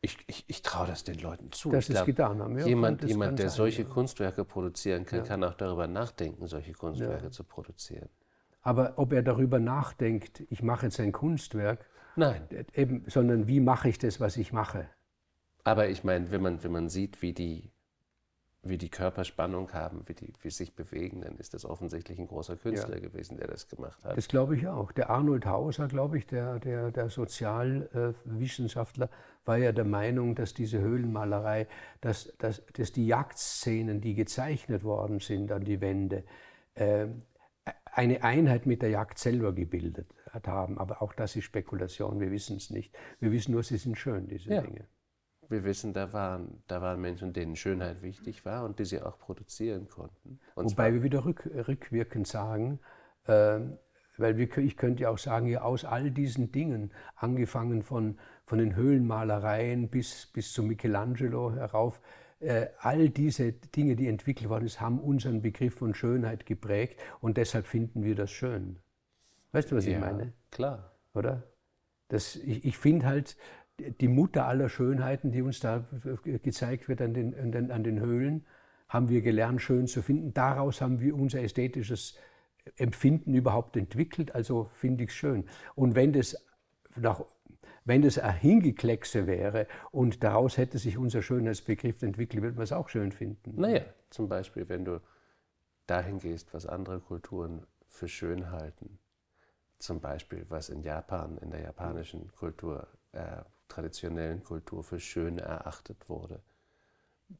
ich, 0.00 0.16
ich, 0.26 0.44
ich 0.46 0.62
traue 0.62 0.86
das 0.86 1.04
den 1.04 1.18
Leuten 1.18 1.50
zu. 1.52 1.70
Dass 1.70 1.86
sie 1.86 1.94
es 1.94 2.04
getan 2.04 2.40
haben. 2.40 2.58
Ja, 2.58 2.66
jemand, 2.66 3.02
jemand 3.04 3.38
der 3.38 3.48
sein, 3.48 3.56
solche 3.56 3.82
ja. 3.82 3.88
Kunstwerke 3.88 4.44
produzieren 4.44 5.04
kann, 5.04 5.20
ja. 5.20 5.24
kann 5.24 5.44
auch 5.44 5.54
darüber 5.54 5.86
nachdenken, 5.86 6.46
solche 6.46 6.72
Kunstwerke 6.72 7.30
zu 7.30 7.44
produzieren. 7.44 8.08
Aber 8.62 8.94
ob 8.96 9.12
er 9.12 9.22
darüber 9.22 9.58
nachdenkt, 9.58 10.42
ich 10.50 10.62
mache 10.62 10.86
jetzt 10.86 11.00
ein 11.00 11.12
Kunstwerk, 11.12 11.86
Nein. 12.18 12.48
Eben, 12.74 13.04
sondern 13.06 13.46
wie 13.46 13.60
mache 13.60 13.88
ich 13.88 13.98
das, 13.98 14.18
was 14.18 14.36
ich 14.36 14.52
mache? 14.52 14.88
Aber 15.62 15.88
ich 15.88 16.02
meine, 16.02 16.32
wenn 16.32 16.42
man, 16.42 16.64
wenn 16.64 16.72
man 16.72 16.88
sieht, 16.88 17.22
wie 17.22 17.32
die 17.32 17.70
wie 18.62 18.76
die 18.76 18.88
Körperspannung 18.88 19.72
haben, 19.72 20.02
wie 20.06 20.14
die 20.14 20.32
wie 20.42 20.50
sich 20.50 20.74
bewegen, 20.74 21.20
dann 21.20 21.36
ist 21.36 21.54
das 21.54 21.64
offensichtlich 21.64 22.18
ein 22.18 22.26
großer 22.26 22.56
Künstler 22.56 22.96
ja. 22.96 23.00
gewesen, 23.00 23.36
der 23.36 23.46
das 23.46 23.68
gemacht 23.68 24.02
hat. 24.02 24.16
Das 24.16 24.26
glaube 24.26 24.56
ich 24.56 24.66
auch. 24.66 24.90
Der 24.92 25.10
Arnold 25.10 25.46
Hauser, 25.46 25.86
glaube 25.86 26.18
ich, 26.18 26.26
der, 26.26 26.58
der, 26.58 26.90
der 26.90 27.08
Sozialwissenschaftler, 27.08 29.10
war 29.44 29.58
ja 29.58 29.72
der 29.72 29.84
Meinung, 29.84 30.34
dass 30.34 30.54
diese 30.54 30.80
Höhlenmalerei, 30.80 31.68
dass, 32.00 32.32
dass, 32.38 32.62
dass 32.72 32.92
die 32.92 33.06
Jagdszenen, 33.06 34.00
die 34.00 34.14
gezeichnet 34.14 34.82
worden 34.82 35.20
sind 35.20 35.52
an 35.52 35.64
die 35.64 35.80
Wände, 35.80 36.24
äh, 36.74 37.06
eine 37.84 38.24
Einheit 38.24 38.66
mit 38.66 38.82
der 38.82 38.90
Jagd 38.90 39.18
selber 39.18 39.52
gebildet 39.52 40.08
haben. 40.46 40.78
Aber 40.78 41.02
auch 41.02 41.14
das 41.14 41.36
ist 41.36 41.44
Spekulation, 41.44 42.20
wir 42.20 42.30
wissen 42.30 42.56
es 42.56 42.70
nicht. 42.70 42.94
Wir 43.20 43.30
wissen 43.30 43.52
nur, 43.52 43.62
sie 43.62 43.76
sind 43.76 43.96
schön, 43.96 44.26
diese 44.26 44.50
ja. 44.50 44.62
Dinge 44.62 44.86
wir 45.48 45.64
wissen, 45.64 45.92
da 45.92 46.12
waren, 46.12 46.62
da 46.66 46.82
waren 46.82 47.00
Menschen, 47.00 47.32
denen 47.32 47.56
Schönheit 47.56 48.02
wichtig 48.02 48.44
war 48.44 48.64
und 48.64 48.78
die 48.78 48.84
sie 48.84 49.00
auch 49.00 49.18
produzieren 49.18 49.88
konnten. 49.88 50.40
Und 50.54 50.70
Wobei 50.72 50.92
wir 50.92 51.02
wieder 51.02 51.24
rück, 51.24 51.48
rückwirkend 51.66 52.26
sagen, 52.26 52.80
äh, 53.26 53.60
weil 54.18 54.36
wir, 54.36 54.58
ich 54.58 54.76
könnte 54.76 55.04
ja 55.04 55.10
auch 55.10 55.18
sagen, 55.18 55.46
ja, 55.46 55.62
aus 55.62 55.84
all 55.84 56.10
diesen 56.10 56.52
Dingen, 56.52 56.92
angefangen 57.16 57.82
von, 57.82 58.18
von 58.44 58.58
den 58.58 58.74
Höhlenmalereien 58.74 59.88
bis, 59.88 60.26
bis 60.26 60.52
zu 60.52 60.62
Michelangelo 60.62 61.54
herauf, 61.54 62.00
äh, 62.40 62.66
all 62.80 63.08
diese 63.08 63.52
Dinge, 63.52 63.96
die 63.96 64.08
entwickelt 64.08 64.48
worden 64.48 64.68
sind, 64.68 64.80
haben 64.80 65.00
unseren 65.00 65.42
Begriff 65.42 65.74
von 65.74 65.94
Schönheit 65.94 66.46
geprägt 66.46 67.00
und 67.20 67.36
deshalb 67.36 67.66
finden 67.66 68.04
wir 68.04 68.14
das 68.14 68.30
schön. 68.30 68.78
Weißt 69.52 69.70
du, 69.70 69.76
was 69.76 69.86
ja, 69.86 69.92
ich 69.92 70.00
meine? 70.00 70.32
Klar. 70.50 70.92
Oder? 71.14 71.42
Das, 72.08 72.36
ich 72.36 72.64
ich 72.64 72.78
finde 72.78 73.06
halt, 73.06 73.36
die 73.78 74.08
Mutter 74.08 74.46
aller 74.46 74.68
Schönheiten, 74.68 75.30
die 75.30 75.42
uns 75.42 75.60
da 75.60 75.84
gezeigt 76.24 76.88
wird 76.88 77.00
an 77.00 77.14
den, 77.14 77.38
an 77.38 77.52
den, 77.52 77.70
an 77.70 77.84
den 77.84 78.00
Höhlen, 78.00 78.44
haben 78.88 79.08
wir 79.08 79.20
gelernt, 79.22 79.60
schön 79.60 79.86
zu 79.86 80.02
finden. 80.02 80.32
Daraus 80.34 80.80
haben 80.80 81.00
wir 81.00 81.14
unser 81.14 81.42
ästhetisches 81.42 82.16
Empfinden 82.76 83.34
überhaupt 83.34 83.76
entwickelt. 83.76 84.34
Also 84.34 84.64
finde 84.72 85.04
ich 85.04 85.10
es 85.10 85.16
schön. 85.16 85.44
Und 85.74 85.94
wenn 85.94 86.12
das, 86.12 86.36
nach, 86.96 87.22
wenn 87.84 88.02
das 88.02 88.18
ein 88.18 88.34
Hingekleckse 88.34 89.26
wäre 89.26 89.66
und 89.90 90.22
daraus 90.24 90.56
hätte 90.56 90.78
sich 90.78 90.96
unser 90.98 91.22
Schönheitsbegriff 91.22 92.02
entwickelt, 92.02 92.42
würde 92.42 92.56
man 92.56 92.64
es 92.64 92.72
auch 92.72 92.88
schön 92.88 93.12
finden. 93.12 93.60
Naja, 93.60 93.82
zum 94.10 94.28
Beispiel, 94.28 94.68
wenn 94.68 94.84
du 94.84 95.00
dahin 95.86 96.18
gehst, 96.18 96.52
was 96.52 96.66
andere 96.66 97.00
Kulturen 97.00 97.66
für 97.86 98.08
schön 98.08 98.50
halten. 98.50 98.98
Zum 99.78 100.00
Beispiel, 100.00 100.44
was 100.48 100.70
in 100.70 100.82
Japan, 100.82 101.38
in 101.38 101.50
der 101.50 101.60
japanischen 101.60 102.32
Kultur 102.32 102.88
äh, 103.12 103.42
traditionellen 103.68 104.42
Kultur 104.42 104.82
für 104.82 105.00
schön 105.00 105.38
erachtet 105.38 106.08
wurde. 106.08 106.42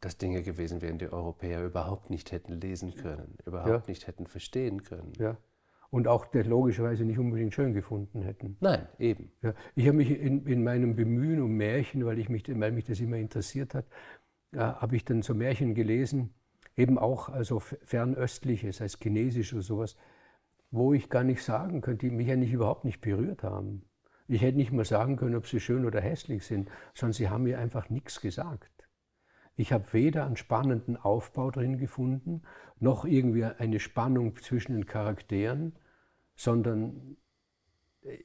Dass 0.01 0.19
Dinge 0.19 0.43
gewesen 0.43 0.83
wären, 0.83 0.99
die 0.99 1.11
Europäer 1.11 1.65
überhaupt 1.65 2.11
nicht 2.11 2.31
hätten 2.31 2.61
lesen 2.61 2.95
können, 2.95 3.39
überhaupt 3.47 3.87
ja. 3.87 3.91
nicht 3.91 4.07
hätten 4.07 4.27
verstehen 4.27 4.83
können. 4.83 5.13
Ja. 5.19 5.37
Und 5.91 6.07
auch 6.07 6.27
logischerweise 6.35 7.07
nicht 7.07 7.19
unbedingt 7.19 7.55
schön 7.55 7.73
gefunden 7.73 8.21
hätten. 8.21 8.59
Nein, 8.61 8.87
eben. 8.99 9.33
Ja. 9.41 9.55
Ich 9.75 9.87
habe 9.87 9.97
mich 9.97 10.11
in, 10.11 10.47
in, 10.47 10.63
meinem 10.63 10.95
Bemühen 10.95 11.41
um 11.41 11.57
Märchen, 11.57 12.05
weil, 12.05 12.19
ich 12.19 12.29
mich, 12.29 12.45
weil 12.47 12.73
mich 12.73 12.85
das 12.85 13.01
immer 13.01 13.17
interessiert 13.17 13.73
hat, 13.73 13.87
äh, 14.53 14.59
habe 14.59 14.97
ich 14.97 15.07
dann 15.07 15.23
so 15.23 15.35
Märchen 15.35 15.75
gelesen, 15.75 16.35
eben 16.77 16.99
auch 16.99 17.31
also 17.31 17.59
fernöstliches, 17.59 18.83
als 18.83 18.99
chinesisch 19.03 19.55
oder 19.55 19.63
sowas, 19.63 19.97
wo 20.71 20.93
ich 20.93 21.09
gar 21.09 21.25
nicht 21.25 21.43
sagen 21.43 21.81
könnte, 21.81 22.07
die 22.07 22.15
mich 22.15 22.31
eigentlich 22.31 22.53
überhaupt 22.53 22.85
nicht 22.85 23.01
berührt 23.01 23.43
haben. 23.43 23.88
Ich 24.29 24.43
hätte 24.43 24.59
nicht 24.59 24.73
mal 24.73 24.85
sagen 24.85 25.17
können, 25.17 25.37
ob 25.37 25.47
sie 25.47 25.59
schön 25.59 25.87
oder 25.87 26.03
hässlich 26.03 26.45
sind, 26.45 26.71
sondern 26.95 27.15
sie 27.15 27.31
haben 27.31 27.45
mir 27.45 27.59
einfach 27.59 27.89
nichts 27.89 28.21
gesagt. 28.21 28.87
Ich 29.57 29.73
habe 29.73 29.91
weder 29.93 30.27
einen 30.27 30.37
spannenden 30.37 30.99
Aufbau 30.99 31.51
drin 31.51 31.79
gefunden, 31.79 32.43
noch 32.79 33.07
irgendwie 33.07 33.45
eine 33.45 33.81
Spannung 33.81 34.37
zwischen 34.37 34.75
den 34.75 34.87
Charakteren, 34.87 35.77
sondern 36.37 37.17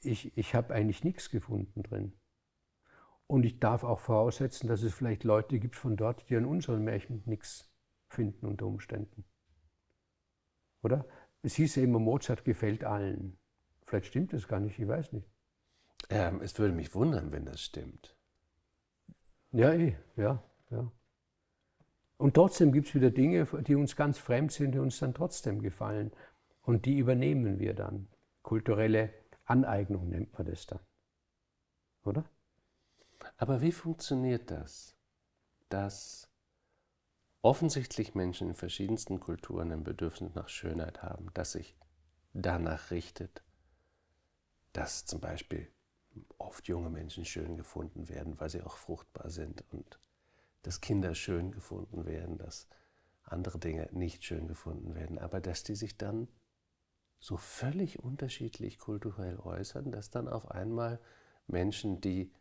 ich, 0.02 0.38
ich 0.38 0.54
habe 0.54 0.74
eigentlich 0.74 1.06
nichts 1.06 1.30
gefunden 1.30 1.84
drin. 1.84 2.14
Und 3.26 3.46
ich 3.46 3.60
darf 3.60 3.86
auch 3.86 4.00
voraussetzen, 4.00 4.68
dass 4.68 4.84
es 4.84 4.94
vielleicht 4.94 5.24
Leute 5.24 5.58
gibt 5.58 5.78
von 5.78 5.96
dort, 5.96 6.30
die 6.30 6.36
an 6.36 6.46
unseren 6.46 6.84
Märchen 6.84 7.24
nichts 7.26 7.74
finden 8.10 8.46
unter 8.46 8.68
Umständen. 8.68 9.24
Oder? 10.84 11.08
Es 11.42 11.56
hieß 11.56 11.78
ja 11.78 11.84
immer, 11.84 12.00
Mozart 12.00 12.44
gefällt 12.44 12.84
allen. 12.84 13.40
Vielleicht 13.86 14.08
stimmt 14.08 14.34
das 14.34 14.48
gar 14.48 14.60
nicht, 14.60 14.78
ich 14.78 14.88
weiß 14.88 15.14
nicht. 15.14 15.33
Ähm, 16.10 16.42
es 16.42 16.58
würde 16.60 16.74
mich 16.74 16.94
wundern, 16.94 17.32
wenn 17.32 17.46
das 17.46 17.62
stimmt. 17.62 18.16
Ja, 19.52 19.72
eh, 19.74 19.96
ja, 20.16 20.44
ja. 20.70 20.92
Und 22.18 22.36
trotzdem 22.36 22.72
gibt 22.72 22.88
es 22.88 22.96
wieder 22.96 23.12
Dinge, 23.12 23.46
die 23.64 23.76
uns 23.76 23.96
ganz 23.96 24.18
fremd 24.18 24.52
sind, 24.52 24.74
die 24.74 24.80
uns 24.80 25.00
dann 25.00 25.14
trotzdem 25.14 25.62
gefallen. 25.62 26.12
Und 26.62 26.86
die 26.86 26.98
übernehmen 26.98 27.60
wir 27.60 27.74
dann. 27.74 28.08
Kulturelle 28.42 29.14
Aneignung 29.46 30.10
nennt 30.10 30.34
man 30.38 30.48
das 30.48 30.66
dann. 30.68 30.80
Oder? 32.06 32.24
Aber 33.38 33.62
wie 33.62 33.72
funktioniert 33.72 34.52
das, 34.52 34.96
dass 35.70 36.30
offensichtlich 37.42 38.16
Menschen 38.16 38.50
in 38.50 38.56
verschiedensten 38.56 39.20
Kulturen 39.20 39.72
ein 39.72 39.84
Bedürfnis 39.84 40.34
nach 40.34 40.50
Schönheit 40.50 41.04
haben, 41.04 41.30
das 41.34 41.54
sich 41.54 41.76
danach 42.34 42.92
richtet, 42.92 43.44
dass 44.72 45.06
zum 45.06 45.20
Beispiel 45.20 45.68
oft 46.38 46.68
junge 46.68 46.90
Menschen 46.90 47.26
schön 47.26 47.56
gefunden 47.56 48.10
werden, 48.10 48.40
weil 48.40 48.50
sie 48.50 48.62
auch 48.62 48.78
fruchtbar 48.78 49.30
sind 49.30 49.64
und 49.72 50.00
dass 50.64 50.82
Kinder 50.82 51.14
schön 51.16 51.52
gefunden 51.52 52.06
werden, 52.06 52.38
dass 52.38 52.68
andere 53.24 53.60
Dinge 53.60 53.90
nicht 53.92 54.24
schön 54.24 54.48
gefunden 54.48 54.96
werden, 54.96 55.18
aber 55.18 55.42
dass 55.42 55.64
die 55.64 55.76
sich 55.76 55.98
dann 55.98 56.28
so 57.20 57.38
völlig 57.38 58.00
unterschiedlich 58.00 58.80
kulturell 58.80 59.40
äußern, 59.40 59.92
dass 59.92 60.12
dann 60.12 60.28
auf 60.28 60.52
einmal 60.52 61.00
Menschen, 61.48 62.02
die 62.02 62.34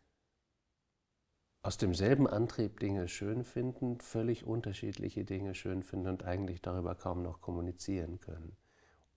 aus 1.61 1.77
demselben 1.77 2.27
Antrieb 2.27 2.81
Dinge 2.81 3.07
schön 3.07 3.45
finden, 3.45 4.01
völlig 4.01 4.43
unterschiedliche 4.43 5.23
Dinge 5.23 5.55
schön 5.55 5.83
finden 5.83 6.07
und 6.07 6.23
eigentlich 6.23 6.61
darüber 6.61 6.95
kaum 6.95 7.23
noch 7.23 7.39
kommunizieren 7.39 8.19
können. 8.19 8.57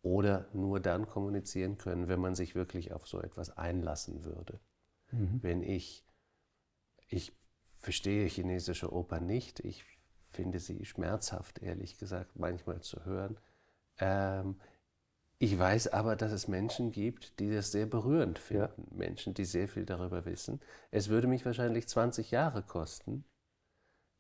Oder 0.07 0.47
nur 0.53 0.79
dann 0.79 1.09
kommunizieren 1.09 1.79
können, 1.79 2.07
wenn 2.07 2.21
man 2.21 2.37
sich 2.37 2.55
wirklich 2.55 2.93
auf 2.93 3.09
so 3.09 3.21
etwas 3.21 3.57
einlassen 3.57 4.25
würde. 4.25 4.61
Mhm. 5.11 5.41
Wenn 5.43 5.63
ich, 5.65 6.05
ich 7.09 7.33
verstehe 7.81 8.29
chinesische 8.29 8.93
Oper 8.93 9.19
nicht, 9.19 9.59
ich 9.59 9.85
finde 10.31 10.61
sie 10.61 10.85
schmerzhaft, 10.85 11.59
ehrlich 11.61 11.99
gesagt, 11.99 12.39
manchmal 12.39 12.83
zu 12.83 13.05
hören. 13.05 13.37
Ähm, 13.99 14.61
ich 15.41 15.59
weiß 15.59 15.89
aber, 15.89 16.15
dass 16.15 16.31
es 16.31 16.47
Menschen 16.47 16.93
gibt, 16.93 17.41
die 17.41 17.53
das 17.53 17.73
sehr 17.73 17.87
berührend 17.87 18.39
finden. 18.39 18.63
Ja. 18.63 18.97
Menschen, 18.97 19.35
die 19.35 19.45
sehr 19.45 19.67
viel 19.67 19.87
darüber 19.87 20.25
wissen. 20.25 20.61
Es 20.93 21.09
würde 21.09 21.27
mich 21.27 21.45
wahrscheinlich 21.45 21.89
20 21.89 22.31
Jahre 22.31 22.63
kosten, 22.63 23.25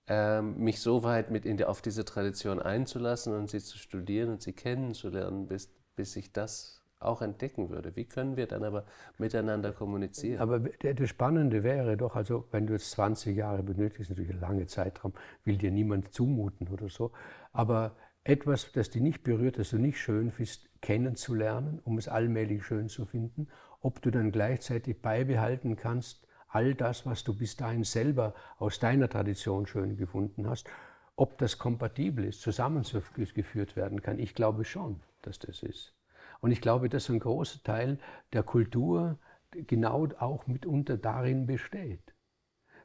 ähm, 0.08 0.58
mich 0.58 0.80
so 0.80 1.02
weit 1.02 1.30
mit 1.30 1.44
in 1.46 1.56
die, 1.56 1.64
auf 1.64 1.82
diese 1.82 2.04
Tradition 2.04 2.60
einzulassen 2.60 3.34
und 3.34 3.50
sie 3.50 3.60
zu 3.60 3.78
studieren 3.78 4.30
und 4.30 4.42
sie 4.42 4.52
kennenzulernen, 4.52 5.46
bis, 5.46 5.75
bis 5.96 6.14
ich 6.16 6.32
das 6.32 6.82
auch 6.98 7.20
entdecken 7.20 7.68
würde. 7.68 7.94
Wie 7.94 8.04
können 8.04 8.36
wir 8.36 8.46
dann 8.46 8.64
aber 8.64 8.84
miteinander 9.18 9.72
kommunizieren? 9.72 10.40
Aber 10.40 10.60
das 10.60 11.08
Spannende 11.08 11.62
wäre 11.62 11.96
doch, 11.96 12.16
also 12.16 12.46
wenn 12.50 12.66
du 12.66 12.72
jetzt 12.72 12.90
20 12.92 13.36
Jahre 13.36 13.62
benötigst, 13.62 14.10
natürlich 14.10 14.30
ein 14.30 14.40
langer 14.40 14.66
Zeitraum, 14.66 15.12
will 15.44 15.58
dir 15.58 15.70
niemand 15.70 16.12
zumuten 16.14 16.68
oder 16.68 16.88
so, 16.88 17.12
aber 17.52 17.96
etwas, 18.24 18.72
das 18.72 18.90
dich 18.90 19.02
nicht 19.02 19.22
berührt, 19.22 19.58
das 19.58 19.70
du 19.70 19.78
nicht 19.78 20.00
schön 20.00 20.30
findest, 20.30 20.68
kennenzulernen, 20.80 21.80
um 21.84 21.98
es 21.98 22.08
allmählich 22.08 22.64
schön 22.64 22.88
zu 22.88 23.04
finden, 23.04 23.48
ob 23.80 24.02
du 24.02 24.10
dann 24.10 24.32
gleichzeitig 24.32 25.00
beibehalten 25.00 25.76
kannst, 25.76 26.26
all 26.48 26.74
das, 26.74 27.06
was 27.06 27.22
du 27.24 27.36
bis 27.36 27.56
dahin 27.56 27.84
selber 27.84 28.34
aus 28.58 28.78
deiner 28.78 29.08
Tradition 29.08 29.66
schön 29.66 29.96
gefunden 29.96 30.48
hast, 30.48 30.68
ob 31.14 31.38
das 31.38 31.58
kompatibel 31.58 32.24
ist, 32.24 32.40
zusammengeführt 32.40 33.76
werden 33.76 34.02
kann. 34.02 34.18
Ich 34.18 34.34
glaube 34.34 34.64
schon, 34.64 35.00
dass 35.26 35.38
das 35.38 35.62
ist. 35.62 35.94
Und 36.40 36.50
ich 36.50 36.60
glaube, 36.60 36.88
dass 36.88 37.08
ein 37.08 37.18
großer 37.18 37.62
Teil 37.62 37.98
der 38.32 38.42
Kultur 38.42 39.18
genau 39.50 40.06
auch 40.18 40.46
mitunter 40.46 40.96
darin 40.96 41.46
besteht, 41.46 42.14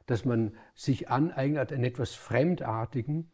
dass 0.06 0.24
man 0.24 0.56
sich 0.74 1.08
aneignet 1.10 1.72
an 1.72 1.84
etwas 1.84 2.14
Fremdartigen, 2.14 3.30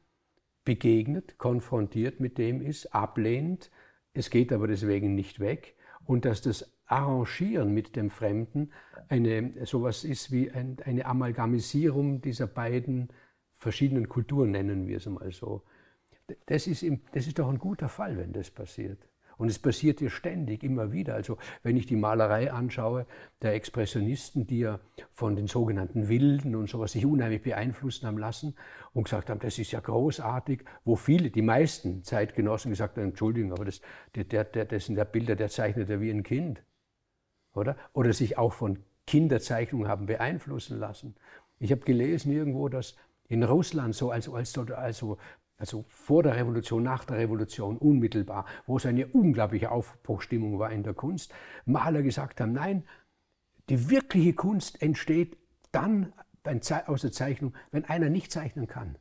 begegnet, 0.64 1.38
konfrontiert 1.38 2.20
mit 2.20 2.36
dem 2.36 2.60
ist, 2.60 2.94
ablehnt, 2.94 3.70
es 4.12 4.28
geht 4.28 4.52
aber 4.52 4.66
deswegen 4.66 5.14
nicht 5.14 5.40
weg 5.40 5.76
und 6.04 6.24
dass 6.24 6.42
das 6.42 6.74
Arrangieren 6.86 7.72
mit 7.72 7.96
dem 7.96 8.10
Fremden 8.10 8.72
eine, 9.08 9.64
sowas 9.66 10.04
ist 10.04 10.32
wie 10.32 10.50
ein, 10.50 10.78
eine 10.84 11.06
Amalgamisierung 11.06 12.20
dieser 12.20 12.46
beiden 12.46 13.08
verschiedenen 13.52 14.08
Kulturen, 14.08 14.50
nennen 14.50 14.86
wir 14.88 14.96
es 14.96 15.06
mal 15.06 15.32
so. 15.32 15.62
Das 16.46 16.66
ist, 16.66 16.84
das 17.12 17.26
ist 17.26 17.38
doch 17.38 17.48
ein 17.48 17.58
guter 17.58 17.88
Fall, 17.88 18.16
wenn 18.18 18.32
das 18.32 18.50
passiert. 18.50 18.98
Und 19.38 19.48
es 19.48 19.58
passiert 19.60 20.00
ja 20.00 20.10
ständig, 20.10 20.64
immer 20.64 20.92
wieder. 20.92 21.14
Also 21.14 21.38
wenn 21.62 21.76
ich 21.76 21.86
die 21.86 21.96
Malerei 21.96 22.52
anschaue 22.52 23.06
der 23.40 23.54
Expressionisten, 23.54 24.48
die 24.48 24.58
ja 24.58 24.80
von 25.12 25.36
den 25.36 25.46
sogenannten 25.46 26.08
Wilden 26.08 26.56
und 26.56 26.68
sowas 26.68 26.92
sich 26.92 27.06
unheimlich 27.06 27.42
beeinflussen 27.42 28.06
haben 28.06 28.18
lassen 28.18 28.56
und 28.92 29.04
gesagt 29.04 29.30
haben, 29.30 29.38
das 29.38 29.58
ist 29.58 29.70
ja 29.70 29.78
großartig, 29.78 30.64
wo 30.84 30.96
viele, 30.96 31.30
die 31.30 31.42
meisten 31.42 32.02
Zeitgenossen 32.02 32.72
gesagt 32.72 32.96
haben, 32.96 33.04
Entschuldigung, 33.04 33.52
aber 33.52 33.64
das, 33.64 33.80
der, 34.16 34.24
der, 34.24 34.64
das 34.64 34.86
sind 34.86 34.96
ja 34.96 35.04
Bilder, 35.04 35.36
der 35.36 35.48
zeichnet 35.48 35.88
ja 35.88 36.00
wie 36.00 36.10
ein 36.10 36.24
Kind. 36.24 36.60
Oder? 37.54 37.76
Oder 37.92 38.12
sich 38.12 38.38
auch 38.38 38.52
von 38.52 38.80
Kinderzeichnungen 39.06 39.88
haben 39.88 40.06
beeinflussen 40.06 40.78
lassen. 40.78 41.14
Ich 41.60 41.70
habe 41.70 41.82
gelesen 41.82 42.32
irgendwo, 42.32 42.68
dass 42.68 42.96
in 43.28 43.42
Russland 43.42 43.94
so 43.94 44.10
als, 44.10 44.28
als, 44.28 44.56
also 44.58 45.18
also 45.58 45.84
vor 45.88 46.22
der 46.22 46.36
Revolution, 46.36 46.82
nach 46.82 47.04
der 47.04 47.18
Revolution, 47.18 47.76
unmittelbar, 47.76 48.46
wo 48.66 48.76
es 48.76 48.86
eine 48.86 49.08
unglaubliche 49.08 49.70
Aufbruchstimmung 49.70 50.58
war 50.58 50.70
in 50.70 50.84
der 50.84 50.94
Kunst, 50.94 51.34
Maler 51.66 52.02
gesagt 52.02 52.40
haben, 52.40 52.52
nein, 52.52 52.84
die 53.68 53.90
wirkliche 53.90 54.32
Kunst 54.32 54.80
entsteht 54.80 55.36
dann 55.72 56.12
aus 56.86 57.02
der 57.02 57.12
Zeichnung, 57.12 57.54
wenn 57.72 57.84
einer 57.84 58.08
nicht 58.08 58.32
zeichnen 58.32 58.66
kann. 58.66 58.96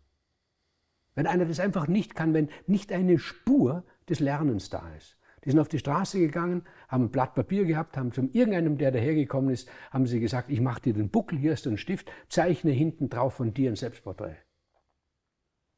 Wenn 1.16 1.28
einer 1.28 1.45
das 1.45 1.62
einfach 1.62 1.88
nicht 1.88 2.14
kann, 2.14 2.34
wenn 2.34 2.49
nicht 2.66 2.91
eine 2.91 3.20
Spur 3.20 3.86
des 4.10 4.20
Lernens 4.20 4.70
da 4.70 4.93
ist. 4.97 5.18
Die 5.45 5.51
sind 5.51 5.60
auf 5.60 5.70
die 5.70 5.80
Straße 5.80 6.20
gegangen, 6.20 6.64
haben 6.89 7.05
ein 7.05 7.12
Blatt 7.12 7.36
Papier 7.36 7.64
gehabt, 7.64 7.95
haben 7.95 8.12
zu 8.12 8.30
irgendeinem, 8.34 8.78
der 8.78 8.91
dahergekommen 8.91 9.51
ist, 9.51 9.70
haben 9.91 10.08
sie 10.08 10.20
gesagt, 10.20 10.49
ich 10.49 10.60
mache 10.60 10.82
dir 10.82 10.93
den 10.93 11.10
Buckel, 11.10 11.39
hier 11.39 11.53
ist 11.53 11.66
ein 11.68 11.78
Stift, 11.78 12.12
zeichne 12.28 12.72
hinten 12.72 13.10
drauf 13.10 13.36
von 13.36 13.53
dir 13.53 13.72
ein 13.72 13.78
Selbstporträt. 13.78 14.47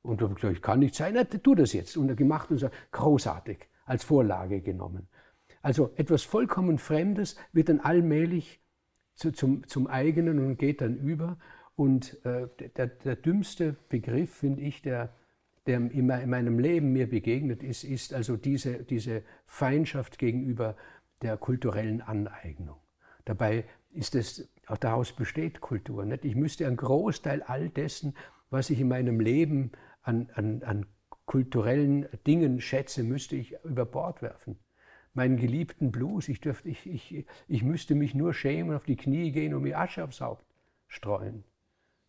Und 0.02 0.22
da 0.22 0.26
habe 0.26 0.36
ich 0.36 0.41
gesagt, 0.41 0.62
kann 0.62 0.80
nicht 0.80 0.95
sein, 0.95 1.16
tu 1.43 1.56
das 1.56 1.74
jetzt. 1.74 1.97
Und 1.97 2.10
er 2.10 2.16
gemacht 2.16 2.52
und 2.52 2.58
so, 2.58 2.70
großartig, 2.91 3.68
als 3.86 4.04
Vorlage 4.04 4.62
genommen. 4.62 5.08
Also 5.62 5.91
etwas 5.95 6.24
vollkommen 6.24 6.78
Fremdes 6.78 7.36
wird 7.52 7.70
dann 7.70 7.80
allmählich 7.82 8.62
zu, 9.16 9.32
zum, 9.32 9.68
zum 9.68 9.88
eigenen 9.88 10.39
und 10.39 10.58
geht 10.58 10.82
dann 10.82 10.95
über. 10.95 11.38
Und 11.76 12.24
äh, 12.26 12.47
der, 12.78 12.88
der 12.88 13.16
dümmste 13.16 13.76
Begriff, 13.89 14.34
finde 14.34 14.62
ich, 14.62 14.82
der, 14.82 15.14
der 15.68 15.78
in 15.91 16.08
meinem 16.08 16.60
Leben 16.60 16.93
mir 16.93 17.10
begegnet 17.10 17.64
ist, 17.64 17.84
ist 17.84 18.14
also 18.14 18.38
diese, 18.38 18.84
diese 18.84 19.24
Feindschaft 19.45 20.18
gegenüber 20.18 20.76
der 21.22 21.38
kulturellen 21.38 22.02
Aneignung. 22.02 22.78
Dabei 23.26 23.66
ist 23.91 24.16
es, 24.16 24.50
daraus 24.80 25.12
besteht 25.12 25.62
Kultur. 25.62 26.06
Nicht? 26.06 26.26
Ich 26.26 26.36
müsste 26.36 26.66
einen 26.66 26.78
Großteil 26.78 27.43
all 27.43 27.70
dessen, 27.70 28.16
was 28.50 28.70
ich 28.70 28.80
in 28.80 28.88
meinem 28.88 29.20
Leben 29.20 29.72
an, 30.02 30.30
an, 30.34 30.64
an 30.64 30.86
kulturellen 31.26 32.08
Dingen 32.26 32.60
schätze, 32.60 33.04
müsste 33.04 33.36
ich 33.36 33.56
über 33.64 33.86
Bord 33.86 34.22
werfen. 34.22 34.58
Meinen 35.14 35.38
geliebten 35.38 35.91
Blues, 35.91 36.28
ich, 36.28 36.41
dürfte, 36.41 36.70
ich, 36.70 36.88
ich, 36.88 37.26
ich 37.47 37.64
müsste 37.64 37.95
mich 37.95 38.16
nur 38.16 38.34
schämen, 38.34 38.76
auf 38.76 38.86
die 38.86 38.95
Knie 38.95 39.32
gehen 39.32 39.54
und 39.54 39.64
mir 39.64 39.78
Asche 39.78 40.04
aufs 40.04 40.22
Haupt 40.22 40.45
streuen. 40.88 41.43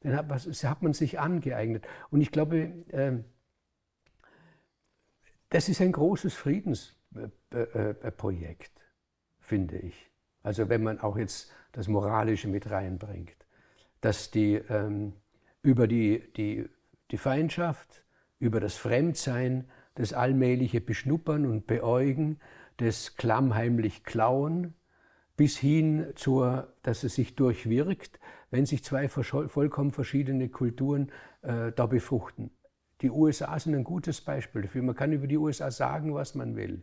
Den 0.03 0.17
hat, 0.17 0.31
was, 0.31 0.47
hat 0.65 0.83
man 0.83 0.95
sich 0.95 1.21
angeeignet. 1.21 1.87
Und 2.11 2.23
ich 2.23 2.31
glaube, 2.31 2.57
äh, 2.89 3.19
das 5.51 5.69
ist 5.69 5.83
ein 5.83 5.93
großes 5.93 6.35
Friedensprojekt, 6.35 8.73
finde 9.39 9.79
ich. 9.79 10.11
Also 10.43 10.69
wenn 10.69 10.83
man 10.83 10.99
auch 11.01 11.17
jetzt 11.19 11.53
das 11.73 11.89
Moralische 11.89 12.49
mit 12.49 12.71
reinbringt, 12.71 13.37
dass 14.01 14.31
die 14.31 14.55
ähm, 14.55 15.13
über 15.63 15.87
die, 15.87 16.33
die 16.33 16.67
die 17.11 17.19
Feindschaft, 17.19 18.05
über 18.39 18.61
das 18.61 18.77
Fremdsein, 18.77 19.67
das 19.95 20.13
allmähliche 20.13 20.81
Beschnuppern 20.81 21.47
und 21.47 21.67
Beäugen, 21.67 22.39
das 22.79 23.17
klammheimlich 23.17 24.05
Klauen, 24.05 24.75
bis 25.37 25.57
hin 25.57 26.07
zur, 26.17 26.75
dass 26.83 27.03
es 27.03 27.15
sich 27.15 27.35
durchwirkt, 27.35 28.19
wenn 28.51 28.67
sich 28.67 28.85
zwei 28.85 29.09
vollkommen 29.09 29.91
verschiedene 29.91 30.49
Kulturen 30.49 31.11
äh, 31.43 31.73
da 31.73 31.87
befruchten. 31.87 32.51
Die 33.01 33.11
USA 33.11 33.59
sind 33.59 33.75
ein 33.75 33.85
gutes 33.85 34.21
Beispiel 34.21 34.63
dafür. 34.63 34.83
Man 34.83 34.95
kann 34.95 35.13
über 35.13 35.27
die 35.27 35.39
USA 35.39 35.71
sagen, 35.71 36.15
was 36.15 36.35
man 36.35 36.57
will. 36.57 36.83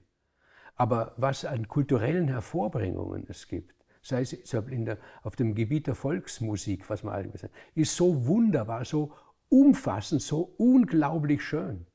Aber 0.75 1.13
was 1.17 1.45
an 1.45 1.67
kulturellen 1.67 2.28
Hervorbringungen 2.28 3.25
es 3.30 3.47
gibt, 3.47 3.75
sei 4.01 4.21
es 4.21 4.38
der, 4.41 4.97
auf 5.23 5.36
dem 5.36 5.53
Gebiet 5.53 5.88
der 5.88 5.95
Volksmusik, 5.95 6.89
was 6.89 7.03
man 7.03 7.13
allgemein 7.13 7.38
sagt, 7.38 7.53
ist 7.75 7.95
so 7.95 8.25
wunderbar, 8.25 8.86
so 8.86 9.11
umfassend, 9.49 10.21
so 10.21 10.53
unglaublich 10.57 11.43
schön. 11.43 11.85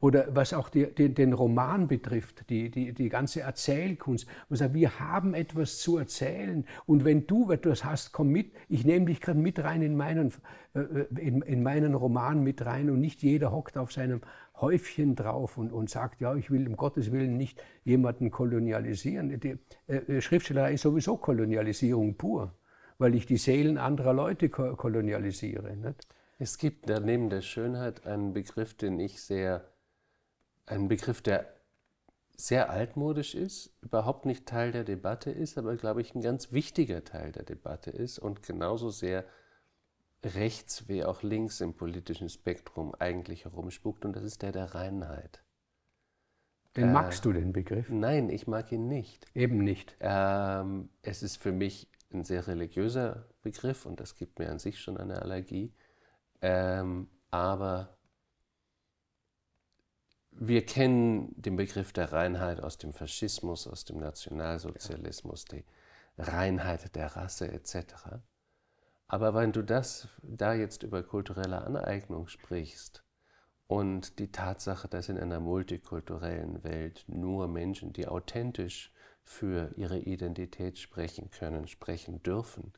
Oder 0.00 0.28
was 0.34 0.54
auch 0.54 0.70
die, 0.70 0.92
die, 0.94 1.12
den 1.12 1.34
Roman 1.34 1.86
betrifft, 1.86 2.48
die, 2.48 2.70
die, 2.70 2.94
die 2.94 3.10
ganze 3.10 3.42
Erzählkunst. 3.42 4.26
Sagt, 4.48 4.72
wir 4.72 4.98
haben 4.98 5.34
etwas 5.34 5.78
zu 5.78 5.98
erzählen. 5.98 6.64
Und 6.86 7.04
wenn 7.04 7.26
du 7.26 7.50
etwas 7.50 7.84
hast, 7.84 8.12
komm 8.12 8.28
mit. 8.28 8.52
Ich 8.68 8.84
nehme 8.86 9.06
dich 9.06 9.20
gerade 9.20 9.38
mit 9.38 9.58
rein 9.58 9.82
in 9.82 9.96
meinen, 9.96 10.32
äh, 10.74 10.80
in, 11.18 11.42
in 11.42 11.62
meinen 11.62 11.94
Roman 11.94 12.42
mit 12.42 12.64
rein. 12.64 12.88
Und 12.88 13.00
nicht 13.00 13.22
jeder 13.22 13.52
hockt 13.52 13.76
auf 13.76 13.92
seinem 13.92 14.22
Häufchen 14.60 15.16
drauf 15.16 15.58
und, 15.58 15.70
und 15.70 15.90
sagt, 15.90 16.20
ja, 16.22 16.34
ich 16.34 16.50
will 16.50 16.66
um 16.66 16.76
Gottes 16.76 17.12
Willen 17.12 17.36
nicht 17.36 17.62
jemanden 17.84 18.30
kolonialisieren. 18.30 19.38
Die 19.38 19.58
äh, 19.86 20.20
Schriftstellerei 20.22 20.74
ist 20.74 20.82
sowieso 20.82 21.18
Kolonialisierung 21.18 22.16
pur, 22.16 22.54
weil 22.96 23.14
ich 23.14 23.26
die 23.26 23.36
Seelen 23.36 23.76
anderer 23.76 24.14
Leute 24.14 24.48
ko 24.48 24.76
kolonialisiere. 24.76 25.76
Nicht? 25.76 26.06
Es 26.40 26.56
gibt 26.56 26.88
neben 26.88 27.28
der 27.28 27.42
Schönheit 27.42 28.06
einen 28.06 28.32
Begriff, 28.32 28.72
den 28.72 28.98
ich 28.98 29.22
sehr 29.22 29.62
ein 30.64 30.88
Begriff, 30.88 31.20
der 31.20 31.54
sehr 32.34 32.70
altmodisch 32.70 33.34
ist, 33.34 33.76
überhaupt 33.82 34.24
nicht 34.24 34.46
Teil 34.46 34.72
der 34.72 34.84
Debatte 34.84 35.30
ist, 35.30 35.58
aber 35.58 35.76
glaube 35.76 36.00
ich 36.00 36.14
ein 36.14 36.22
ganz 36.22 36.50
wichtiger 36.50 37.04
Teil 37.04 37.32
der 37.32 37.42
Debatte 37.42 37.90
ist 37.90 38.18
und 38.18 38.42
genauso 38.42 38.88
sehr 38.88 39.26
rechts 40.24 40.88
wie 40.88 41.04
auch 41.04 41.22
links 41.22 41.60
im 41.60 41.74
politischen 41.74 42.30
Spektrum 42.30 42.94
eigentlich 42.98 43.44
herumspukt 43.44 44.06
und 44.06 44.16
das 44.16 44.24
ist 44.24 44.40
der 44.40 44.52
der 44.52 44.74
Reinheit. 44.74 45.44
Den 46.74 46.88
äh, 46.88 46.92
magst 46.92 47.26
du 47.26 47.34
den 47.34 47.52
Begriff? 47.52 47.90
Nein, 47.90 48.30
ich 48.30 48.46
mag 48.46 48.72
ihn 48.72 48.88
nicht. 48.88 49.26
Eben 49.34 49.58
nicht. 49.58 49.94
Ähm, 50.00 50.88
es 51.02 51.22
ist 51.22 51.36
für 51.36 51.52
mich 51.52 51.90
ein 52.10 52.24
sehr 52.24 52.46
religiöser 52.46 53.28
Begriff 53.42 53.84
und 53.84 54.00
das 54.00 54.14
gibt 54.14 54.38
mir 54.38 54.50
an 54.50 54.58
sich 54.58 54.80
schon 54.80 54.96
eine 54.96 55.20
Allergie. 55.20 55.74
Ähm, 56.42 57.08
aber 57.30 57.96
wir 60.32 60.64
kennen 60.64 61.34
den 61.36 61.56
Begriff 61.56 61.92
der 61.92 62.12
Reinheit 62.12 62.60
aus 62.60 62.78
dem 62.78 62.92
Faschismus, 62.92 63.66
aus 63.66 63.84
dem 63.84 63.98
Nationalsozialismus, 63.98 65.44
die 65.44 65.64
Reinheit 66.16 66.94
der 66.94 67.14
Rasse 67.16 67.50
etc. 67.52 67.84
Aber 69.06 69.34
wenn 69.34 69.52
du 69.52 69.62
das 69.62 70.08
da 70.22 70.54
jetzt 70.54 70.82
über 70.82 71.02
kulturelle 71.02 71.62
Aneignung 71.62 72.28
sprichst 72.28 73.04
und 73.66 74.18
die 74.18 74.32
Tatsache, 74.32 74.88
dass 74.88 75.08
in 75.08 75.18
einer 75.18 75.40
multikulturellen 75.40 76.64
Welt 76.64 77.04
nur 77.06 77.48
Menschen, 77.48 77.92
die 77.92 78.06
authentisch 78.06 78.92
für 79.22 79.72
ihre 79.76 79.98
Identität 79.98 80.78
sprechen 80.78 81.30
können, 81.30 81.68
sprechen 81.68 82.22
dürfen, 82.22 82.72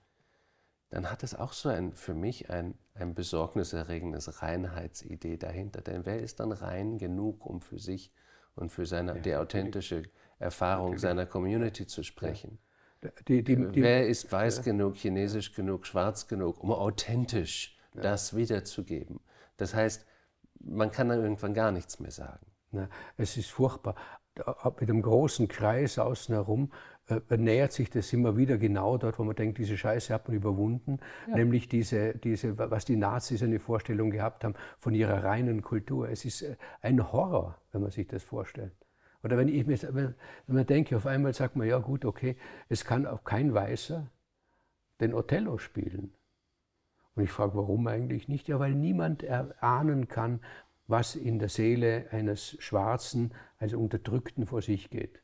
dann 0.93 1.11
hat 1.11 1.23
es 1.23 1.35
auch 1.35 1.55
so 1.55 1.71
ein, 1.71 1.95
für 1.95 2.13
mich 2.13 2.51
ein, 2.51 2.75
ein 2.95 3.15
besorgniserregendes 3.15 4.43
Reinheitsidee 4.43 5.39
dahinter. 5.39 5.81
Denn 5.81 6.05
wer 6.05 6.21
ist 6.21 6.39
dann 6.39 6.53
rein 6.53 6.99
genug, 6.99 7.47
um 7.47 7.63
für 7.63 7.79
sich 7.79 8.13
und 8.57 8.71
für 8.71 8.85
seine, 8.85 9.19
die 9.23 9.35
authentische 9.35 10.03
Erfahrung 10.39 10.99
seiner 10.99 11.25
Community 11.25 11.87
zu 11.87 12.03
sprechen? 12.03 12.59
Die, 13.27 13.43
die, 13.43 13.57
die, 13.57 13.83
wer 13.83 14.07
ist 14.07 14.31
weiß 14.31 14.59
ja. 14.59 14.63
genug, 14.65 14.97
chinesisch 14.97 15.55
genug, 15.55 15.87
schwarz 15.87 16.29
genug, 16.29 16.63
um 16.63 16.71
authentisch 16.71 17.79
ja. 17.95 18.03
das 18.03 18.37
wiederzugeben? 18.37 19.21
Das 19.57 19.73
heißt, 19.73 20.05
man 20.61 20.91
kann 20.91 21.09
dann 21.09 21.23
irgendwann 21.23 21.55
gar 21.55 21.73
nichts 21.73 22.01
mehr 22.01 22.11
sagen. 22.11 22.45
Na, 22.71 22.91
es 23.17 23.39
ist 23.39 23.51
furchtbar. 23.51 23.95
Mit 24.79 24.91
einem 24.91 25.03
großen 25.03 25.49
Kreis 25.49 25.99
außen 25.99 26.35
herum 26.35 26.71
äh, 27.09 27.37
nähert 27.37 27.73
sich 27.73 27.91
das 27.91 28.13
immer 28.13 28.37
wieder 28.37 28.59
genau 28.59 28.97
dort, 28.99 29.19
wo 29.19 29.25
man 29.25 29.37
denkt, 29.37 29.59
diese 29.59 29.77
Scheiße 29.77 30.13
hat 30.13 30.29
man 30.29 30.37
überwunden, 30.37 30.99
ja. 31.29 31.37
nämlich 31.37 31.69
diese, 31.69 32.15
diese, 32.15 32.59
was 32.59 32.85
die 32.85 32.97
Nazis 32.97 33.43
eine 33.43 33.59
Vorstellung 33.59 34.11
gehabt 34.11 34.45
haben 34.45 34.55
von 34.79 34.95
ihrer 34.95 35.25
reinen 35.25 35.63
Kultur. 35.63 36.09
Es 36.09 36.25
ist 36.25 36.43
äh, 36.43 36.57
ein 36.81 37.13
Horror, 37.13 37.59
wenn 37.73 37.83
man 37.83 37.91
sich 37.91 38.07
das 38.07 38.23
vorstellt. 38.23 38.73
Oder 39.23 39.37
wenn 39.37 39.49
ich 39.49 39.67
mir, 39.67 39.79
wenn 39.95 40.15
man 40.47 40.67
denke, 40.67 40.97
auf 40.97 41.07
einmal 41.07 41.33
sagt 41.33 41.57
man, 41.57 41.69
ja 41.69 41.79
gut, 41.79 42.05
okay, 42.05 42.37
es 42.69 42.85
kann 42.85 43.07
auch 43.07 43.25
kein 43.25 43.55
Weißer 43.55 44.11
den 45.01 45.15
Othello 45.15 45.59
spielen. 45.59 46.13
Und 47.15 47.25
ich 47.25 47.31
frage, 47.31 47.55
warum 47.55 47.87
eigentlich 47.87 48.29
nicht? 48.29 48.49
Ja, 48.49 48.59
weil 48.59 48.75
niemand 48.75 49.23
erahnen 49.23 50.09
kann, 50.09 50.41
was 50.87 51.15
in 51.15 51.39
der 51.39 51.49
Seele 51.49 52.07
eines 52.11 52.57
Schwarzen, 52.61 53.33
also 53.59 53.79
Unterdrückten 53.79 54.47
vor 54.47 54.63
sich 54.63 54.91
geht. 54.91 55.23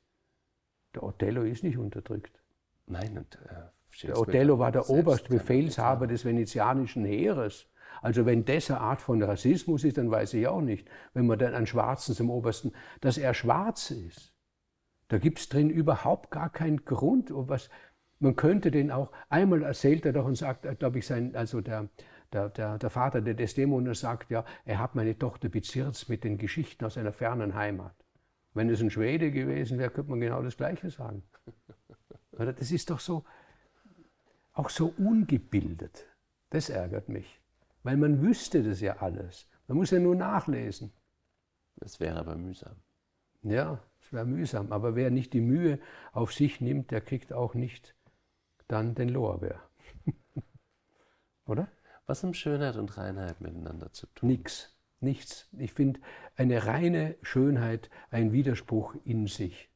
Der 0.99 1.05
Othello 1.05 1.43
ist 1.43 1.63
nicht 1.63 1.79
unterdrückt. 1.79 2.41
Nein, 2.87 3.19
und, 3.19 3.39
äh, 3.47 4.07
der 4.09 4.19
Othello 4.19 4.59
war 4.59 4.73
der 4.73 4.91
oberste 4.91 5.29
Befehlshaber 5.29 6.09
des 6.09 6.25
venezianischen 6.25 7.05
Heeres. 7.05 7.69
Also 8.03 8.27
wenn 8.27 8.45
das 8.45 8.69
eine 8.69 8.81
Art 8.81 9.01
von 9.01 9.23
Rassismus 9.23 9.85
ist, 9.85 9.97
dann 9.97 10.11
weiß 10.11 10.35
ich 10.35 10.49
auch 10.49 10.61
nicht, 10.61 10.89
wenn 11.15 11.29
man 11.29 11.39
dann 11.39 11.55
einen 11.55 11.69
Schwarzen 11.69 12.17
zum 12.17 12.31
Obersten, 12.31 12.73
dass 13.01 13.17
er 13.17 13.33
schwarz 13.33 13.93
ist. 13.93 14.35
Da 15.07 15.19
gibt 15.19 15.39
es 15.39 15.49
drin 15.49 15.71
überhaupt 15.71 16.33
gar 16.33 16.51
keinen 16.51 16.85
Grund. 16.85 17.31
Was, 17.33 17.71
man 18.19 18.35
könnte 18.35 18.73
den 18.73 18.91
auch, 18.91 19.13
einmal 19.29 19.63
erzählt 19.63 20.05
er 20.05 20.13
doch 20.13 20.27
und 20.27 20.35
sagt, 20.35 20.67
äh, 20.67 20.75
glaube 20.75 20.99
ich, 20.99 21.07
sein, 21.07 21.37
also 21.37 21.61
der, 21.61 21.89
der, 22.33 22.49
der, 22.49 22.79
der 22.79 22.91
Vater 22.91 23.21
der 23.21 23.35
Desdemona 23.35 23.95
sagt, 23.95 24.33
ja, 24.33 24.45
er 24.65 24.81
hat 24.81 24.97
meine 24.97 25.17
Tochter 25.17 25.49
bezirzt 25.49 26.09
mit 26.09 26.25
den 26.25 26.39
Geschichten 26.39 26.85
aus 26.85 26.99
einer 26.99 27.13
fernen 27.13 27.55
Heimat. 27.55 27.95
Wenn 28.55 28.71
es 28.71 28.81
ein 28.81 28.91
Schwede 28.91 29.31
gewesen 29.31 29.79
wäre, 29.79 29.91
könnte 29.91 30.11
man 30.11 30.21
genau 30.21 30.43
das 30.43 30.57
Gleiche 30.57 30.91
sagen. 30.91 31.23
Das 32.33 32.71
ist 32.71 32.89
doch 32.89 33.01
so, 33.01 33.25
auch 34.53 34.71
so 34.71 34.95
ungebildet. 34.97 36.07
Das 36.51 36.71
ärgert 36.71 37.09
mich. 37.09 37.41
Weil 37.83 37.97
man 37.97 38.23
wüsste 38.23 38.63
das 38.63 38.81
ja 38.81 38.99
alles. 38.99 39.49
Man 39.67 39.79
muss 39.79 39.91
ja 39.91 39.99
nur 39.99 40.15
nachlesen. 40.15 40.93
Das 41.77 41.99
wäre 41.99 42.17
aber 42.17 42.37
mühsam. 42.37 42.77
Ja, 43.43 43.83
es 44.01 44.13
wäre 44.13 44.25
mühsam. 44.25 44.71
Aber 44.71 44.95
wer 44.95 45.11
nicht 45.11 45.33
die 45.33 45.41
Mühe 45.41 45.81
auf 46.13 46.33
sich 46.33 46.61
nimmt, 46.61 46.93
der 46.93 47.01
kriegt 47.01 47.33
auch 47.33 47.55
nicht 47.55 47.97
dann 48.69 48.95
den 48.95 49.09
Lorbeer. 49.09 49.61
Oder? 51.47 51.69
Was 52.07 52.23
haben 52.23 52.35
Schönheit 52.35 52.77
und 52.77 52.97
Reinheit 52.97 53.41
miteinander 53.41 53.93
zu 53.93 54.07
tun? 54.15 54.29
Nix 54.29 54.78
nichts. 55.01 55.49
Ich 55.59 55.73
finde 55.73 56.01
eine 56.37 56.67
reine 56.67 57.17
Schönheit 57.23 57.91
ein 58.11 58.33
Widerspruch 58.33 58.95
in 59.05 59.27
sich. 59.27 59.69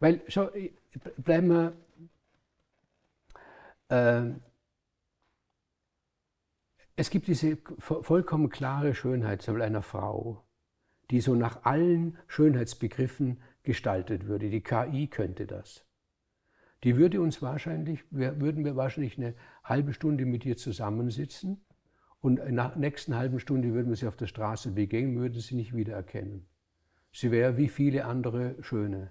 Weil, 0.00 0.22
schau, 0.28 0.50
bleiben 1.16 1.48
wir, 1.48 1.76
äh, 3.88 4.32
es 6.96 7.10
gibt 7.10 7.26
diese 7.26 7.58
vollkommen 7.78 8.50
klare 8.50 8.94
Schönheit 8.94 9.42
einer 9.48 9.82
Frau, 9.82 10.44
die 11.10 11.20
so 11.20 11.34
nach 11.34 11.64
allen 11.64 12.18
Schönheitsbegriffen 12.28 13.42
gestaltet 13.62 14.26
würde. 14.26 14.48
Die 14.50 14.62
KI 14.62 15.08
könnte 15.08 15.46
das. 15.46 15.84
Die 16.84 16.96
würde 16.96 17.20
uns 17.20 17.42
wahrscheinlich, 17.42 18.04
würden 18.10 18.64
wir 18.64 18.76
wahrscheinlich 18.76 19.18
eine 19.18 19.34
halbe 19.64 19.94
Stunde 19.94 20.26
mit 20.26 20.44
ihr 20.44 20.56
zusammensitzen 20.56 21.64
und 22.24 22.38
in 22.38 22.56
der 22.56 22.72
nächsten 22.76 23.16
halben 23.16 23.38
Stunde 23.38 23.74
würden 23.74 23.90
wir 23.90 23.96
sie 23.96 24.06
auf 24.06 24.16
der 24.16 24.28
Straße 24.28 24.70
begegnen, 24.70 25.18
würden 25.18 25.40
sie 25.40 25.56
nicht 25.56 25.76
wiedererkennen. 25.76 26.46
Sie 27.12 27.30
wäre 27.30 27.58
wie 27.58 27.68
viele 27.68 28.06
andere 28.06 28.56
Schöne. 28.62 29.10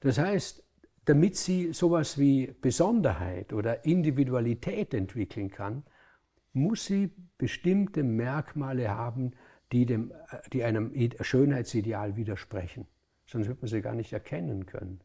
Das 0.00 0.16
heißt, 0.16 0.64
damit 1.04 1.36
sie 1.36 1.74
sowas 1.74 2.16
wie 2.16 2.54
Besonderheit 2.62 3.52
oder 3.52 3.84
Individualität 3.84 4.94
entwickeln 4.94 5.50
kann, 5.50 5.82
muss 6.54 6.86
sie 6.86 7.10
bestimmte 7.36 8.02
Merkmale 8.02 8.88
haben, 8.88 9.32
die, 9.70 9.84
dem, 9.84 10.10
die 10.50 10.64
einem 10.64 10.94
Schönheitsideal 11.20 12.16
widersprechen. 12.16 12.86
Sonst 13.26 13.48
wird 13.48 13.60
man 13.60 13.68
sie 13.68 13.82
gar 13.82 13.94
nicht 13.94 14.14
erkennen 14.14 14.64
können. 14.64 15.00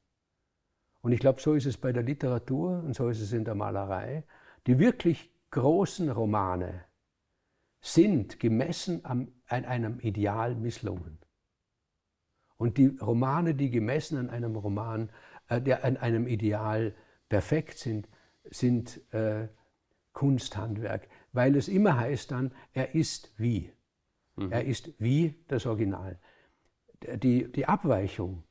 Und 1.01 1.11
ich 1.11 1.19
glaube, 1.19 1.41
so 1.41 1.53
ist 1.53 1.65
es 1.65 1.75
bei 1.75 1.91
der 1.91 2.03
Literatur 2.03 2.81
und 2.81 2.95
so 2.95 3.09
ist 3.09 3.19
es 3.19 3.33
in 3.33 3.43
der 3.43 3.55
Malerei. 3.55 4.23
Die 4.67 4.79
wirklich 4.79 5.33
großen 5.51 6.09
Romane, 6.09 6.85
sind 7.81 8.39
gemessen 8.39 9.05
an 9.05 9.31
einem 9.47 9.99
Ideal 9.99 10.55
misslungen. 10.55 11.19
Und 12.57 12.77
die 12.77 12.87
Romane, 12.87 13.55
die 13.55 13.69
gemessen 13.69 14.17
an 14.17 14.29
einem 14.29 14.55
Roman, 14.55 15.09
äh, 15.47 15.61
der 15.61 15.85
an 15.85 15.95
einem 15.97 16.27
Ideal 16.27 16.93
perfekt 17.29 17.77
sind, 17.77 18.09
sind 18.43 19.01
äh, 19.13 19.47
Kunsthandwerk, 20.11 21.07
weil 21.31 21.55
es 21.55 21.69
immer 21.69 21.97
heißt 21.97 22.31
dann, 22.31 22.51
er 22.73 22.95
ist 22.95 23.33
wie. 23.37 23.71
Mhm. 24.35 24.51
Er 24.51 24.65
ist 24.65 24.91
wie 24.99 25.35
das 25.47 25.65
Original. 25.65 26.19
Die, 27.01 27.49
die 27.49 27.65
Abweichung 27.65 28.43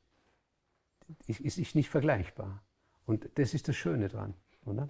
ist, 1.27 1.59
ist 1.59 1.75
nicht 1.75 1.91
vergleichbar. 1.91 2.63
Und 3.05 3.29
das 3.35 3.53
ist 3.53 3.69
das 3.69 3.77
Schöne 3.77 4.09
dran. 4.09 4.33
Oder? 4.65 4.89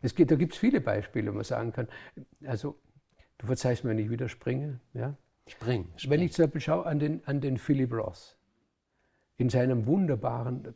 Es 0.00 0.14
gibt, 0.14 0.30
da 0.30 0.36
gibt 0.36 0.52
es 0.52 0.58
viele 0.58 0.80
Beispiele, 0.80 1.32
wo 1.32 1.36
man 1.36 1.44
sagen 1.44 1.72
kann, 1.72 1.88
also 2.44 2.78
Du 3.38 3.46
verzeihst 3.46 3.84
mir, 3.84 3.90
wenn 3.90 3.98
ich 3.98 4.10
wieder 4.10 4.28
springe. 4.28 4.80
Ja? 4.94 5.16
Spring, 5.46 5.88
spring. 5.96 6.10
Wenn 6.10 6.22
ich 6.22 6.32
zum 6.32 6.46
Beispiel 6.46 6.60
schaue 6.60 6.86
an 6.86 6.98
den, 6.98 7.26
an 7.26 7.40
den 7.40 7.56
Philip 7.56 7.92
Roth, 7.92 8.36
in 9.36 9.48
seinem 9.48 9.86
wunderbaren, 9.86 10.74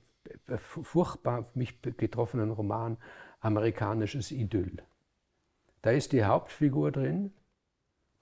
furchtbar 0.57 1.47
mich 1.55 1.81
getroffenen 1.83 2.51
Roman 2.51 2.97
Amerikanisches 3.41 4.31
Idyll. 4.31 4.83
Da 5.83 5.91
ist 5.91 6.13
die 6.13 6.25
Hauptfigur 6.25 6.93
drin, 6.93 7.33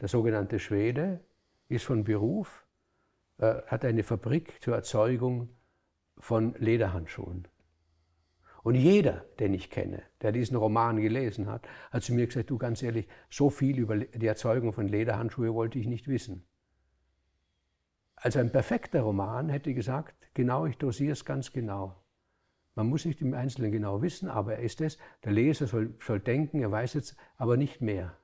der 0.00 0.08
sogenannte 0.08 0.58
Schwede, 0.58 1.20
ist 1.68 1.84
von 1.84 2.04
Beruf, 2.04 2.64
äh, 3.38 3.62
hat 3.66 3.84
eine 3.84 4.02
Fabrik 4.02 4.62
zur 4.62 4.74
Erzeugung 4.74 5.50
von 6.18 6.54
Lederhandschuhen. 6.58 7.46
Und 8.62 8.74
jeder, 8.74 9.24
den 9.38 9.54
ich 9.54 9.70
kenne, 9.70 10.02
der 10.20 10.32
diesen 10.32 10.56
Roman 10.56 11.00
gelesen 11.00 11.46
hat, 11.46 11.66
hat 11.90 12.02
zu 12.02 12.14
mir 12.14 12.26
gesagt, 12.26 12.50
du 12.50 12.58
ganz 12.58 12.82
ehrlich, 12.82 13.08
so 13.30 13.50
viel 13.50 13.78
über 13.78 13.96
die 13.96 14.26
Erzeugung 14.26 14.72
von 14.72 14.86
Lederhandschuhe 14.86 15.54
wollte 15.54 15.78
ich 15.78 15.86
nicht 15.86 16.08
wissen. 16.08 16.44
Also 18.16 18.38
ein 18.38 18.52
perfekter 18.52 19.00
Roman 19.00 19.48
hätte 19.48 19.72
gesagt, 19.72 20.30
genau, 20.34 20.66
ich 20.66 20.76
dosiere 20.76 21.12
es 21.12 21.24
ganz 21.24 21.52
genau. 21.52 21.96
Man 22.74 22.88
muss 22.88 23.04
nicht 23.04 23.20
im 23.22 23.34
Einzelnen 23.34 23.72
genau 23.72 24.02
wissen, 24.02 24.28
aber 24.28 24.56
er 24.56 24.62
ist 24.62 24.80
es. 24.80 24.98
Der 25.24 25.32
Leser 25.32 25.66
soll, 25.66 25.94
soll 26.00 26.20
denken, 26.20 26.60
er 26.60 26.70
weiß 26.70 26.94
jetzt 26.94 27.16
aber 27.36 27.56
nicht 27.56 27.80
mehr. 27.80 28.16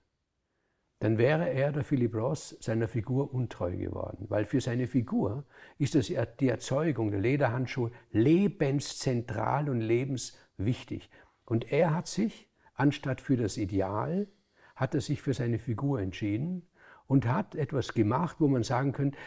Dann 0.98 1.18
wäre 1.18 1.50
er, 1.50 1.72
der 1.72 1.84
Philip 1.84 2.14
Ross, 2.14 2.56
seiner 2.60 2.88
Figur 2.88 3.32
untreu 3.34 3.76
geworden. 3.76 4.26
Weil 4.28 4.46
für 4.46 4.60
seine 4.60 4.86
Figur 4.86 5.44
ist 5.78 5.94
das 5.94 6.10
die 6.40 6.48
Erzeugung 6.48 7.10
der 7.10 7.20
Lederhandschuhe 7.20 7.90
lebenszentral 8.12 9.68
und 9.68 9.80
lebenswichtig. 9.80 11.10
Und 11.44 11.70
er 11.70 11.94
hat 11.94 12.06
sich, 12.06 12.48
anstatt 12.74 13.20
für 13.20 13.36
das 13.36 13.58
Ideal, 13.58 14.26
hat 14.74 14.94
er 14.94 15.00
sich 15.00 15.20
für 15.20 15.34
seine 15.34 15.58
Figur 15.58 16.00
entschieden 16.00 16.66
und 17.06 17.26
hat 17.26 17.54
etwas 17.54 17.92
gemacht, 17.92 18.36
wo 18.38 18.48
man 18.48 18.62
sagen 18.62 18.92
könnte, 18.92 19.18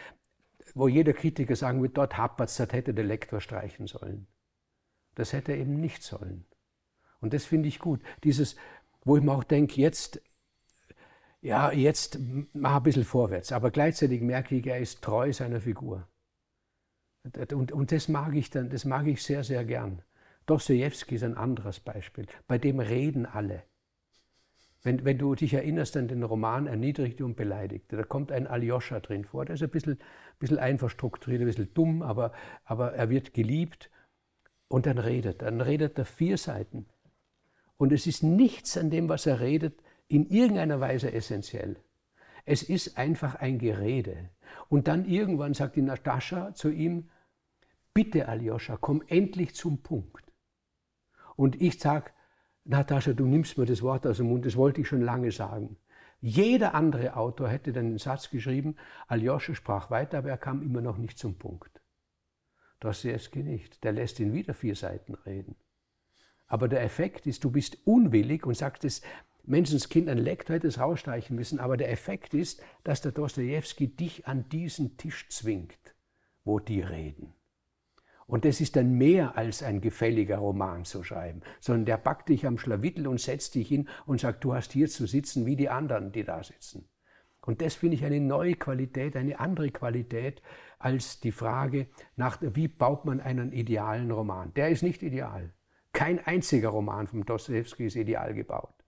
wo 0.74 0.88
jeder 0.88 1.12
Kritiker 1.12 1.56
sagen 1.56 1.82
wird, 1.82 1.96
dort 1.96 2.16
hapert 2.16 2.50
es, 2.50 2.56
das 2.56 2.72
hätte 2.72 2.94
der 2.94 3.04
Lektor 3.04 3.40
streichen 3.40 3.86
sollen. 3.86 4.26
Das 5.14 5.32
hätte 5.32 5.52
er 5.52 5.58
eben 5.58 5.80
nicht 5.80 6.02
sollen. 6.02 6.46
Und 7.20 7.32
das 7.32 7.44
finde 7.44 7.68
ich 7.68 7.78
gut. 7.78 8.00
Dieses, 8.24 8.56
wo 9.04 9.16
ich 9.16 9.22
mir 9.22 9.32
auch 9.32 9.44
denke, 9.44 9.80
jetzt, 9.80 10.22
ja, 11.42 11.72
jetzt 11.72 12.18
mach 12.52 12.76
ein 12.76 12.82
bisschen 12.82 13.04
vorwärts. 13.04 13.52
Aber 13.52 13.70
gleichzeitig 13.70 14.20
merke 14.20 14.56
ich, 14.56 14.66
er 14.66 14.78
ist 14.78 15.02
treu 15.02 15.32
seiner 15.32 15.60
Figur. 15.60 16.06
Und, 17.52 17.72
und 17.72 17.92
das 17.92 18.08
mag 18.08 18.34
ich 18.34 18.50
dann, 18.50 18.70
das 18.70 18.84
mag 18.84 19.06
ich 19.06 19.22
sehr, 19.22 19.44
sehr 19.44 19.64
gern. 19.64 20.02
Dostoevsky 20.46 21.14
ist 21.14 21.24
ein 21.24 21.36
anderes 21.36 21.80
Beispiel. 21.80 22.26
Bei 22.46 22.58
dem 22.58 22.80
reden 22.80 23.26
alle. 23.26 23.64
Wenn, 24.82 25.04
wenn, 25.04 25.18
du 25.18 25.34
dich 25.34 25.52
erinnerst 25.52 25.96
an 25.98 26.08
den 26.08 26.22
Roman 26.22 26.66
Erniedrigte 26.66 27.24
und 27.24 27.36
Beleidigte, 27.36 27.98
da 27.98 28.02
kommt 28.02 28.32
ein 28.32 28.46
Aljoscha 28.46 29.00
drin 29.00 29.26
vor, 29.26 29.44
der 29.44 29.56
ist 29.56 29.62
ein 29.62 29.68
bisschen, 29.68 29.98
bisschen 30.38 30.58
einfach 30.58 30.88
strukturiert, 30.88 31.42
ein 31.42 31.46
bisschen 31.46 31.74
dumm, 31.74 32.00
aber, 32.00 32.32
aber 32.64 32.94
er 32.94 33.10
wird 33.10 33.34
geliebt 33.34 33.90
und 34.68 34.86
dann 34.86 34.96
redet. 34.96 35.42
Dann 35.42 35.60
redet 35.60 35.98
er 35.98 36.06
vier 36.06 36.38
Seiten. 36.38 36.86
Und 37.76 37.92
es 37.92 38.06
ist 38.06 38.22
nichts 38.22 38.78
an 38.78 38.90
dem, 38.90 39.10
was 39.10 39.26
er 39.26 39.40
redet, 39.40 39.82
in 40.10 40.28
irgendeiner 40.28 40.80
Weise 40.80 41.12
essentiell. 41.12 41.76
Es 42.44 42.62
ist 42.62 42.98
einfach 42.98 43.36
ein 43.36 43.58
Gerede. 43.58 44.30
Und 44.68 44.88
dann 44.88 45.04
irgendwann 45.04 45.54
sagt 45.54 45.76
die 45.76 45.82
Natascha 45.82 46.52
zu 46.54 46.68
ihm, 46.68 47.08
bitte 47.94 48.28
Aljoscha, 48.28 48.76
komm 48.80 49.02
endlich 49.06 49.54
zum 49.54 49.82
Punkt. 49.82 50.32
Und 51.36 51.60
ich 51.62 51.78
sage, 51.78 52.10
Natascha, 52.64 53.12
du 53.12 53.24
nimmst 53.24 53.56
mir 53.56 53.66
das 53.66 53.82
Wort 53.82 54.06
aus 54.06 54.16
dem 54.16 54.28
Mund, 54.28 54.44
das 54.44 54.56
wollte 54.56 54.80
ich 54.80 54.88
schon 54.88 55.00
lange 55.00 55.30
sagen. 55.30 55.76
Jeder 56.20 56.74
andere 56.74 57.16
Autor 57.16 57.48
hätte 57.48 57.72
dann 57.72 57.90
den 57.90 57.98
Satz 57.98 58.30
geschrieben, 58.30 58.76
Aljoscha 59.06 59.54
sprach 59.54 59.90
weiter, 59.90 60.18
aber 60.18 60.30
er 60.30 60.38
kam 60.38 60.62
immer 60.62 60.80
noch 60.80 60.98
nicht 60.98 61.18
zum 61.18 61.38
Punkt. 61.38 61.80
Dostoevsky 62.80 63.42
nicht. 63.42 63.84
Der 63.84 63.92
lässt 63.92 64.18
ihn 64.18 64.32
wieder 64.32 64.54
vier 64.54 64.74
Seiten 64.74 65.14
reden. 65.14 65.54
Aber 66.46 66.66
der 66.66 66.82
Effekt 66.82 67.26
ist, 67.26 67.44
du 67.44 67.50
bist 67.50 67.78
unwillig 67.86 68.44
und 68.44 68.56
sagst 68.56 68.84
es, 68.84 69.02
Menschenskind, 69.44 70.08
ein 70.08 70.18
Lektor 70.18 70.56
hätte 70.56 70.68
es 70.68 70.78
rausstreichen 70.78 71.36
müssen, 71.36 71.60
aber 71.60 71.76
der 71.76 71.90
Effekt 71.90 72.34
ist, 72.34 72.62
dass 72.84 73.00
der 73.00 73.12
Dostoevsky 73.12 73.88
dich 73.88 74.26
an 74.26 74.48
diesen 74.48 74.96
Tisch 74.96 75.28
zwingt, 75.28 75.94
wo 76.44 76.58
die 76.58 76.80
reden. 76.80 77.34
Und 78.26 78.44
das 78.44 78.60
ist 78.60 78.76
dann 78.76 78.92
mehr 78.92 79.36
als 79.36 79.60
ein 79.62 79.80
gefälliger 79.80 80.38
Roman 80.38 80.84
zu 80.84 81.02
schreiben, 81.02 81.40
sondern 81.58 81.84
der 81.84 81.96
packt 81.96 82.28
dich 82.28 82.46
am 82.46 82.58
Schlawittel 82.58 83.08
und 83.08 83.20
setzt 83.20 83.56
dich 83.56 83.66
hin 83.66 83.88
und 84.06 84.20
sagt, 84.20 84.44
du 84.44 84.54
hast 84.54 84.72
hier 84.72 84.88
zu 84.88 85.06
sitzen 85.06 85.46
wie 85.46 85.56
die 85.56 85.68
anderen, 85.68 86.12
die 86.12 86.22
da 86.22 86.42
sitzen. 86.44 86.88
Und 87.40 87.60
das 87.60 87.74
finde 87.74 87.96
ich 87.96 88.04
eine 88.04 88.20
neue 88.20 88.54
Qualität, 88.54 89.16
eine 89.16 89.40
andere 89.40 89.70
Qualität 89.70 90.42
als 90.78 91.18
die 91.18 91.32
Frage 91.32 91.88
nach, 92.14 92.38
wie 92.40 92.68
baut 92.68 93.04
man 93.04 93.20
einen 93.20 93.52
idealen 93.52 94.12
Roman. 94.12 94.54
Der 94.54 94.68
ist 94.68 94.82
nicht 94.82 95.02
ideal. 95.02 95.52
Kein 95.92 96.24
einziger 96.24 96.68
Roman 96.68 97.08
von 97.08 97.24
Dostoevsky 97.24 97.86
ist 97.86 97.96
ideal 97.96 98.34
gebaut. 98.34 98.79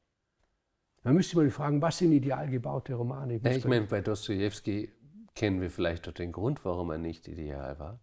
Man 1.05 1.15
müsste 1.15 1.37
mal 1.37 1.51
fragen, 1.51 1.83
was 1.83 1.99
sind 1.99 2.13
ideal 2.13 2.49
gebaute 2.49 2.95
Romane? 2.95 3.37
Ich, 3.37 3.45
ich 3.45 3.65
meine, 3.65 3.87
bei 3.87 4.01
Dostoevsky 4.01 4.93
kennen 5.35 5.61
wir 5.61 5.71
vielleicht 5.71 6.07
doch 6.07 6.13
den 6.13 6.33
Grund, 6.33 6.65
warum 6.65 6.91
er 6.91 6.99
nicht 6.99 7.27
ideal 7.29 7.79
war. 7.79 8.01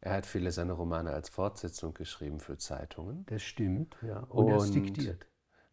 Er 0.00 0.12
hat 0.12 0.26
viele 0.26 0.52
seiner 0.52 0.74
Romane 0.74 1.10
als 1.10 1.28
Fortsetzung 1.28 1.94
geschrieben 1.94 2.38
für 2.38 2.56
Zeitungen. 2.56 3.26
Das 3.26 3.42
stimmt, 3.42 3.96
ja. 4.02 4.20
Und, 4.20 4.44
und 4.44 4.50
er 4.50 4.56
ist 4.58 4.74
diktiert. 4.74 5.26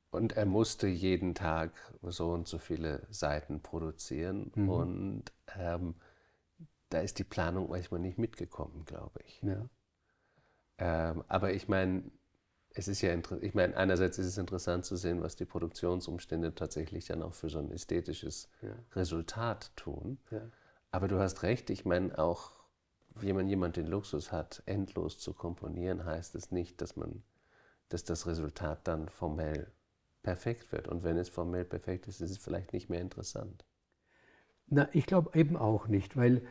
Und 0.09 0.33
er 0.33 0.45
musste 0.45 0.87
jeden 0.87 1.35
Tag 1.35 1.73
so 2.01 2.31
und 2.31 2.47
so 2.47 2.57
viele 2.57 3.05
Seiten 3.09 3.61
produzieren. 3.61 4.51
Mhm. 4.55 4.69
Und 4.69 5.23
ähm, 5.57 5.95
da 6.89 6.99
ist 7.01 7.19
die 7.19 7.23
Planung 7.23 7.69
manchmal 7.69 7.99
nicht 7.99 8.17
mitgekommen, 8.17 8.85
glaube 8.85 9.19
ich. 9.25 9.41
Ja. 9.43 9.69
Ähm, 10.77 11.23
aber 11.27 11.53
ich 11.53 11.67
meine, 11.67 12.03
es 12.77 12.87
ist 12.87 13.01
ja 13.01 13.17
ich 13.41 13.53
meine, 13.53 13.75
einerseits 13.77 14.17
ist 14.19 14.27
es 14.27 14.37
interessant 14.37 14.85
zu 14.85 14.95
sehen, 14.95 15.21
was 15.21 15.35
die 15.35 15.45
Produktionsumstände 15.45 16.53
tatsächlich 16.53 17.05
dann 17.05 17.23
auch 17.23 17.33
für 17.33 17.49
so 17.49 17.59
ein 17.59 17.71
ästhetisches 17.71 18.49
ja. 18.61 18.69
Resultat 18.95 19.71
tun. 19.75 20.19
Ja. 20.29 20.41
Aber 20.91 21.07
du 21.07 21.19
hast 21.19 21.43
recht, 21.43 21.69
ich 21.69 21.85
meine 21.85 22.17
auch 22.19 22.55
wenn 23.15 23.47
jemand 23.47 23.77
den 23.77 23.87
Luxus 23.87 24.31
hat, 24.31 24.61
endlos 24.65 25.17
zu 25.19 25.33
komponieren, 25.33 26.05
heißt 26.05 26.35
es 26.35 26.51
nicht, 26.51 26.81
dass, 26.81 26.95
man, 26.95 27.23
dass 27.89 28.03
das 28.03 28.27
Resultat 28.27 28.87
dann 28.87 29.09
formell 29.09 29.71
perfekt 30.21 30.71
wird. 30.71 30.87
Und 30.87 31.03
wenn 31.03 31.17
es 31.17 31.29
formell 31.29 31.65
perfekt 31.65 32.07
ist, 32.07 32.21
ist 32.21 32.31
es 32.31 32.37
vielleicht 32.37 32.73
nicht 32.73 32.89
mehr 32.89 33.01
interessant. 33.01 33.65
Na, 34.67 34.89
ich 34.91 35.05
glaube 35.05 35.37
eben 35.37 35.55
auch 35.55 35.87
nicht, 35.87 36.17
weil 36.17 36.45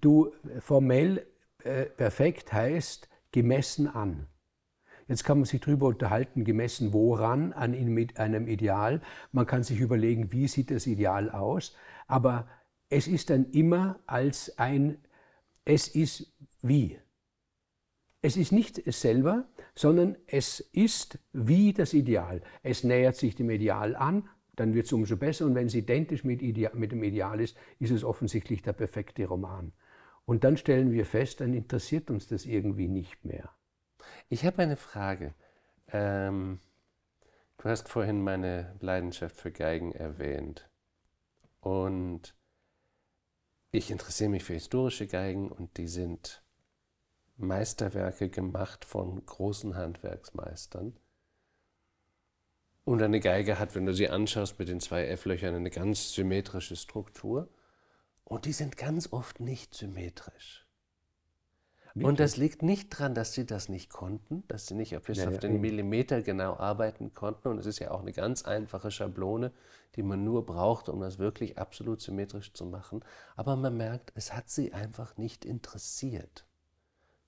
du 0.00 0.32
formell 0.60 1.26
äh, 1.62 1.86
perfekt 1.86 2.52
heißt 2.52 3.08
gemessen 3.32 3.86
an. 3.86 4.26
Jetzt 5.10 5.24
kann 5.24 5.38
man 5.38 5.44
sich 5.44 5.60
darüber 5.60 5.88
unterhalten, 5.88 6.44
gemessen 6.44 6.92
woran, 6.92 7.52
an 7.52 7.74
einem 7.74 8.46
Ideal. 8.46 9.00
Man 9.32 9.44
kann 9.44 9.64
sich 9.64 9.80
überlegen, 9.80 10.30
wie 10.30 10.46
sieht 10.46 10.70
das 10.70 10.86
Ideal 10.86 11.30
aus. 11.30 11.74
Aber 12.06 12.46
es 12.90 13.08
ist 13.08 13.28
dann 13.28 13.50
immer 13.50 13.98
als 14.06 14.56
ein 14.56 14.98
es 15.64 15.88
ist 15.88 16.32
wie. 16.62 16.96
Es 18.22 18.36
ist 18.36 18.52
nicht 18.52 18.78
es 18.78 19.00
selber, 19.00 19.48
sondern 19.74 20.16
es 20.28 20.60
ist 20.60 21.18
wie 21.32 21.72
das 21.72 21.92
Ideal. 21.92 22.40
Es 22.62 22.84
nähert 22.84 23.16
sich 23.16 23.34
dem 23.34 23.50
Ideal 23.50 23.96
an, 23.96 24.28
dann 24.54 24.74
wird 24.74 24.86
es 24.86 24.92
umso 24.92 25.16
besser. 25.16 25.44
Und 25.44 25.56
wenn 25.56 25.66
es 25.66 25.74
identisch 25.74 26.22
mit, 26.22 26.40
Ideal, 26.40 26.72
mit 26.76 26.92
dem 26.92 27.02
Ideal 27.02 27.40
ist, 27.40 27.56
ist 27.80 27.90
es 27.90 28.04
offensichtlich 28.04 28.62
der 28.62 28.74
perfekte 28.74 29.26
Roman. 29.26 29.72
Und 30.24 30.44
dann 30.44 30.56
stellen 30.56 30.92
wir 30.92 31.04
fest, 31.04 31.40
dann 31.40 31.52
interessiert 31.52 32.12
uns 32.12 32.28
das 32.28 32.46
irgendwie 32.46 32.86
nicht 32.86 33.24
mehr. 33.24 33.50
Ich 34.32 34.44
habe 34.44 34.62
eine 34.62 34.76
Frage. 34.76 35.34
Ähm, 35.88 36.60
du 37.58 37.68
hast 37.68 37.88
vorhin 37.88 38.22
meine 38.22 38.76
Leidenschaft 38.78 39.34
für 39.34 39.50
Geigen 39.50 39.90
erwähnt. 39.90 40.70
Und 41.60 42.36
ich 43.72 43.90
interessiere 43.90 44.30
mich 44.30 44.44
für 44.44 44.52
historische 44.52 45.08
Geigen 45.08 45.50
und 45.50 45.78
die 45.78 45.88
sind 45.88 46.44
Meisterwerke 47.38 48.28
gemacht 48.28 48.84
von 48.84 49.26
großen 49.26 49.74
Handwerksmeistern. 49.74 50.96
Und 52.84 53.02
eine 53.02 53.18
Geige 53.18 53.58
hat, 53.58 53.74
wenn 53.74 53.86
du 53.86 53.92
sie 53.92 54.10
anschaust, 54.10 54.60
mit 54.60 54.68
den 54.68 54.78
zwei 54.78 55.08
F-Löchern 55.08 55.56
eine 55.56 55.70
ganz 55.70 56.12
symmetrische 56.12 56.76
Struktur. 56.76 57.48
Und 58.22 58.44
die 58.44 58.52
sind 58.52 58.76
ganz 58.76 59.12
oft 59.12 59.40
nicht 59.40 59.74
symmetrisch. 59.74 60.69
Und 61.94 62.20
das 62.20 62.36
liegt 62.36 62.62
nicht 62.62 62.92
daran, 62.92 63.14
dass 63.14 63.32
sie 63.32 63.44
das 63.44 63.68
nicht 63.68 63.90
konnten, 63.90 64.44
dass 64.48 64.66
sie 64.66 64.74
nicht 64.74 65.00
bis 65.02 65.18
ja, 65.18 65.28
auf 65.28 65.38
den 65.38 65.60
Millimeter 65.60 66.22
genau 66.22 66.56
arbeiten 66.56 67.14
konnten. 67.14 67.48
Und 67.48 67.58
es 67.58 67.66
ist 67.66 67.78
ja 67.80 67.90
auch 67.90 68.00
eine 68.00 68.12
ganz 68.12 68.44
einfache 68.44 68.90
Schablone, 68.90 69.52
die 69.96 70.02
man 70.02 70.22
nur 70.24 70.46
braucht, 70.46 70.88
um 70.88 71.00
das 71.00 71.18
wirklich 71.18 71.58
absolut 71.58 72.00
symmetrisch 72.00 72.52
zu 72.52 72.64
machen. 72.64 73.04
Aber 73.34 73.56
man 73.56 73.76
merkt, 73.76 74.12
es 74.14 74.32
hat 74.32 74.48
sie 74.48 74.72
einfach 74.72 75.16
nicht 75.16 75.44
interessiert, 75.44 76.46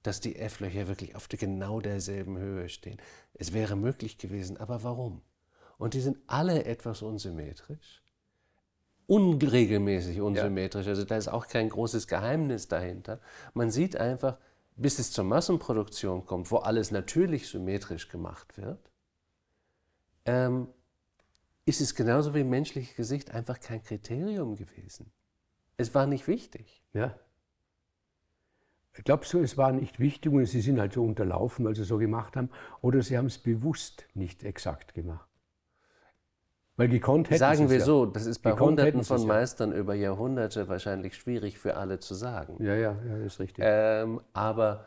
dass 0.03 0.21
die 0.21 0.37
F-Löcher 0.37 0.87
wirklich 0.87 1.17
auf 1.17 1.29
genau 1.29 1.81
derselben 1.81 2.39
Höhe 2.39 2.69
stehen. 2.69 3.01
Es 3.35 3.53
wäre 3.53 3.77
möglich 3.77 4.19
gewesen, 4.19 4.57
aber 4.57 4.85
warum? 4.85 5.23
Und 5.79 5.95
die 5.95 6.01
sind 6.01 6.19
alle 6.29 6.65
etwas 6.65 7.03
unsymmetrisch 7.03 8.03
unregelmäßig 9.07 10.21
unsymmetrisch. 10.21 10.87
Ja. 10.87 10.91
Also 10.91 11.05
da 11.05 11.17
ist 11.17 11.29
auch 11.29 11.47
kein 11.47 11.69
großes 11.69 12.07
Geheimnis 12.07 12.69
dahinter. 12.69 13.21
Man 13.53 13.71
sieht 13.71 13.97
einfach, 13.97 14.39
bis 14.77 14.99
es 14.99 15.13
zur 15.13 15.25
Massenproduktion 15.25 16.25
kommt, 16.25 16.51
wo 16.51 16.59
alles 16.59 16.91
natürlich 16.91 17.49
symmetrisch 17.49 18.09
gemacht 18.09 18.57
wird, 18.57 18.91
ähm, 20.25 20.69
ist 21.65 21.81
es 21.81 21.95
genauso 21.95 22.35
wie 22.35 22.41
im 22.41 22.51
menschlichen 22.51 22.95
Gesicht 22.97 23.31
einfach 23.31 23.61
kein 23.61 23.83
Kriterium 23.83 24.57
gewesen. 24.57 25.13
Es 25.77 25.95
war 25.95 26.07
nicht 26.07 26.27
wichtig. 26.27 26.83
Ja. 26.93 27.19
Glaube 29.05 29.25
so, 29.25 29.41
es 29.41 29.57
war 29.57 29.73
nicht 29.73 29.99
wichtig 30.01 30.33
und 30.33 30.45
sie 30.45 30.61
sind 30.61 30.79
halt 30.79 30.93
so 30.93 31.03
unterlaufen, 31.03 31.65
weil 31.65 31.75
sie 31.75 31.85
so 31.85 31.97
gemacht 31.97 32.37
haben. 32.37 32.51
Oder 32.83 33.03
sie 33.03 33.17
haben 33.17 33.27
es 33.27 33.39
bewusst 33.39 34.05
nicht 34.15 34.45
exakt 34.45 34.93
gemacht. 34.93 35.32
Weil 36.77 36.89
gekonnt 36.89 37.29
hätten 37.29 37.39
Sagen 37.39 37.69
wir 37.71 37.79
ja. 37.79 37.85
so, 37.85 38.07
das 38.07 38.27
ist 38.27 38.39
bei 38.39 38.51
gekonnt 38.51 38.81
Hunderten 38.81 39.05
von 39.05 39.27
Meistern 39.27 39.73
ja. 39.73 39.79
über 39.79 39.95
Jahrhunderte 39.95 40.69
wahrscheinlich 40.69 41.15
schwierig 41.15 41.59
für 41.59 41.77
alle 41.77 41.99
zu 41.99 42.15
sagen. 42.15 42.63
Ja, 42.63 42.75
ja, 42.75 42.97
ja, 43.07 43.17
ist 43.19 43.41
richtig. 43.41 43.63
Ähm, 43.67 44.21
aber 44.33 44.87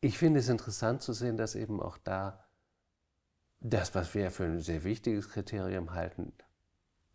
ich 0.00 0.18
finde 0.18 0.40
es 0.40 0.48
interessant 0.48 1.02
zu 1.02 1.12
sehen, 1.12 1.36
dass 1.36 1.54
eben 1.54 1.80
auch 1.80 1.96
da 1.98 2.44
das, 3.60 3.94
was 3.94 4.14
wir 4.14 4.30
für 4.30 4.44
ein 4.44 4.60
sehr 4.60 4.84
wichtiges 4.84 5.30
Kriterium 5.30 5.94
halten, 5.94 6.32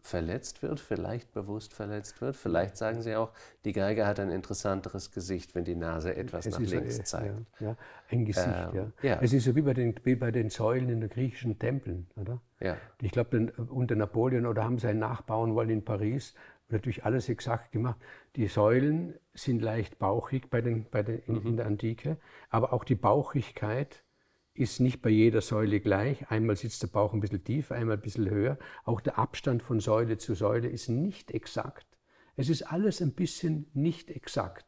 verletzt 0.04 0.62
wird, 0.62 0.82
vielleicht 0.82 1.34
bewusst 1.34 1.74
verletzt 1.74 2.20
wird. 2.22 2.36
Vielleicht 2.36 2.76
sagen 2.76 3.02
Sie 3.02 3.16
auch, 3.16 3.32
die 3.64 3.72
Geige 3.72 4.06
hat 4.06 4.20
ein 4.20 4.30
interessanteres 4.30 5.12
Gesicht, 5.12 5.56
wenn 5.56 5.64
die 5.64 5.76
Nase 5.76 6.16
etwas 6.16 6.46
es 6.46 6.60
nach 6.60 6.60
links 6.60 6.98
ja, 6.98 7.04
zeigt. 7.06 7.36
Ja, 7.60 7.68
ja, 7.68 7.78
ein 8.10 8.26
Gesicht, 8.26 8.48
ähm, 8.48 8.76
ja. 8.76 8.92
ja. 9.02 9.20
Es 9.22 9.32
ist 9.32 9.46
so 9.46 9.56
wie 9.56 9.62
bei, 9.62 9.74
den, 9.74 9.96
wie 10.04 10.16
bei 10.16 10.32
den 10.32 10.50
Säulen 10.50 10.90
in 10.90 11.00
den 11.00 11.10
griechischen 11.10 11.58
Tempeln, 11.58 12.08
oder? 12.18 12.42
Ja. 12.60 12.78
Ich 13.02 13.12
glaube, 13.12 13.54
unter 13.70 13.96
Napoleon 13.96 14.46
oder 14.46 14.66
haben 14.66 14.78
sie 14.78 14.90
einen 14.90 15.00
nachbauen 15.00 15.56
wollen 15.56 15.70
in 15.70 15.86
Paris 15.86 16.34
natürlich 16.70 17.06
alles 17.06 17.30
exakt 17.30 17.72
gemacht. 17.72 18.00
Die 18.36 18.48
Säulen 18.48 19.14
sind 19.34 19.62
leicht 19.62 20.00
bauchig 20.00 20.50
bei 20.50 20.62
den, 20.62 20.90
bei 20.90 21.04
den, 21.04 21.20
in, 21.20 21.36
mhm. 21.36 21.48
in 21.48 21.58
der 21.58 21.66
Antike, 21.68 22.18
aber 22.50 22.74
auch 22.74 22.84
die 22.84 22.96
Bauchigkeit 22.96 24.04
ist 24.54 24.80
nicht 24.80 25.02
bei 25.02 25.10
jeder 25.10 25.42
Säule 25.42 25.80
gleich. 25.80 26.30
Einmal 26.30 26.56
sitzt 26.56 26.84
der 26.84 26.88
Bauch 26.88 27.14
ein 27.14 27.20
bisschen 27.20 27.44
tiefer, 27.44 27.76
einmal 27.76 27.98
ein 27.98 28.02
bisschen 28.02 28.30
höher. 28.30 28.58
Auch 28.86 29.02
der 29.02 29.18
Abstand 29.18 29.64
von 29.64 29.80
Säule 29.80 30.18
zu 30.18 30.36
Säule 30.36 30.68
ist 30.68 30.90
nicht 30.90 31.32
exakt. 31.32 31.88
Es 32.36 32.50
ist 32.50 32.64
alles 32.64 33.02
ein 33.02 33.14
bisschen 33.14 33.68
nicht 33.74 34.12
exakt. 34.12 34.66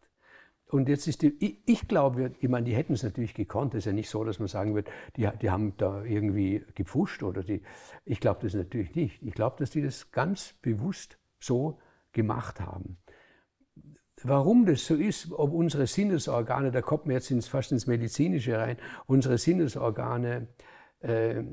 Und 0.67 0.89
jetzt 0.89 1.07
ist 1.07 1.21
die, 1.21 1.35
ich, 1.39 1.59
ich 1.67 1.87
glaube, 1.87 2.33
ich 2.39 2.49
meine, 2.49 2.65
die 2.65 2.75
hätten 2.75 2.93
es 2.93 3.03
natürlich 3.03 3.35
gekonnt. 3.35 3.75
Es 3.75 3.79
ist 3.79 3.85
ja 3.85 3.93
nicht 3.93 4.09
so, 4.09 4.23
dass 4.23 4.39
man 4.39 4.47
sagen 4.47 4.73
wird, 4.73 4.89
die, 5.15 5.29
die 5.41 5.49
haben 5.51 5.77
da 5.77 6.03
irgendwie 6.03 6.65
gepfuscht 6.73 7.21
oder 7.21 7.43
die. 7.43 7.61
Ich 8.03 8.19
glaube 8.19 8.41
das 8.41 8.55
natürlich 8.55 8.95
nicht. 8.95 9.21
Ich 9.21 9.33
glaube, 9.33 9.57
dass 9.59 9.69
die 9.69 9.83
das 9.83 10.11
ganz 10.11 10.53
bewusst 10.61 11.19
so 11.39 11.79
gemacht 12.13 12.59
haben. 12.59 12.97
Warum 14.27 14.65
das 14.65 14.87
so 14.87 14.95
ist, 14.95 15.31
ob 15.33 15.53
unsere 15.53 15.85
Sinnesorgane, 15.85 16.71
da 16.71 16.81
kommt 16.81 17.05
man 17.05 17.13
jetzt 17.13 17.29
ins, 17.29 17.47
fast 17.47 17.71
ins 17.71 17.85
Medizinische 17.85 18.57
rein, 18.57 18.77
unsere 19.05 19.37
Sinnesorgane 19.37 20.47
äh, 21.01 21.43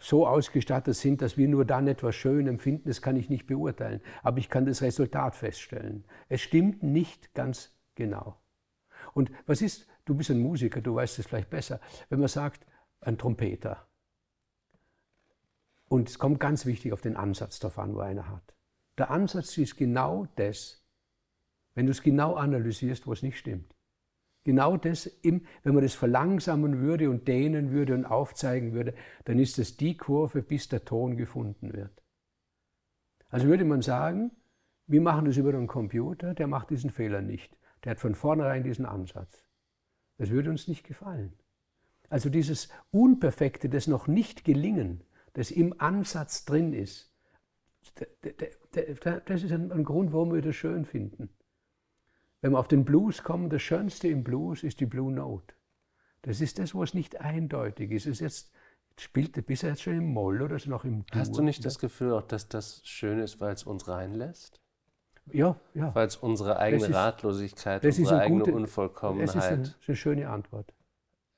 so 0.00 0.26
ausgestattet 0.26 0.96
sind, 0.96 1.22
dass 1.22 1.36
wir 1.36 1.46
nur 1.46 1.64
dann 1.64 1.86
etwas 1.86 2.16
schön 2.16 2.48
empfinden, 2.48 2.88
das 2.88 3.02
kann 3.02 3.14
ich 3.14 3.30
nicht 3.30 3.46
beurteilen. 3.46 4.00
Aber 4.24 4.38
ich 4.38 4.48
kann 4.48 4.66
das 4.66 4.82
Resultat 4.82 5.36
feststellen. 5.36 6.04
Es 6.28 6.40
stimmt 6.40 6.82
nicht 6.82 7.34
ganz 7.34 7.70
genau. 7.94 8.40
Und 9.14 9.30
was 9.46 9.62
ist, 9.62 9.86
du 10.04 10.16
bist 10.16 10.30
ein 10.30 10.40
Musiker, 10.40 10.80
du 10.80 10.96
weißt 10.96 11.20
es 11.20 11.26
vielleicht 11.28 11.50
besser, 11.50 11.78
wenn 12.08 12.18
man 12.18 12.28
sagt, 12.28 12.66
ein 13.00 13.16
Trompeter. 13.16 13.86
Und 15.88 16.08
es 16.08 16.18
kommt 16.18 16.40
ganz 16.40 16.66
wichtig 16.66 16.92
auf 16.92 17.00
den 17.00 17.16
Ansatz 17.16 17.64
an, 17.64 17.94
wo 17.94 18.00
einer 18.00 18.28
hat. 18.28 18.56
Der 18.98 19.12
Ansatz 19.12 19.56
ist 19.56 19.76
genau 19.76 20.26
das, 20.34 20.82
wenn 21.78 21.86
du 21.86 21.92
es 21.92 22.02
genau 22.02 22.34
analysierst, 22.34 23.06
wo 23.06 23.12
es 23.12 23.22
nicht 23.22 23.38
stimmt. 23.38 23.72
Genau 24.42 24.76
das, 24.76 25.06
im, 25.06 25.46
wenn 25.62 25.74
man 25.74 25.84
das 25.84 25.94
verlangsamen 25.94 26.80
würde 26.80 27.08
und 27.08 27.28
dehnen 27.28 27.70
würde 27.70 27.94
und 27.94 28.04
aufzeigen 28.04 28.72
würde, 28.72 28.94
dann 29.26 29.38
ist 29.38 29.60
es 29.60 29.76
die 29.76 29.96
Kurve, 29.96 30.42
bis 30.42 30.68
der 30.68 30.84
Ton 30.84 31.16
gefunden 31.16 31.72
wird. 31.72 32.02
Also 33.28 33.46
würde 33.46 33.64
man 33.64 33.80
sagen, 33.80 34.32
wir 34.88 35.00
machen 35.00 35.26
das 35.26 35.36
über 35.36 35.52
den 35.52 35.68
Computer, 35.68 36.34
der 36.34 36.48
macht 36.48 36.70
diesen 36.70 36.90
Fehler 36.90 37.22
nicht. 37.22 37.56
Der 37.84 37.92
hat 37.92 38.00
von 38.00 38.16
vornherein 38.16 38.64
diesen 38.64 38.84
Ansatz. 38.84 39.46
Das 40.16 40.30
würde 40.30 40.50
uns 40.50 40.66
nicht 40.66 40.84
gefallen. 40.84 41.32
Also 42.08 42.28
dieses 42.28 42.70
Unperfekte, 42.90 43.68
das 43.68 43.86
noch 43.86 44.08
nicht 44.08 44.44
gelingen, 44.44 45.04
das 45.34 45.52
im 45.52 45.80
Ansatz 45.80 46.44
drin 46.44 46.72
ist, 46.72 47.14
das 48.72 49.44
ist 49.44 49.52
ein 49.52 49.84
Grund, 49.84 50.12
warum 50.12 50.34
wir 50.34 50.42
das 50.42 50.56
schön 50.56 50.84
finden. 50.84 51.28
Wenn 52.40 52.52
wir 52.52 52.58
auf 52.58 52.68
den 52.68 52.84
Blues 52.84 53.22
kommen, 53.22 53.50
das 53.50 53.62
Schönste 53.62 54.08
im 54.08 54.22
Blues 54.22 54.62
ist 54.62 54.80
die 54.80 54.86
Blue 54.86 55.12
Note. 55.12 55.54
Das 56.22 56.40
ist 56.40 56.58
das, 56.58 56.74
was 56.74 56.94
nicht 56.94 57.20
eindeutig 57.20 57.90
ist. 57.90 58.06
Es 58.06 58.20
jetzt 58.20 58.52
spielt 59.00 59.36
er 59.36 59.42
bisher 59.42 59.70
jetzt 59.70 59.82
schon 59.82 59.96
im 59.96 60.12
Moll 60.12 60.42
oder 60.42 60.56
ist 60.56 60.66
noch 60.66 60.84
im 60.84 61.06
Dur? 61.06 61.20
Hast 61.20 61.36
du 61.36 61.42
nicht 61.42 61.64
das 61.64 61.78
Gefühl 61.78 62.12
auch, 62.12 62.22
dass 62.22 62.48
das 62.48 62.80
schön 62.84 63.18
ist, 63.18 63.40
weil 63.40 63.54
es 63.54 63.64
uns 63.64 63.88
reinlässt? 63.88 64.60
Ja, 65.32 65.56
ja. 65.74 65.94
Weil 65.94 66.06
es 66.06 66.16
unsere 66.16 66.58
eigene 66.58 66.86
ist, 66.86 66.94
Ratlosigkeit, 66.94 67.84
unsere 67.84 68.20
eigene 68.20 68.40
gute, 68.40 68.54
Unvollkommenheit. 68.54 69.28
Das 69.28 69.34
ist 69.36 69.44
eine, 69.44 69.74
eine 69.86 69.96
schöne 69.96 70.28
Antwort. 70.28 70.72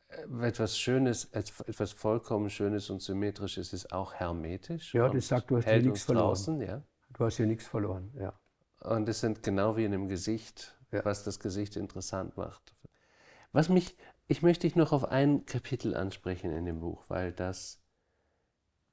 Äh, 0.08 0.46
etwas 0.46 0.78
Schönes, 0.78 1.24
etwas 1.32 1.92
vollkommen 1.92 2.50
Schönes 2.50 2.90
und 2.90 3.02
Symmetrisches 3.02 3.72
ist 3.72 3.92
auch 3.92 4.14
hermetisch. 4.14 4.94
Ja, 4.94 5.08
das 5.08 5.28
sagt, 5.28 5.50
du 5.50 5.56
hast 5.56 5.68
hier 5.68 5.82
nichts 5.82 6.04
verloren. 6.04 6.26
Draußen, 6.26 6.60
ja? 6.60 6.82
Du 7.12 7.24
hast 7.24 7.36
hier 7.36 7.46
nichts 7.46 7.66
verloren, 7.66 8.10
ja. 8.18 8.32
Und 8.80 9.08
es 9.08 9.20
sind 9.20 9.42
genau 9.42 9.76
wie 9.76 9.84
in 9.84 9.92
einem 9.92 10.08
Gesicht 10.08 10.79
ja. 10.92 11.04
was 11.04 11.24
das 11.24 11.40
Gesicht 11.40 11.76
interessant 11.76 12.36
macht. 12.36 12.74
Was 13.52 13.68
mich, 13.68 13.96
ich 14.28 14.42
möchte 14.42 14.66
dich 14.66 14.76
noch 14.76 14.92
auf 14.92 15.04
ein 15.04 15.46
Kapitel 15.46 15.96
ansprechen 15.96 16.52
in 16.52 16.64
dem 16.64 16.80
Buch, 16.80 17.04
weil 17.08 17.32
das, 17.32 17.82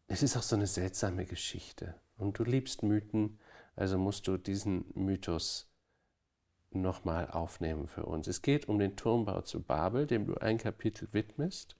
es 0.07 0.23
ist 0.23 0.35
auch 0.35 0.43
so 0.43 0.55
eine 0.55 0.67
seltsame 0.67 1.25
Geschichte. 1.25 1.95
Und 2.17 2.39
du 2.39 2.43
liebst 2.43 2.83
Mythen, 2.83 3.39
also 3.75 3.97
musst 3.97 4.27
du 4.27 4.37
diesen 4.37 4.85
Mythos 4.95 5.69
nochmal 6.71 7.29
aufnehmen 7.29 7.87
für 7.87 8.05
uns. 8.05 8.27
Es 8.27 8.41
geht 8.41 8.67
um 8.67 8.79
den 8.79 8.95
Turmbau 8.95 9.41
zu 9.41 9.61
Babel, 9.61 10.07
dem 10.07 10.25
du 10.25 10.35
ein 10.35 10.57
Kapitel 10.57 11.07
widmest. 11.11 11.75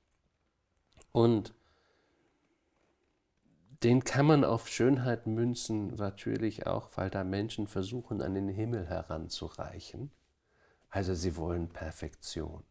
Und 1.12 1.54
den 3.84 4.04
kann 4.04 4.26
man 4.26 4.44
auf 4.44 4.68
Schönheit 4.68 5.28
münzen, 5.28 5.96
natürlich 5.96 6.66
auch, 6.68 6.90
weil 6.96 7.10
da 7.10 7.24
Menschen 7.24 7.68
versuchen, 7.68 8.22
an 8.22 8.34
den 8.34 8.50
Himmel 8.50 8.88
heranzureichen. 8.88 10.12
Also 10.90 11.14
sie 11.14 11.36
wollen 11.36 11.70
Perfektion. 11.70 12.64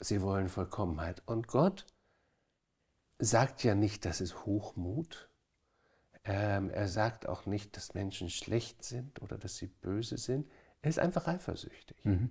Sie 0.00 0.20
wollen 0.20 0.48
Vollkommenheit. 0.48 1.22
Und 1.26 1.48
Gott 1.48 1.86
sagt 3.18 3.64
ja 3.64 3.74
nicht, 3.74 4.04
das 4.04 4.20
ist 4.20 4.44
Hochmut. 4.44 5.30
Ähm, 6.24 6.70
er 6.70 6.88
sagt 6.88 7.28
auch 7.28 7.46
nicht, 7.46 7.76
dass 7.76 7.94
Menschen 7.94 8.28
schlecht 8.28 8.84
sind 8.84 9.22
oder 9.22 9.38
dass 9.38 9.56
sie 9.56 9.68
böse 9.68 10.18
sind. 10.18 10.50
Er 10.82 10.90
ist 10.90 10.98
einfach 10.98 11.26
eifersüchtig. 11.28 12.04
Mhm. 12.04 12.30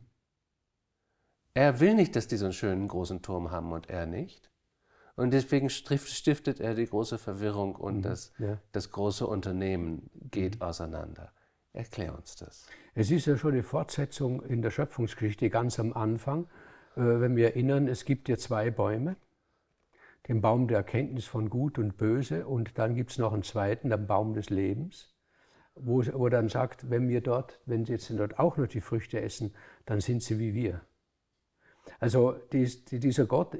Er 1.53 1.79
will 1.79 1.95
nicht, 1.95 2.15
dass 2.15 2.27
die 2.27 2.37
so 2.37 2.45
einen 2.45 2.53
schönen 2.53 2.87
großen 2.87 3.21
Turm 3.21 3.49
haben 3.49 3.71
und 3.71 3.89
er 3.89 4.05
nicht. 4.05 4.51
Und 5.15 5.31
deswegen 5.31 5.69
stiftet 5.69 6.59
er 6.59 6.75
die 6.75 6.87
große 6.87 7.17
Verwirrung 7.17 7.75
und 7.75 7.97
mhm, 7.97 8.01
das, 8.01 8.33
ja. 8.37 8.59
das 8.73 8.91
große 8.91 9.25
Unternehmen 9.25 10.09
geht 10.29 10.55
mhm. 10.55 10.61
auseinander. 10.61 11.31
Erklär 11.71 12.15
uns 12.15 12.35
das. 12.35 12.67
Es 12.93 13.11
ist 13.11 13.25
ja 13.25 13.37
schon 13.37 13.53
eine 13.53 13.63
Fortsetzung 13.63 14.41
in 14.43 14.61
der 14.61 14.71
Schöpfungsgeschichte 14.71 15.49
ganz 15.49 15.79
am 15.79 15.93
Anfang. 15.93 16.45
Äh, 16.95 17.01
wenn 17.01 17.35
wir 17.35 17.47
erinnern, 17.47 17.87
es 17.87 18.05
gibt 18.05 18.29
ja 18.29 18.37
zwei 18.37 18.71
Bäume. 18.71 19.15
Den 20.27 20.41
Baum 20.41 20.67
der 20.67 20.77
Erkenntnis 20.77 21.25
von 21.25 21.49
Gut 21.49 21.77
und 21.77 21.97
Böse 21.97 22.47
und 22.47 22.77
dann 22.79 22.95
gibt 22.95 23.11
es 23.11 23.17
noch 23.17 23.31
einen 23.31 23.43
zweiten, 23.43 23.89
den 23.91 24.07
Baum 24.07 24.33
des 24.33 24.49
Lebens, 24.49 25.13
wo, 25.75 26.03
wo 26.13 26.29
dann 26.29 26.49
sagt, 26.49 26.89
wenn 26.89 27.07
wir 27.09 27.21
dort, 27.21 27.59
wenn 27.65 27.85
sie 27.85 27.93
jetzt 27.93 28.09
dort 28.09 28.39
auch 28.39 28.57
noch 28.57 28.67
die 28.67 28.81
Früchte 28.81 29.21
essen, 29.21 29.53
dann 29.85 30.01
sind 30.01 30.23
sie 30.23 30.39
wie 30.39 30.55
wir. 30.55 30.81
Also 31.99 32.35
dies, 32.51 32.85
dieser 32.85 33.25
Gott, 33.25 33.57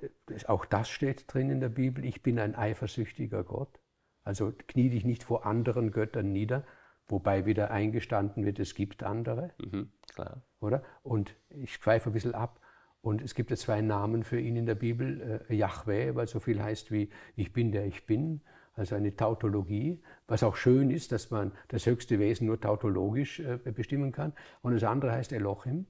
auch 0.48 0.66
das 0.66 0.90
steht 0.90 1.26
drin 1.34 1.50
in 1.50 1.60
der 1.60 1.70
Bibel, 1.70 2.06
ich 2.06 2.22
bin 2.24 2.40
ein 2.40 2.56
eifersüchtiger 2.56 3.44
Gott. 3.44 3.80
Also 4.24 4.54
knie 4.68 4.90
dich 4.90 5.06
nicht 5.06 5.24
vor 5.24 5.46
anderen 5.46 5.92
Göttern 5.92 6.32
nieder, 6.32 6.64
wobei 7.08 7.46
wieder 7.46 7.72
eingestanden 7.72 8.46
wird, 8.46 8.60
es 8.60 8.74
gibt 8.74 9.04
andere. 9.04 9.52
Mhm, 9.64 9.92
klar. 10.14 10.42
Oder? 10.60 10.84
Und 11.04 11.36
ich 11.50 11.76
schweife 11.76 12.10
ein 12.10 12.14
bisschen 12.14 12.36
ab. 12.36 12.60
Und 13.02 13.22
es 13.22 13.36
gibt 13.36 13.52
ja 13.52 13.56
zwei 13.56 13.82
Namen 13.82 14.24
für 14.24 14.40
ihn 14.40 14.56
in 14.56 14.66
der 14.66 14.74
Bibel, 14.74 15.44
äh, 15.48 15.56
Yahweh, 15.56 16.16
weil 16.16 16.28
so 16.28 16.40
viel 16.40 16.62
heißt 16.62 16.92
wie 16.92 17.12
ich 17.36 17.54
bin 17.54 17.72
der 17.72 17.86
ich 17.86 18.08
bin, 18.08 18.42
also 18.74 18.96
eine 18.96 19.16
Tautologie, 19.16 20.02
was 20.28 20.44
auch 20.44 20.56
schön 20.56 20.90
ist, 20.90 21.12
dass 21.12 21.32
man 21.32 21.52
das 21.68 21.86
höchste 21.86 22.20
Wesen 22.20 22.48
nur 22.48 22.60
tautologisch 22.60 23.40
äh, 23.40 23.58
bestimmen 23.58 24.12
kann. 24.12 24.34
Und 24.62 24.74
das 24.74 24.84
andere 24.84 25.12
heißt 25.12 25.32
Elohim, 25.34 25.86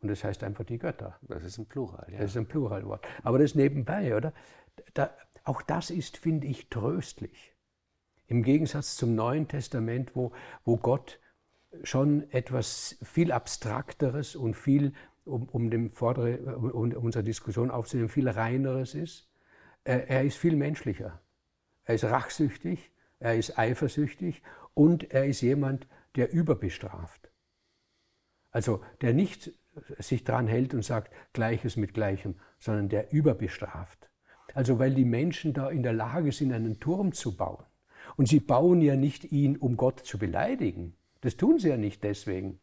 und 0.00 0.08
das 0.08 0.24
heißt 0.24 0.42
einfach 0.44 0.64
die 0.64 0.78
Götter. 0.78 1.18
Das 1.22 1.44
ist 1.44 1.58
ein 1.58 1.66
Plural, 1.66 2.06
ja. 2.10 2.18
Das 2.18 2.30
ist 2.30 2.36
ein 2.36 2.46
Pluralwort. 2.46 3.06
Aber 3.22 3.38
das 3.38 3.54
nebenbei, 3.54 4.16
oder? 4.16 4.32
Da, 4.94 5.10
auch 5.44 5.62
das 5.62 5.90
ist, 5.90 6.16
finde 6.16 6.46
ich, 6.46 6.68
tröstlich. 6.68 7.54
Im 8.26 8.42
Gegensatz 8.42 8.96
zum 8.96 9.14
Neuen 9.14 9.48
Testament, 9.48 10.14
wo, 10.14 10.32
wo 10.64 10.76
Gott 10.76 11.20
schon 11.82 12.30
etwas 12.30 12.98
viel 13.02 13.32
Abstrakteres 13.32 14.36
und 14.36 14.54
viel 14.54 14.92
um, 15.24 15.48
um, 15.48 15.70
dem 15.70 15.90
vordere, 15.92 16.56
um 16.56 16.92
unsere 16.92 17.24
Diskussion 17.24 17.70
aufzunehmen, 17.70 18.08
viel 18.08 18.28
reineres 18.28 18.94
ist. 18.94 19.28
Er, 19.84 20.08
er 20.08 20.24
ist 20.24 20.36
viel 20.36 20.56
menschlicher. 20.56 21.20
Er 21.84 21.94
ist 21.94 22.04
rachsüchtig, 22.04 22.90
er 23.18 23.36
ist 23.36 23.58
eifersüchtig 23.58 24.42
und 24.74 25.10
er 25.12 25.26
ist 25.26 25.40
jemand, 25.40 25.86
der 26.16 26.32
überbestraft. 26.32 27.30
Also 28.50 28.82
der 29.00 29.12
nicht 29.12 29.52
sich 29.98 30.24
dran 30.24 30.46
hält 30.46 30.74
und 30.74 30.84
sagt 30.84 31.12
Gleiches 31.32 31.76
mit 31.76 31.94
Gleichem, 31.94 32.36
sondern 32.58 32.88
der 32.88 33.12
überbestraft. 33.12 34.08
Also 34.54 34.78
weil 34.78 34.94
die 34.94 35.04
Menschen 35.04 35.52
da 35.52 35.68
in 35.68 35.82
der 35.82 35.92
Lage 35.92 36.32
sind, 36.32 36.52
einen 36.52 36.80
Turm 36.80 37.12
zu 37.12 37.36
bauen. 37.36 37.64
Und 38.16 38.28
sie 38.28 38.40
bauen 38.40 38.80
ja 38.80 38.96
nicht 38.96 39.30
ihn, 39.32 39.56
um 39.56 39.76
Gott 39.76 40.00
zu 40.00 40.18
beleidigen. 40.18 40.94
Das 41.20 41.36
tun 41.36 41.58
sie 41.58 41.68
ja 41.68 41.76
nicht 41.76 42.04
deswegen. 42.04 42.60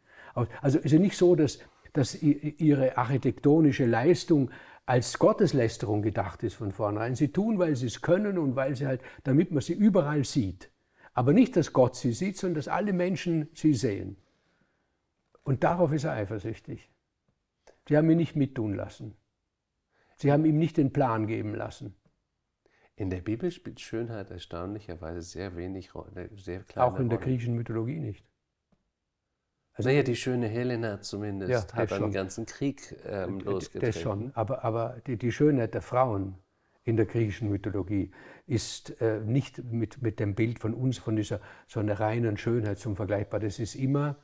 Also 0.61 0.79
ist 0.79 0.91
ja 0.91 0.99
nicht 0.99 1.17
so, 1.17 1.35
dass, 1.35 1.59
dass 1.91 2.21
ihre 2.21 2.97
architektonische 2.97 3.85
Leistung 3.85 4.49
als 4.85 5.19
Gotteslästerung 5.19 6.01
gedacht 6.01 6.43
ist 6.43 6.55
von 6.55 6.71
vornherein. 6.71 7.15
Sie 7.15 7.31
tun, 7.31 7.59
weil 7.59 7.75
sie 7.75 7.87
es 7.87 8.01
können 8.01 8.37
und 8.37 8.55
weil 8.55 8.75
sie 8.75 8.87
halt, 8.87 9.01
damit 9.23 9.51
man 9.51 9.61
sie 9.61 9.73
überall 9.73 10.23
sieht. 10.25 10.69
Aber 11.13 11.33
nicht, 11.33 11.55
dass 11.55 11.73
Gott 11.73 11.95
sie 11.95 12.13
sieht, 12.13 12.37
sondern 12.37 12.55
dass 12.55 12.67
alle 12.67 12.91
Menschen 12.91 13.49
sie 13.53 13.73
sehen. 13.73 14.17
Und 15.43 15.63
darauf 15.63 15.91
ist 15.91 16.05
er 16.05 16.13
eifersüchtig. 16.13 16.89
Sie 17.87 17.97
haben 17.97 18.09
ihn 18.09 18.17
nicht 18.17 18.35
mittun 18.35 18.73
lassen. 18.73 19.15
Sie 20.15 20.31
haben 20.31 20.45
ihm 20.45 20.57
nicht 20.57 20.77
den 20.77 20.93
Plan 20.93 21.27
geben 21.27 21.55
lassen. 21.55 21.95
In 22.95 23.09
der 23.09 23.21
Bibel 23.21 23.51
spielt 23.51 23.79
Schönheit 23.79 24.29
erstaunlicherweise 24.29 25.21
sehr 25.21 25.55
wenig 25.55 25.95
Rolle. 25.95 26.29
Sehr 26.35 26.63
Auch 26.75 26.99
in 26.99 27.09
der 27.09 27.17
griechischen 27.17 27.55
Mythologie 27.55 27.99
nicht. 27.99 28.25
Also, 29.73 29.89
naja, 29.89 30.03
die 30.03 30.15
schöne 30.15 30.47
Helena 30.47 31.01
zumindest 31.01 31.51
ja, 31.51 31.75
hat 31.75 31.91
einen 31.91 32.11
ganzen 32.11 32.45
Krieg 32.45 32.95
ähm, 33.05 33.39
losgetreten. 33.39 33.93
Das 33.93 33.99
schon, 33.99 34.31
aber, 34.35 34.63
aber 34.63 35.01
die, 35.07 35.17
die, 35.17 35.31
Schönheit 35.31 35.73
der 35.73 35.81
Frauen 35.81 36.35
in 36.83 36.95
der 36.95 37.07
griechischen 37.07 37.49
Mythologie 37.49 38.11
ist 38.45 39.01
äh, 39.01 39.21
nicht 39.21 39.63
mit, 39.63 39.99
mit 40.03 40.19
dem 40.19 40.35
Bild 40.35 40.59
von 40.59 40.75
uns, 40.75 40.99
von 40.99 41.15
dieser 41.15 41.41
so 41.65 41.79
einer 41.79 41.99
reinen 41.99 42.37
Schönheit 42.37 42.77
zum 42.77 42.95
vergleichbar. 42.95 43.39
Das 43.39 43.57
ist 43.57 43.73
immer, 43.73 44.17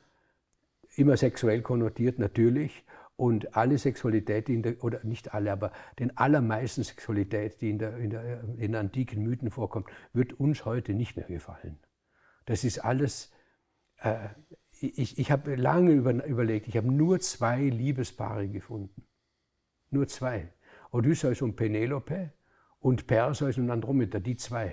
immer 0.94 1.16
sexuell 1.16 1.62
konnotiert, 1.62 2.20
natürlich. 2.20 2.84
Und 3.20 3.54
alle 3.54 3.76
Sexualität, 3.76 4.48
in 4.48 4.62
der, 4.62 4.82
oder 4.82 5.04
nicht 5.04 5.34
alle, 5.34 5.52
aber 5.52 5.72
den 5.98 6.16
allermeisten 6.16 6.82
Sexualität, 6.82 7.60
die 7.60 7.70
in, 7.70 7.78
der, 7.78 7.96
in, 7.98 8.10
der, 8.10 8.44
in 8.56 8.74
antiken 8.74 9.22
Mythen 9.22 9.50
vorkommt, 9.50 9.88
wird 10.12 10.32
uns 10.40 10.64
heute 10.64 10.94
nicht 10.94 11.16
mehr 11.16 11.26
gefallen. 11.26 11.78
Das 12.46 12.64
ist 12.64 12.78
alles 12.78 13.30
äh, 13.98 14.28
ich, 14.80 15.18
ich 15.18 15.30
habe 15.30 15.56
lange 15.56 15.92
über, 15.92 16.24
überlegt, 16.24 16.68
ich 16.68 16.76
habe 16.76 16.90
nur 16.90 17.20
zwei 17.20 17.60
Liebespaare 17.60 18.48
gefunden. 18.48 19.04
Nur 19.90 20.06
zwei. 20.08 20.52
Odysseus 20.90 21.42
und 21.42 21.56
Penelope 21.56 22.32
und 22.78 23.06
Perseus 23.06 23.58
und 23.58 23.70
Andromeda, 23.70 24.18
die 24.18 24.36
zwei. 24.36 24.72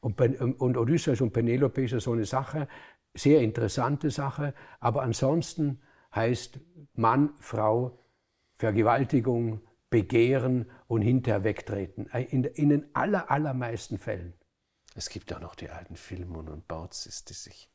Und, 0.00 0.20
und 0.20 0.76
Odysseus 0.76 1.20
und 1.20 1.32
Penelope 1.32 1.84
ist 1.84 1.92
ja 1.92 2.00
so 2.00 2.12
eine 2.12 2.24
Sache, 2.24 2.66
sehr 3.14 3.40
interessante 3.42 4.10
Sache, 4.10 4.54
aber 4.80 5.02
ansonsten 5.02 5.80
heißt 6.14 6.60
Mann, 6.94 7.34
Frau, 7.38 7.98
Vergewaltigung, 8.56 9.60
Begehren 9.90 10.70
und 10.86 11.02
hinterher 11.02 11.44
wegtreten. 11.44 12.06
In, 12.06 12.44
in 12.44 12.68
den 12.68 12.94
aller, 12.94 13.30
allermeisten 13.30 13.98
Fällen. 13.98 14.34
Es 14.94 15.08
gibt 15.08 15.32
auch 15.34 15.40
noch 15.40 15.54
die 15.54 15.70
alten 15.70 15.96
Philemon 15.96 16.48
und 16.48 16.68
Bautzis, 16.68 17.24
die 17.24 17.34
sich 17.34 17.70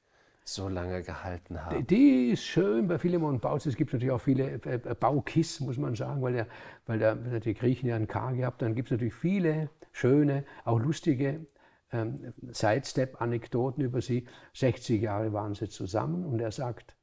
so 0.46 0.70
lange 0.70 1.02
gehalten 1.02 1.64
haben. 1.66 1.86
Die 1.88 2.30
ist 2.30 2.44
schön 2.44 2.88
bei 2.88 3.00
Philemon 3.00 3.40
Bautz. 3.40 3.66
Es 3.66 3.76
gibt 3.76 3.92
natürlich 3.94 4.12
auch 4.12 4.22
viele 4.22 4.62
äh, 4.64 4.76
äh, 4.76 4.96
Baukiss, 4.96 5.60
muss 5.60 5.78
man 5.78 5.96
sagen, 5.96 6.22
weil, 6.22 6.34
der, 6.34 6.48
weil 6.86 7.00
der, 7.00 7.16
die 7.16 7.56
Griechen 7.56 7.90
ja 7.90 7.96
ein 7.96 8.08
K 8.08 8.32
gehabt 8.32 8.62
haben. 8.62 8.70
Dann 8.70 8.76
gibt 8.76 8.90
es 8.90 8.92
natürlich 8.92 9.16
viele 9.16 9.70
schöne, 9.92 10.46
auch 10.64 10.80
lustige 10.80 11.48
ähm, 11.92 12.32
Sidestep-Anekdoten 12.52 13.84
über 13.84 14.02
sie. 14.02 14.28
60 14.54 15.02
Jahre 15.02 15.34
waren 15.34 15.56
sie 15.56 15.68
zusammen 15.68 16.26
und 16.26 16.40
er 16.40 16.52
sagt, 16.52 16.95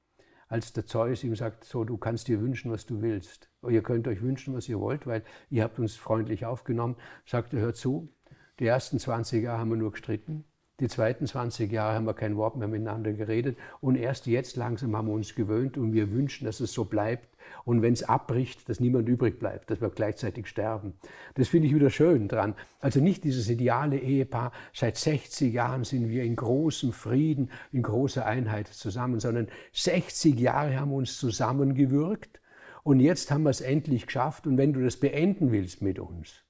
als 0.52 0.74
der 0.74 0.84
Zeus 0.84 1.24
ihm 1.24 1.34
sagt, 1.34 1.64
so, 1.64 1.82
du 1.82 1.96
kannst 1.96 2.28
dir 2.28 2.42
wünschen, 2.42 2.70
was 2.70 2.84
du 2.84 3.00
willst. 3.00 3.48
Ihr 3.66 3.82
könnt 3.82 4.06
euch 4.06 4.20
wünschen, 4.20 4.52
was 4.52 4.68
ihr 4.68 4.78
wollt, 4.78 5.06
weil 5.06 5.24
ihr 5.48 5.62
habt 5.62 5.78
uns 5.78 5.96
freundlich 5.96 6.44
aufgenommen. 6.44 6.96
Sagt 7.24 7.54
er, 7.54 7.60
hört 7.60 7.76
zu, 7.76 8.12
die 8.58 8.66
ersten 8.66 8.98
20 8.98 9.42
Jahre 9.42 9.60
haben 9.60 9.70
wir 9.70 9.78
nur 9.78 9.92
gestritten. 9.92 10.44
Die 10.82 10.88
zweiten 10.88 11.28
20 11.28 11.70
Jahre 11.70 11.94
haben 11.94 12.06
wir 12.06 12.12
kein 12.14 12.36
Wort 12.36 12.56
mehr 12.56 12.66
miteinander 12.66 13.12
geredet 13.12 13.56
und 13.80 13.94
erst 13.94 14.26
jetzt 14.26 14.56
langsam 14.56 14.96
haben 14.96 15.06
wir 15.06 15.14
uns 15.14 15.36
gewöhnt 15.36 15.78
und 15.78 15.92
wir 15.92 16.10
wünschen, 16.10 16.44
dass 16.44 16.58
es 16.58 16.72
so 16.72 16.84
bleibt 16.84 17.28
und 17.64 17.82
wenn 17.82 17.92
es 17.92 18.02
abbricht, 18.02 18.68
dass 18.68 18.80
niemand 18.80 19.08
übrig 19.08 19.38
bleibt, 19.38 19.70
dass 19.70 19.80
wir 19.80 19.90
gleichzeitig 19.90 20.48
sterben. 20.48 20.94
Das 21.34 21.46
finde 21.46 21.68
ich 21.68 21.74
wieder 21.76 21.88
schön 21.88 22.26
dran. 22.26 22.56
Also 22.80 22.98
nicht 22.98 23.22
dieses 23.22 23.48
ideale 23.48 23.96
Ehepaar, 23.96 24.50
seit 24.72 24.96
60 24.96 25.54
Jahren 25.54 25.84
sind 25.84 26.08
wir 26.08 26.24
in 26.24 26.34
großem 26.34 26.92
Frieden, 26.92 27.52
in 27.70 27.84
großer 27.84 28.26
Einheit 28.26 28.66
zusammen, 28.66 29.20
sondern 29.20 29.46
60 29.72 30.36
Jahre 30.36 30.80
haben 30.80 30.90
wir 30.90 30.96
uns 30.96 31.16
zusammengewürgt 31.16 32.40
und 32.82 32.98
jetzt 32.98 33.30
haben 33.30 33.44
wir 33.44 33.50
es 33.50 33.60
endlich 33.60 34.06
geschafft 34.06 34.48
und 34.48 34.58
wenn 34.58 34.72
du 34.72 34.82
das 34.82 34.96
beenden 34.96 35.52
willst 35.52 35.80
mit 35.80 36.00
uns, 36.00 36.42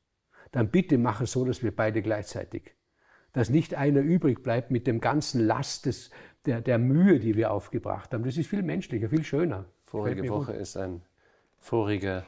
dann 0.52 0.70
bitte 0.70 0.96
mach 0.96 1.20
es 1.20 1.32
so, 1.32 1.44
dass 1.44 1.62
wir 1.62 1.76
beide 1.76 2.00
gleichzeitig 2.00 2.72
dass 3.32 3.50
nicht 3.50 3.74
einer 3.74 4.00
übrig 4.00 4.42
bleibt 4.42 4.70
mit 4.70 4.86
dem 4.86 5.00
ganzen 5.00 5.40
Last 5.46 5.86
des, 5.86 6.10
der, 6.46 6.60
der 6.60 6.78
Mühe, 6.78 7.18
die 7.18 7.36
wir 7.36 7.50
aufgebracht 7.50 8.12
haben. 8.12 8.24
Das 8.24 8.36
ist 8.36 8.48
viel 8.48 8.62
menschlicher, 8.62 9.08
viel 9.08 9.24
schöner. 9.24 9.64
Vorige 9.84 10.28
Woche 10.28 10.52
gut. 10.52 10.60
ist 10.60 10.76
ein 10.76 11.02
voriger 11.58 12.26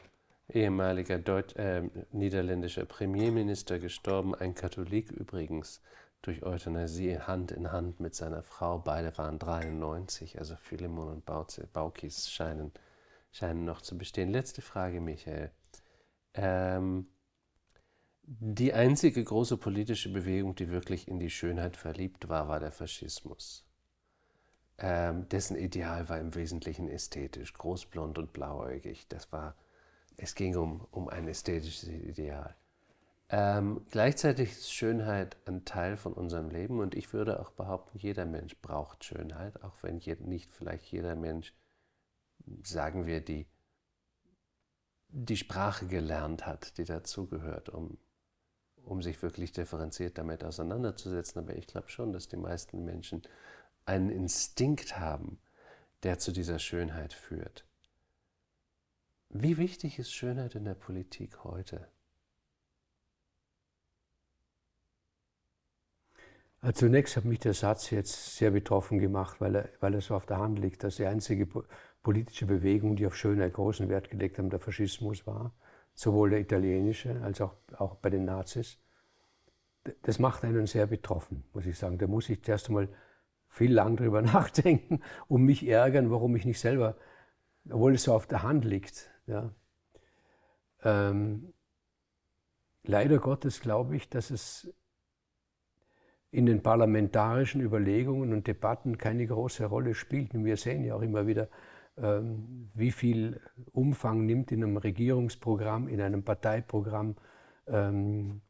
ehemaliger 0.49 1.19
Deut 1.19 1.57
äh, 1.57 1.83
niederländischer 2.13 2.85
Premierminister 2.85 3.79
gestorben, 3.79 4.35
ein 4.35 4.55
Katholik 4.55 5.11
übrigens, 5.11 5.81
durch 6.23 6.43
Euthanasie 6.43 7.19
Hand 7.19 7.53
in 7.53 7.71
Hand 7.71 8.01
mit 8.01 8.15
seiner 8.15 8.43
Frau. 8.43 8.79
Beide 8.79 9.17
waren 9.19 9.39
93, 9.39 10.39
also 10.39 10.57
Philemon 10.57 11.09
und 11.09 11.25
Baukis 11.73 12.31
scheinen, 12.31 12.73
scheinen 13.31 13.65
noch 13.65 13.83
zu 13.83 13.99
bestehen. 13.99 14.31
Letzte 14.31 14.63
Frage, 14.63 15.01
Michael. 15.01 15.51
Ähm, 16.33 17.07
die 18.27 18.73
einzige 18.73 19.23
große 19.23 19.59
politische 19.59 20.11
Bewegung, 20.11 20.55
die 20.55 20.71
wirklich 20.71 21.09
in 21.09 21.19
die 21.19 21.31
Schönheit 21.31 21.77
verliebt 21.77 22.29
war, 22.29 22.49
war 22.49 22.59
der 22.59 22.73
Faschismus. 22.73 23.67
Ähm, 24.79 25.29
dessen 25.29 25.57
Ideal 25.57 26.09
war 26.09 26.19
im 26.19 26.35
Wesentlichen 26.35 26.89
ästhetisch, 26.89 27.53
großblond 27.53 28.19
und 28.19 28.33
blauäugig. 28.33 29.07
Das 29.09 29.31
war, 29.31 29.57
es 30.17 30.35
ging 30.35 30.57
um, 30.57 30.87
um 30.91 31.09
ein 31.09 31.29
ästhetisches 31.29 31.89
Ideal. 31.89 32.57
Ähm, 33.29 33.87
gleichzeitig 33.91 34.53
ist 34.53 34.73
Schönheit 34.73 35.37
ein 35.47 35.65
Teil 35.65 35.97
von 35.97 36.13
unserem 36.13 36.51
Leben 36.51 36.81
und 36.81 36.95
ich 36.95 37.13
würde 37.13 37.41
auch 37.41 37.51
behaupten, 37.51 37.99
jeder 37.99 38.27
Mensch 38.27 38.57
braucht 38.61 39.05
Schönheit, 39.05 39.63
auch 39.63 39.75
wenn 39.83 39.97
nicht 39.97 40.53
vielleicht 40.53 40.87
jeder 40.87 41.15
Mensch, 41.15 41.55
sagen 42.63 43.07
wir, 43.07 43.21
die, 43.21 43.47
die 45.09 45.37
Sprache 45.37 45.87
gelernt 45.87 46.47
hat, 46.47 46.77
die 46.79 46.85
dazugehört, 46.85 47.69
um 47.71 47.99
um 48.87 49.03
sich 49.03 49.21
wirklich 49.23 49.53
differenziert 49.53 50.19
damit 50.19 50.45
auseinanderzusetzen. 50.45 51.41
Aber 51.41 51.57
ich 51.57 51.67
glaube 51.67 51.89
schon, 51.89 52.13
dass 52.13 52.29
die 52.29 52.37
meisten 52.37 52.85
Menschen 52.85 53.23
einen 53.87 54.11
Instinkt 54.11 54.99
haben, 54.99 55.39
der 56.03 56.19
zu 56.19 56.33
dieser 56.33 56.59
Schönheit 56.59 57.13
führt. 57.13 57.65
Wie 59.31 59.57
wichtig 59.57 59.99
ist 59.99 60.13
Schönheit 60.13 60.55
in 60.55 60.65
der 60.65 60.75
Politik 60.75 61.45
heute? 61.45 61.89
Also 66.61 66.87
zunächst 66.87 67.17
hat 67.17 67.25
mich 67.27 67.41
der 67.41 67.53
Satz 67.53 67.91
jetzt 67.91 68.37
sehr 68.37 68.51
betroffen 68.51 68.99
gemacht, 68.99 69.41
weil 69.41 69.55
er, 69.57 69.69
weil 69.81 69.95
er 69.95 70.01
so 70.01 70.15
auf 70.15 70.25
der 70.25 70.39
Hand 70.39 70.59
liegt, 70.59 70.83
dass 70.83 70.97
die 70.97 71.05
einzige 71.05 71.47
politische 72.03 72.47
Bewegung, 72.47 72.97
die 72.97 73.07
auf 73.07 73.17
Schönheit 73.17 73.53
großen 73.53 73.89
Wert 73.91 74.09
gelegt 74.09 74.39
haben, 74.39 74.49
der 74.49 74.61
Faschismus 74.61 75.27
war 75.27 75.53
sowohl 75.95 76.31
der 76.31 76.41
italienische 76.41 77.21
als 77.23 77.41
auch, 77.41 77.55
auch 77.77 77.97
bei 77.97 78.11
den 78.11 78.25
Nazis. 78.25 78.79
Das 80.03 80.19
macht 80.19 80.45
einen 80.45 80.67
sehr 80.67 80.87
betroffen, 80.87 81.45
muss 81.53 81.67
ich 81.67 81.79
sagen. 81.79 81.99
Da 81.99 82.07
muss 82.07 82.29
ich 82.29 82.43
zuerst 82.43 82.69
einmal 82.69 82.89
viel 83.49 83.73
lang 83.73 83.97
drüber 83.97 84.23
nachdenken 84.23 85.01
und 85.29 85.43
mich 85.43 85.67
ärgern, 85.67 86.11
warum 86.11 86.35
ich 86.37 86.45
nicht 86.45 86.61
selber, 86.61 86.97
obwohl 87.71 87.95
es 87.95 88.05
so 88.05 88.15
auf 88.15 88.27
der 88.27 88.43
Hand 88.43 88.65
liegt. 88.65 89.11
Ja. 89.27 89.55
Ähm, 90.83 91.55
leider 92.83 93.19
Gottes 93.19 93.61
glaube 93.61 93.97
ich, 93.97 94.09
dass 94.09 94.31
es 94.31 94.75
in 96.31 96.47
den 96.47 96.63
parlamentarischen 96.63 97.61
Überlegungen 97.61 98.33
und 98.33 98.49
Debatten 98.49 98.99
keine 98.99 99.25
große 99.25 99.67
Rolle 99.67 99.95
spielt. 99.95 100.35
Und 100.35 100.45
wir 100.45 100.57
sehen 100.57 100.85
ja 100.85 100.97
auch 100.97 101.03
immer 101.03 101.29
wieder, 101.29 101.49
wie 101.97 102.91
viel 102.91 103.41
Umfang 103.73 104.27
nimmt 104.27 104.51
in 104.51 104.65
einem 104.65 104.77
Regierungsprogramm, 104.77 105.89
in 105.89 106.01
einem 106.01 106.25
Parteiprogramm 106.25 107.17
ähm, 107.69 108.41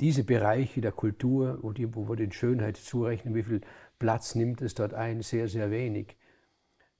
diese 0.00 0.24
Bereiche 0.24 0.80
der 0.80 0.92
Kultur, 0.92 1.58
wo, 1.62 1.72
die, 1.72 1.94
wo 1.94 2.08
wir 2.08 2.16
den 2.16 2.32
Schönheit 2.32 2.76
zurechnen, 2.76 3.34
wie 3.34 3.42
viel 3.42 3.60
Platz 3.98 4.34
nimmt 4.34 4.62
es 4.62 4.74
dort 4.74 4.94
ein? 4.94 5.22
Sehr, 5.22 5.48
sehr 5.48 5.70
wenig. 5.70 6.16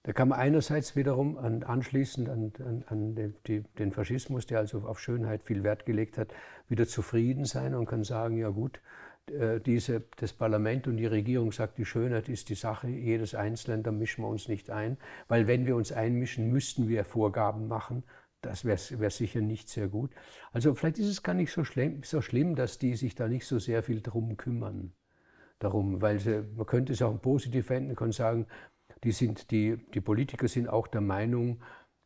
Da 0.04 0.12
kann 0.12 0.28
man 0.28 0.40
einerseits 0.40 0.96
wiederum 0.96 1.38
an, 1.38 1.62
anschließend 1.62 2.28
an, 2.28 2.52
an, 2.58 2.84
an 2.88 3.34
die, 3.46 3.62
den 3.78 3.92
Faschismus, 3.92 4.46
der 4.46 4.58
also 4.58 4.80
auf 4.80 5.00
Schönheit 5.00 5.44
viel 5.44 5.62
Wert 5.62 5.86
gelegt 5.86 6.18
hat, 6.18 6.34
wieder 6.68 6.86
zufrieden 6.86 7.44
sein 7.44 7.74
und 7.74 7.86
kann 7.86 8.02
sagen, 8.02 8.36
ja 8.36 8.48
gut, 8.48 8.80
diese, 9.28 10.02
das 10.16 10.32
Parlament 10.32 10.88
und 10.88 10.96
die 10.96 11.06
Regierung 11.06 11.52
sagt, 11.52 11.78
die 11.78 11.84
Schönheit 11.84 12.28
ist 12.28 12.48
die 12.48 12.54
Sache 12.54 12.88
jedes 12.88 13.34
Einzelnen, 13.34 13.82
da 13.82 13.92
mischen 13.92 14.24
wir 14.24 14.28
uns 14.28 14.48
nicht 14.48 14.70
ein, 14.70 14.98
weil 15.28 15.46
wenn 15.46 15.64
wir 15.66 15.76
uns 15.76 15.92
einmischen, 15.92 16.50
müssten 16.50 16.88
wir 16.88 17.04
Vorgaben 17.04 17.68
machen. 17.68 18.02
Das 18.40 18.64
wäre 18.64 18.78
wär 18.98 19.10
sicher 19.10 19.40
nicht 19.40 19.68
sehr 19.68 19.86
gut. 19.86 20.10
Also 20.52 20.74
vielleicht 20.74 20.98
ist 20.98 21.06
es 21.06 21.22
gar 21.22 21.34
nicht 21.34 21.52
so 21.52 21.62
schlimm, 21.62 22.02
so 22.02 22.20
schlimm, 22.20 22.56
dass 22.56 22.78
die 22.78 22.96
sich 22.96 23.14
da 23.14 23.28
nicht 23.28 23.46
so 23.46 23.60
sehr 23.60 23.84
viel 23.84 24.02
drum 24.02 24.36
kümmern. 24.36 24.92
Darum, 25.60 26.02
weil 26.02 26.18
sie, 26.18 26.42
man 26.56 26.66
könnte 26.66 26.92
es 26.92 27.02
auch 27.02 27.16
positiv 27.22 27.70
wenden, 27.70 27.94
kann 27.94 28.10
sagen, 28.10 28.46
die, 29.04 29.12
sind, 29.12 29.52
die, 29.52 29.76
die 29.94 30.00
Politiker 30.00 30.48
sind 30.48 30.68
auch 30.68 30.88
der 30.88 31.00
Meinung, 31.00 31.62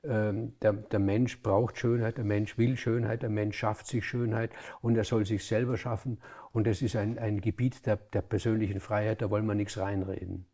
der, 0.06 0.72
der, 0.72 0.98
Mensch 0.98 1.42
braucht 1.42 1.78
Schönheit, 1.78 2.16
der 2.18 2.24
Mensch 2.24 2.56
will 2.58 2.76
Schönheit, 2.76 3.22
der 3.22 3.30
Mensch 3.30 3.58
schafft 3.58 3.86
sich 3.86 4.04
Schönheit 4.04 4.50
und 4.80 4.96
er 4.96 5.04
soll 5.04 5.24
sich 5.24 5.44
selber 5.44 5.76
schaffen. 5.76 6.18
Und 6.52 6.66
das 6.66 6.82
ist 6.82 6.96
ein, 6.96 7.18
ein 7.18 7.40
Gebiet 7.40 7.86
der, 7.86 7.96
der 7.96 8.22
persönlichen 8.22 8.80
Freiheit, 8.80 9.22
da 9.22 9.30
wollen 9.30 9.46
wir 9.46 9.54
nichts 9.54 9.78
reinreden. 9.78 10.46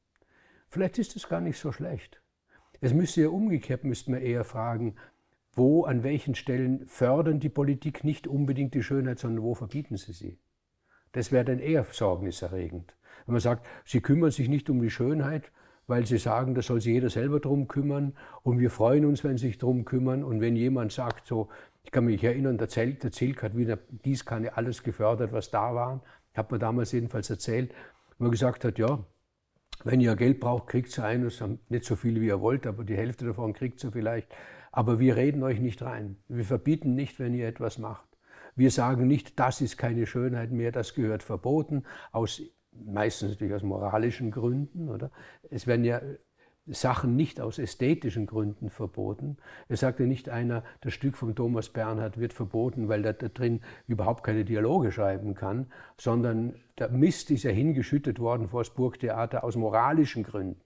Vielleicht 0.68 0.98
ist 0.98 1.16
das 1.16 1.28
gar 1.28 1.40
nicht 1.40 1.58
so 1.58 1.70
schlecht. 1.70 2.22
Es 2.80 2.94
müsste 2.94 3.22
ja 3.22 3.28
umgekehrt, 3.28 3.84
müsste 3.84 4.10
man 4.10 4.22
eher 4.22 4.44
fragen, 4.44 4.96
wo, 5.52 5.84
an 5.84 6.02
welchen 6.02 6.34
Stellen 6.34 6.86
fördern 6.86 7.38
die 7.38 7.50
Politik 7.50 8.04
nicht 8.04 8.26
unbedingt 8.26 8.74
die 8.74 8.82
Schönheit, 8.82 9.18
sondern 9.18 9.44
wo 9.44 9.54
verbieten 9.54 9.96
sie 9.98 10.12
sie? 10.12 10.38
Das 11.12 11.30
wäre 11.30 11.44
dann 11.44 11.58
eher 11.58 11.84
sorgniserregend. 11.84 12.96
Wenn 13.26 13.34
man 13.34 13.40
sagt, 13.40 13.66
sie 13.84 14.00
kümmern 14.00 14.30
sich 14.30 14.48
nicht 14.48 14.70
um 14.70 14.80
die 14.80 14.90
Schönheit, 14.90 15.52
weil 15.86 16.06
sie 16.06 16.18
sagen, 16.18 16.54
da 16.54 16.62
soll 16.62 16.80
sich 16.80 16.92
jeder 16.92 17.10
selber 17.10 17.40
drum 17.40 17.68
kümmern 17.68 18.14
und 18.42 18.58
wir 18.58 18.70
freuen 18.70 19.04
uns, 19.04 19.24
wenn 19.24 19.36
sie 19.36 19.48
sich 19.48 19.58
drum 19.58 19.84
kümmern. 19.84 20.24
Und 20.24 20.40
wenn 20.40 20.56
jemand 20.56 20.92
sagt, 20.92 21.26
so, 21.26 21.48
ich 21.82 21.90
kann 21.90 22.04
mich 22.04 22.22
erinnern, 22.22 22.58
der, 22.58 22.68
Zelt, 22.68 23.02
der 23.02 23.12
Zilk 23.12 23.42
hat 23.42 23.56
wie 23.56 23.64
eine 23.64 23.78
Gießkanne 24.02 24.56
alles 24.56 24.82
gefördert, 24.82 25.32
was 25.32 25.50
da 25.50 25.74
war. 25.74 26.02
Hat 26.34 26.50
man 26.50 26.60
damals 26.60 26.92
jedenfalls 26.92 27.28
erzählt, 27.28 27.74
wo 28.18 28.24
man 28.24 28.30
gesagt 28.30 28.64
hat, 28.64 28.78
ja, 28.78 29.04
wenn 29.84 30.00
ihr 30.00 30.14
Geld 30.16 30.40
braucht, 30.40 30.68
kriegt 30.68 30.96
ihr 30.96 31.04
ein, 31.04 31.30
nicht 31.68 31.84
so 31.84 31.96
viel 31.96 32.20
wie 32.20 32.28
ihr 32.28 32.40
wollt, 32.40 32.66
aber 32.66 32.84
die 32.84 32.96
Hälfte 32.96 33.26
davon 33.26 33.52
kriegt 33.52 33.82
ihr 33.82 33.90
vielleicht. 33.90 34.28
Aber 34.70 35.00
wir 35.00 35.16
reden 35.16 35.42
euch 35.42 35.60
nicht 35.60 35.82
rein. 35.82 36.16
Wir 36.28 36.44
verbieten 36.44 36.94
nicht, 36.94 37.18
wenn 37.18 37.34
ihr 37.34 37.48
etwas 37.48 37.78
macht. 37.78 38.06
Wir 38.54 38.70
sagen 38.70 39.06
nicht, 39.06 39.38
das 39.38 39.60
ist 39.60 39.76
keine 39.76 40.06
Schönheit 40.06 40.52
mehr, 40.52 40.72
das 40.72 40.94
gehört 40.94 41.22
verboten, 41.22 41.84
aus 42.12 42.42
meistens 42.72 43.30
natürlich 43.30 43.54
aus 43.54 43.62
moralischen 43.62 44.30
Gründen, 44.30 44.88
oder? 44.88 45.10
Es 45.50 45.66
werden 45.66 45.84
ja 45.84 46.00
Sachen 46.66 47.16
nicht 47.16 47.40
aus 47.40 47.58
ästhetischen 47.58 48.26
Gründen 48.26 48.70
verboten. 48.70 49.36
Es 49.68 49.80
sagte 49.80 50.04
nicht 50.04 50.28
einer, 50.28 50.62
das 50.80 50.92
Stück 50.92 51.16
von 51.16 51.34
Thomas 51.34 51.70
Bernhard 51.70 52.18
wird 52.18 52.32
verboten, 52.32 52.88
weil 52.88 53.04
er 53.04 53.14
da 53.14 53.28
drin 53.28 53.60
überhaupt 53.88 54.22
keine 54.22 54.44
Dialoge 54.44 54.92
schreiben 54.92 55.34
kann, 55.34 55.66
sondern 55.98 56.54
der 56.78 56.88
Mist 56.90 57.30
ist 57.32 57.42
ja 57.42 57.50
hingeschüttet 57.50 58.20
worden 58.20 58.48
vor 58.48 58.60
das 58.62 58.70
Burgtheater 58.74 59.42
aus 59.42 59.56
moralischen 59.56 60.22
Gründen. 60.22 60.60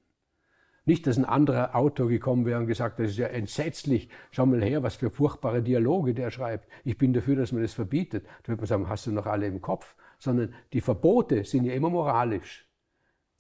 Nicht, 0.85 1.07
dass 1.07 1.17
ein 1.17 1.25
anderer 1.25 1.75
Autor 1.75 2.09
gekommen 2.09 2.47
wäre 2.47 2.61
und 2.61 2.69
gesagt, 2.69 3.01
das 3.01 3.11
ist 3.11 3.19
ja 3.19 3.27
entsetzlich, 3.27 4.09
schau 4.31 4.47
mal 4.47 4.63
her, 4.63 4.85
was 4.85 4.95
für 4.95 5.11
furchtbare 5.11 5.61
Dialoge 5.61 6.15
der 6.15 6.31
schreibt. 6.31 6.69
Ich 6.85 6.97
bin 6.97 7.13
dafür, 7.13 7.35
dass 7.35 7.51
man 7.51 7.63
das 7.63 7.73
verbietet. 7.73 8.25
Da 8.43 8.49
würde 8.49 8.61
man 8.61 8.67
sagen, 8.69 8.89
hast 8.89 9.07
du 9.07 9.13
noch 9.13 9.27
alle 9.27 9.47
im 9.47 9.61
Kopf? 9.61 9.97
Sondern 10.19 10.55
die 10.73 10.81
Verbote 10.81 11.45
sind 11.45 11.65
ja 11.65 11.75
immer 11.75 11.91
moralisch 11.91 12.67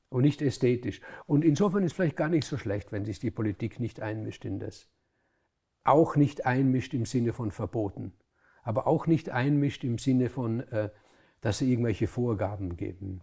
und 0.09 0.23
nicht 0.23 0.43
ästhetisch. 0.43 1.01
Und 1.27 1.45
insofern 1.45 1.83
ist 1.83 1.93
es 1.93 1.97
vielleicht 1.97 2.17
gar 2.17 2.29
nicht 2.29 2.47
so 2.47 2.57
schlecht, 2.57 2.93
wenn 2.93 3.05
sich 3.05 3.19
die 3.19 3.31
Politik 3.31 3.81
nicht 3.81 4.01
einmischt 4.01 4.45
in 4.45 4.59
das. 4.59 4.89
Auch 5.85 6.17
nicht 6.17 6.47
einmischt 6.47 6.95
im 6.95 7.07
Sinne 7.07 7.33
von 7.33 7.51
Verboten, 7.51 8.13
aber 8.63 8.87
auch 8.87 9.07
nicht 9.07 9.31
einmischt 9.31 9.85
im 9.85 9.99
Sinne 9.99 10.29
von, 10.31 10.61
äh, 10.71 10.91
dass 11.41 11.59
sie 11.59 11.71
irgendwelche 11.71 12.09
Vorgaben 12.09 12.77
geben. 12.77 13.23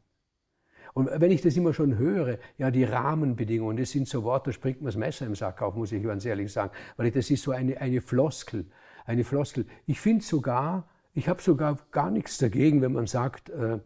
Und 0.93 1.10
wenn 1.12 1.32
ich 1.32 1.41
das 1.41 1.58
immer 1.58 1.74
schon 1.74 1.97
höre, 1.97 2.38
ja, 2.58 2.70
die 2.70 2.84
Rahmenbedingungen, 2.84 3.78
das 3.78 3.91
sind 3.91 4.08
so 4.08 4.24
Worte, 4.24 4.51
da 4.51 4.54
springt 4.54 4.82
mir 4.82 4.89
das 4.89 4.95
Messer 4.95 5.26
im 5.26 5.36
Sack 5.36 5.62
auf, 5.62 5.76
muss 5.76 5.91
ich 5.91 6.04
ganz 6.04 6.24
ehrlich 6.24 6.51
sagen, 6.51 6.72
weil 6.97 7.10
das 7.10 7.32
ist 7.32 7.43
so 7.43 7.51
eine, 7.51 7.80
eine 7.82 7.99
Floskel, 7.99 8.68
eine 9.06 9.24
Floskel. 9.24 9.66
Ich 9.88 9.99
finde 9.99 10.24
sogar, 10.24 10.88
ich 11.14 11.28
habe 11.30 11.41
sogar 11.41 11.78
gar 11.91 12.11
nichts 12.11 12.38
dagegen, 12.38 12.82
wenn 12.82 12.93
man 12.93 13.07
sagt, 13.07 13.49
äh, 13.49 13.80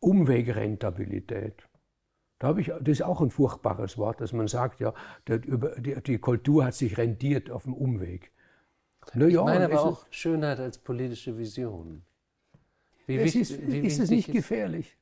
Umwegrentabilität. 0.00 1.68
Da 2.38 2.48
habe 2.48 2.60
ich, 2.60 2.66
das 2.66 2.88
ist 2.88 3.02
auch 3.02 3.20
ein 3.20 3.30
furchtbares 3.30 3.96
Wort, 3.96 4.20
dass 4.20 4.32
man 4.32 4.48
sagt, 4.48 4.80
ja, 4.80 4.92
die, 5.28 6.00
die 6.02 6.18
Kultur 6.18 6.64
hat 6.66 6.74
sich 6.74 6.98
rentiert 6.98 7.50
auf 7.50 7.62
dem 7.62 7.74
Umweg. 7.74 8.32
Na, 9.12 9.26
ich 9.26 9.34
ja, 9.34 9.44
meine 9.44 9.66
aber 9.66 9.82
auch 9.82 10.06
Schönheit 10.10 10.58
als 10.58 10.78
politische 10.78 11.36
Vision. 11.38 12.02
Wie 13.06 13.16
es 13.16 13.34
ist, 13.34 13.66
wie 13.66 13.78
ist 13.80 13.98
es 13.98 14.10
nicht 14.10 14.32
gefährlich? 14.32 14.96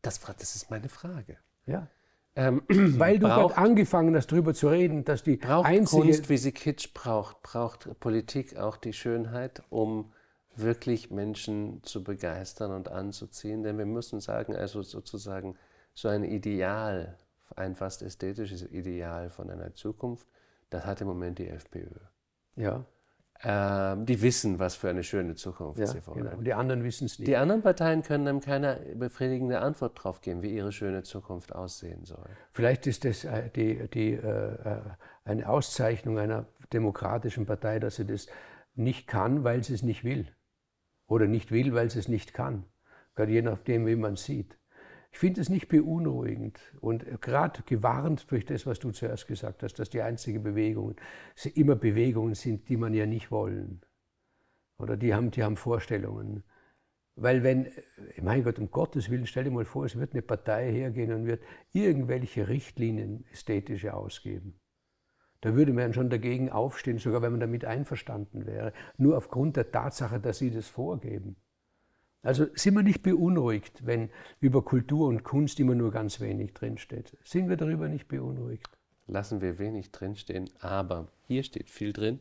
Das, 0.00 0.20
das 0.20 0.54
ist 0.56 0.70
meine 0.70 0.88
Frage. 0.88 1.38
Ja. 1.66 1.88
Ähm, 2.34 2.62
Weil 2.68 3.18
du 3.18 3.26
gerade 3.26 3.56
angefangen 3.56 4.16
hast, 4.16 4.28
darüber 4.28 4.54
zu 4.54 4.68
reden, 4.68 5.04
dass 5.04 5.22
die 5.22 5.36
braucht 5.36 5.66
einzige 5.66 6.02
Kunst, 6.02 6.28
wie 6.28 6.36
sie 6.38 6.52
Kitsch 6.52 6.94
braucht, 6.94 7.42
braucht 7.42 8.00
Politik 8.00 8.56
auch 8.56 8.76
die 8.76 8.92
Schönheit, 8.92 9.62
um 9.70 10.12
wirklich 10.56 11.10
Menschen 11.10 11.82
zu 11.82 12.04
begeistern 12.04 12.72
und 12.72 12.90
anzuziehen. 12.90 13.62
Denn 13.62 13.78
wir 13.78 13.86
müssen 13.86 14.20
sagen, 14.20 14.54
also 14.54 14.82
sozusagen 14.82 15.56
so 15.94 16.08
ein 16.08 16.24
Ideal, 16.24 17.16
ein 17.56 17.74
fast 17.74 18.02
ästhetisches 18.02 18.62
Ideal 18.62 19.30
von 19.30 19.50
einer 19.50 19.74
Zukunft, 19.74 20.26
das 20.70 20.86
hat 20.86 21.00
im 21.00 21.08
Moment 21.08 21.38
die 21.38 21.48
FPÖ. 21.48 21.88
Ja. 22.56 22.84
Ähm, 23.44 24.06
die 24.06 24.22
wissen, 24.22 24.60
was 24.60 24.76
für 24.76 24.88
eine 24.88 25.02
schöne 25.02 25.34
Zukunft 25.34 25.78
ja, 25.78 25.86
sie 25.86 26.06
wollen. 26.06 26.24
Genau. 26.24 26.36
Und 26.36 26.44
die 26.44 26.54
anderen 26.54 26.84
wissen 26.84 27.06
es 27.06 27.18
nicht. 27.18 27.26
Die 27.26 27.36
anderen 27.36 27.60
Parteien 27.60 28.02
können 28.02 28.28
einem 28.28 28.40
keine 28.40 28.76
befriedigende 28.94 29.60
Antwort 29.60 29.98
darauf 29.98 30.20
geben, 30.20 30.42
wie 30.42 30.54
ihre 30.54 30.70
schöne 30.70 31.02
Zukunft 31.02 31.52
aussehen 31.52 32.04
soll. 32.04 32.28
Vielleicht 32.52 32.86
ist 32.86 33.04
das 33.04 33.24
äh, 33.24 33.50
die, 33.50 33.88
die, 33.88 34.12
äh, 34.12 34.18
äh, 34.18 34.80
eine 35.24 35.48
Auszeichnung 35.48 36.18
einer 36.18 36.46
demokratischen 36.72 37.44
Partei, 37.44 37.80
dass 37.80 37.96
sie 37.96 38.06
das 38.06 38.28
nicht 38.74 39.08
kann, 39.08 39.42
weil 39.42 39.64
sie 39.64 39.74
es 39.74 39.82
nicht 39.82 40.04
will 40.04 40.28
oder 41.12 41.26
nicht 41.26 41.52
will, 41.52 41.74
weil 41.74 41.90
sie 41.90 41.98
es 41.98 42.08
nicht 42.08 42.32
kann. 42.32 42.64
Gerade 43.14 43.32
je 43.32 43.42
nachdem, 43.42 43.86
wie 43.86 43.96
man 43.96 44.16
sieht. 44.16 44.58
Ich 45.12 45.18
finde 45.18 45.42
es 45.42 45.50
nicht 45.50 45.68
beunruhigend 45.68 46.58
und 46.80 47.04
gerade 47.20 47.62
gewarnt 47.64 48.30
durch 48.30 48.46
das, 48.46 48.64
was 48.64 48.78
du 48.78 48.92
zuerst 48.92 49.26
gesagt 49.26 49.62
hast, 49.62 49.74
dass 49.74 49.90
die 49.90 50.00
einzigen 50.00 50.42
Bewegungen 50.42 50.96
immer 51.54 51.76
Bewegungen 51.76 52.34
sind, 52.34 52.70
die 52.70 52.78
man 52.78 52.94
ja 52.94 53.04
nicht 53.04 53.30
wollen. 53.30 53.82
Oder 54.78 54.96
die 54.96 55.12
haben, 55.12 55.30
die 55.30 55.42
haben 55.42 55.58
Vorstellungen. 55.58 56.44
Weil 57.14 57.42
wenn, 57.42 57.68
mein 58.22 58.42
Gott, 58.42 58.58
um 58.58 58.70
Gottes 58.70 59.10
Willen, 59.10 59.26
stell 59.26 59.44
dir 59.44 59.50
mal 59.50 59.66
vor, 59.66 59.84
es 59.84 59.96
wird 59.96 60.14
eine 60.14 60.22
Partei 60.22 60.72
hergehen 60.72 61.12
und 61.12 61.26
wird 61.26 61.42
irgendwelche 61.72 62.48
Richtlinien 62.48 63.26
ästhetische 63.30 63.92
ausgeben. 63.92 64.61
Da 65.42 65.56
würde 65.56 65.72
man 65.72 65.92
schon 65.92 66.08
dagegen 66.08 66.50
aufstehen, 66.50 66.98
sogar 66.98 67.20
wenn 67.20 67.32
man 67.32 67.40
damit 67.40 67.64
einverstanden 67.64 68.46
wäre, 68.46 68.72
nur 68.96 69.16
aufgrund 69.16 69.56
der 69.56 69.70
Tatsache, 69.70 70.20
dass 70.20 70.38
sie 70.38 70.50
das 70.50 70.68
vorgeben. 70.68 71.36
Also 72.22 72.46
sind 72.54 72.74
wir 72.74 72.84
nicht 72.84 73.02
beunruhigt, 73.02 73.84
wenn 73.84 74.08
über 74.40 74.64
Kultur 74.64 75.08
und 75.08 75.24
Kunst 75.24 75.58
immer 75.58 75.74
nur 75.74 75.90
ganz 75.90 76.20
wenig 76.20 76.54
drinsteht. 76.54 77.18
Sind 77.24 77.48
wir 77.48 77.56
darüber 77.56 77.88
nicht 77.88 78.06
beunruhigt? 78.06 78.70
Lassen 79.08 79.40
wir 79.40 79.58
wenig 79.58 79.90
drinstehen, 79.90 80.48
aber 80.60 81.08
hier 81.26 81.42
steht 81.42 81.70
viel 81.70 81.92
drin. 81.92 82.20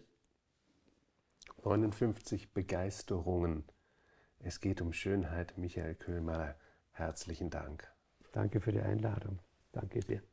59 1.64 2.54
Begeisterungen. 2.54 3.66
Es 4.40 4.60
geht 4.60 4.82
um 4.82 4.94
Schönheit. 4.94 5.60
Michael 5.60 5.94
Köhlmeier, 5.94 6.56
herzlichen 6.94 7.52
Dank. 7.52 7.88
Danke 8.32 8.62
für 8.62 8.72
die 8.72 8.82
Einladung. 8.82 9.38
Danke 9.72 10.00
dir. 10.00 10.24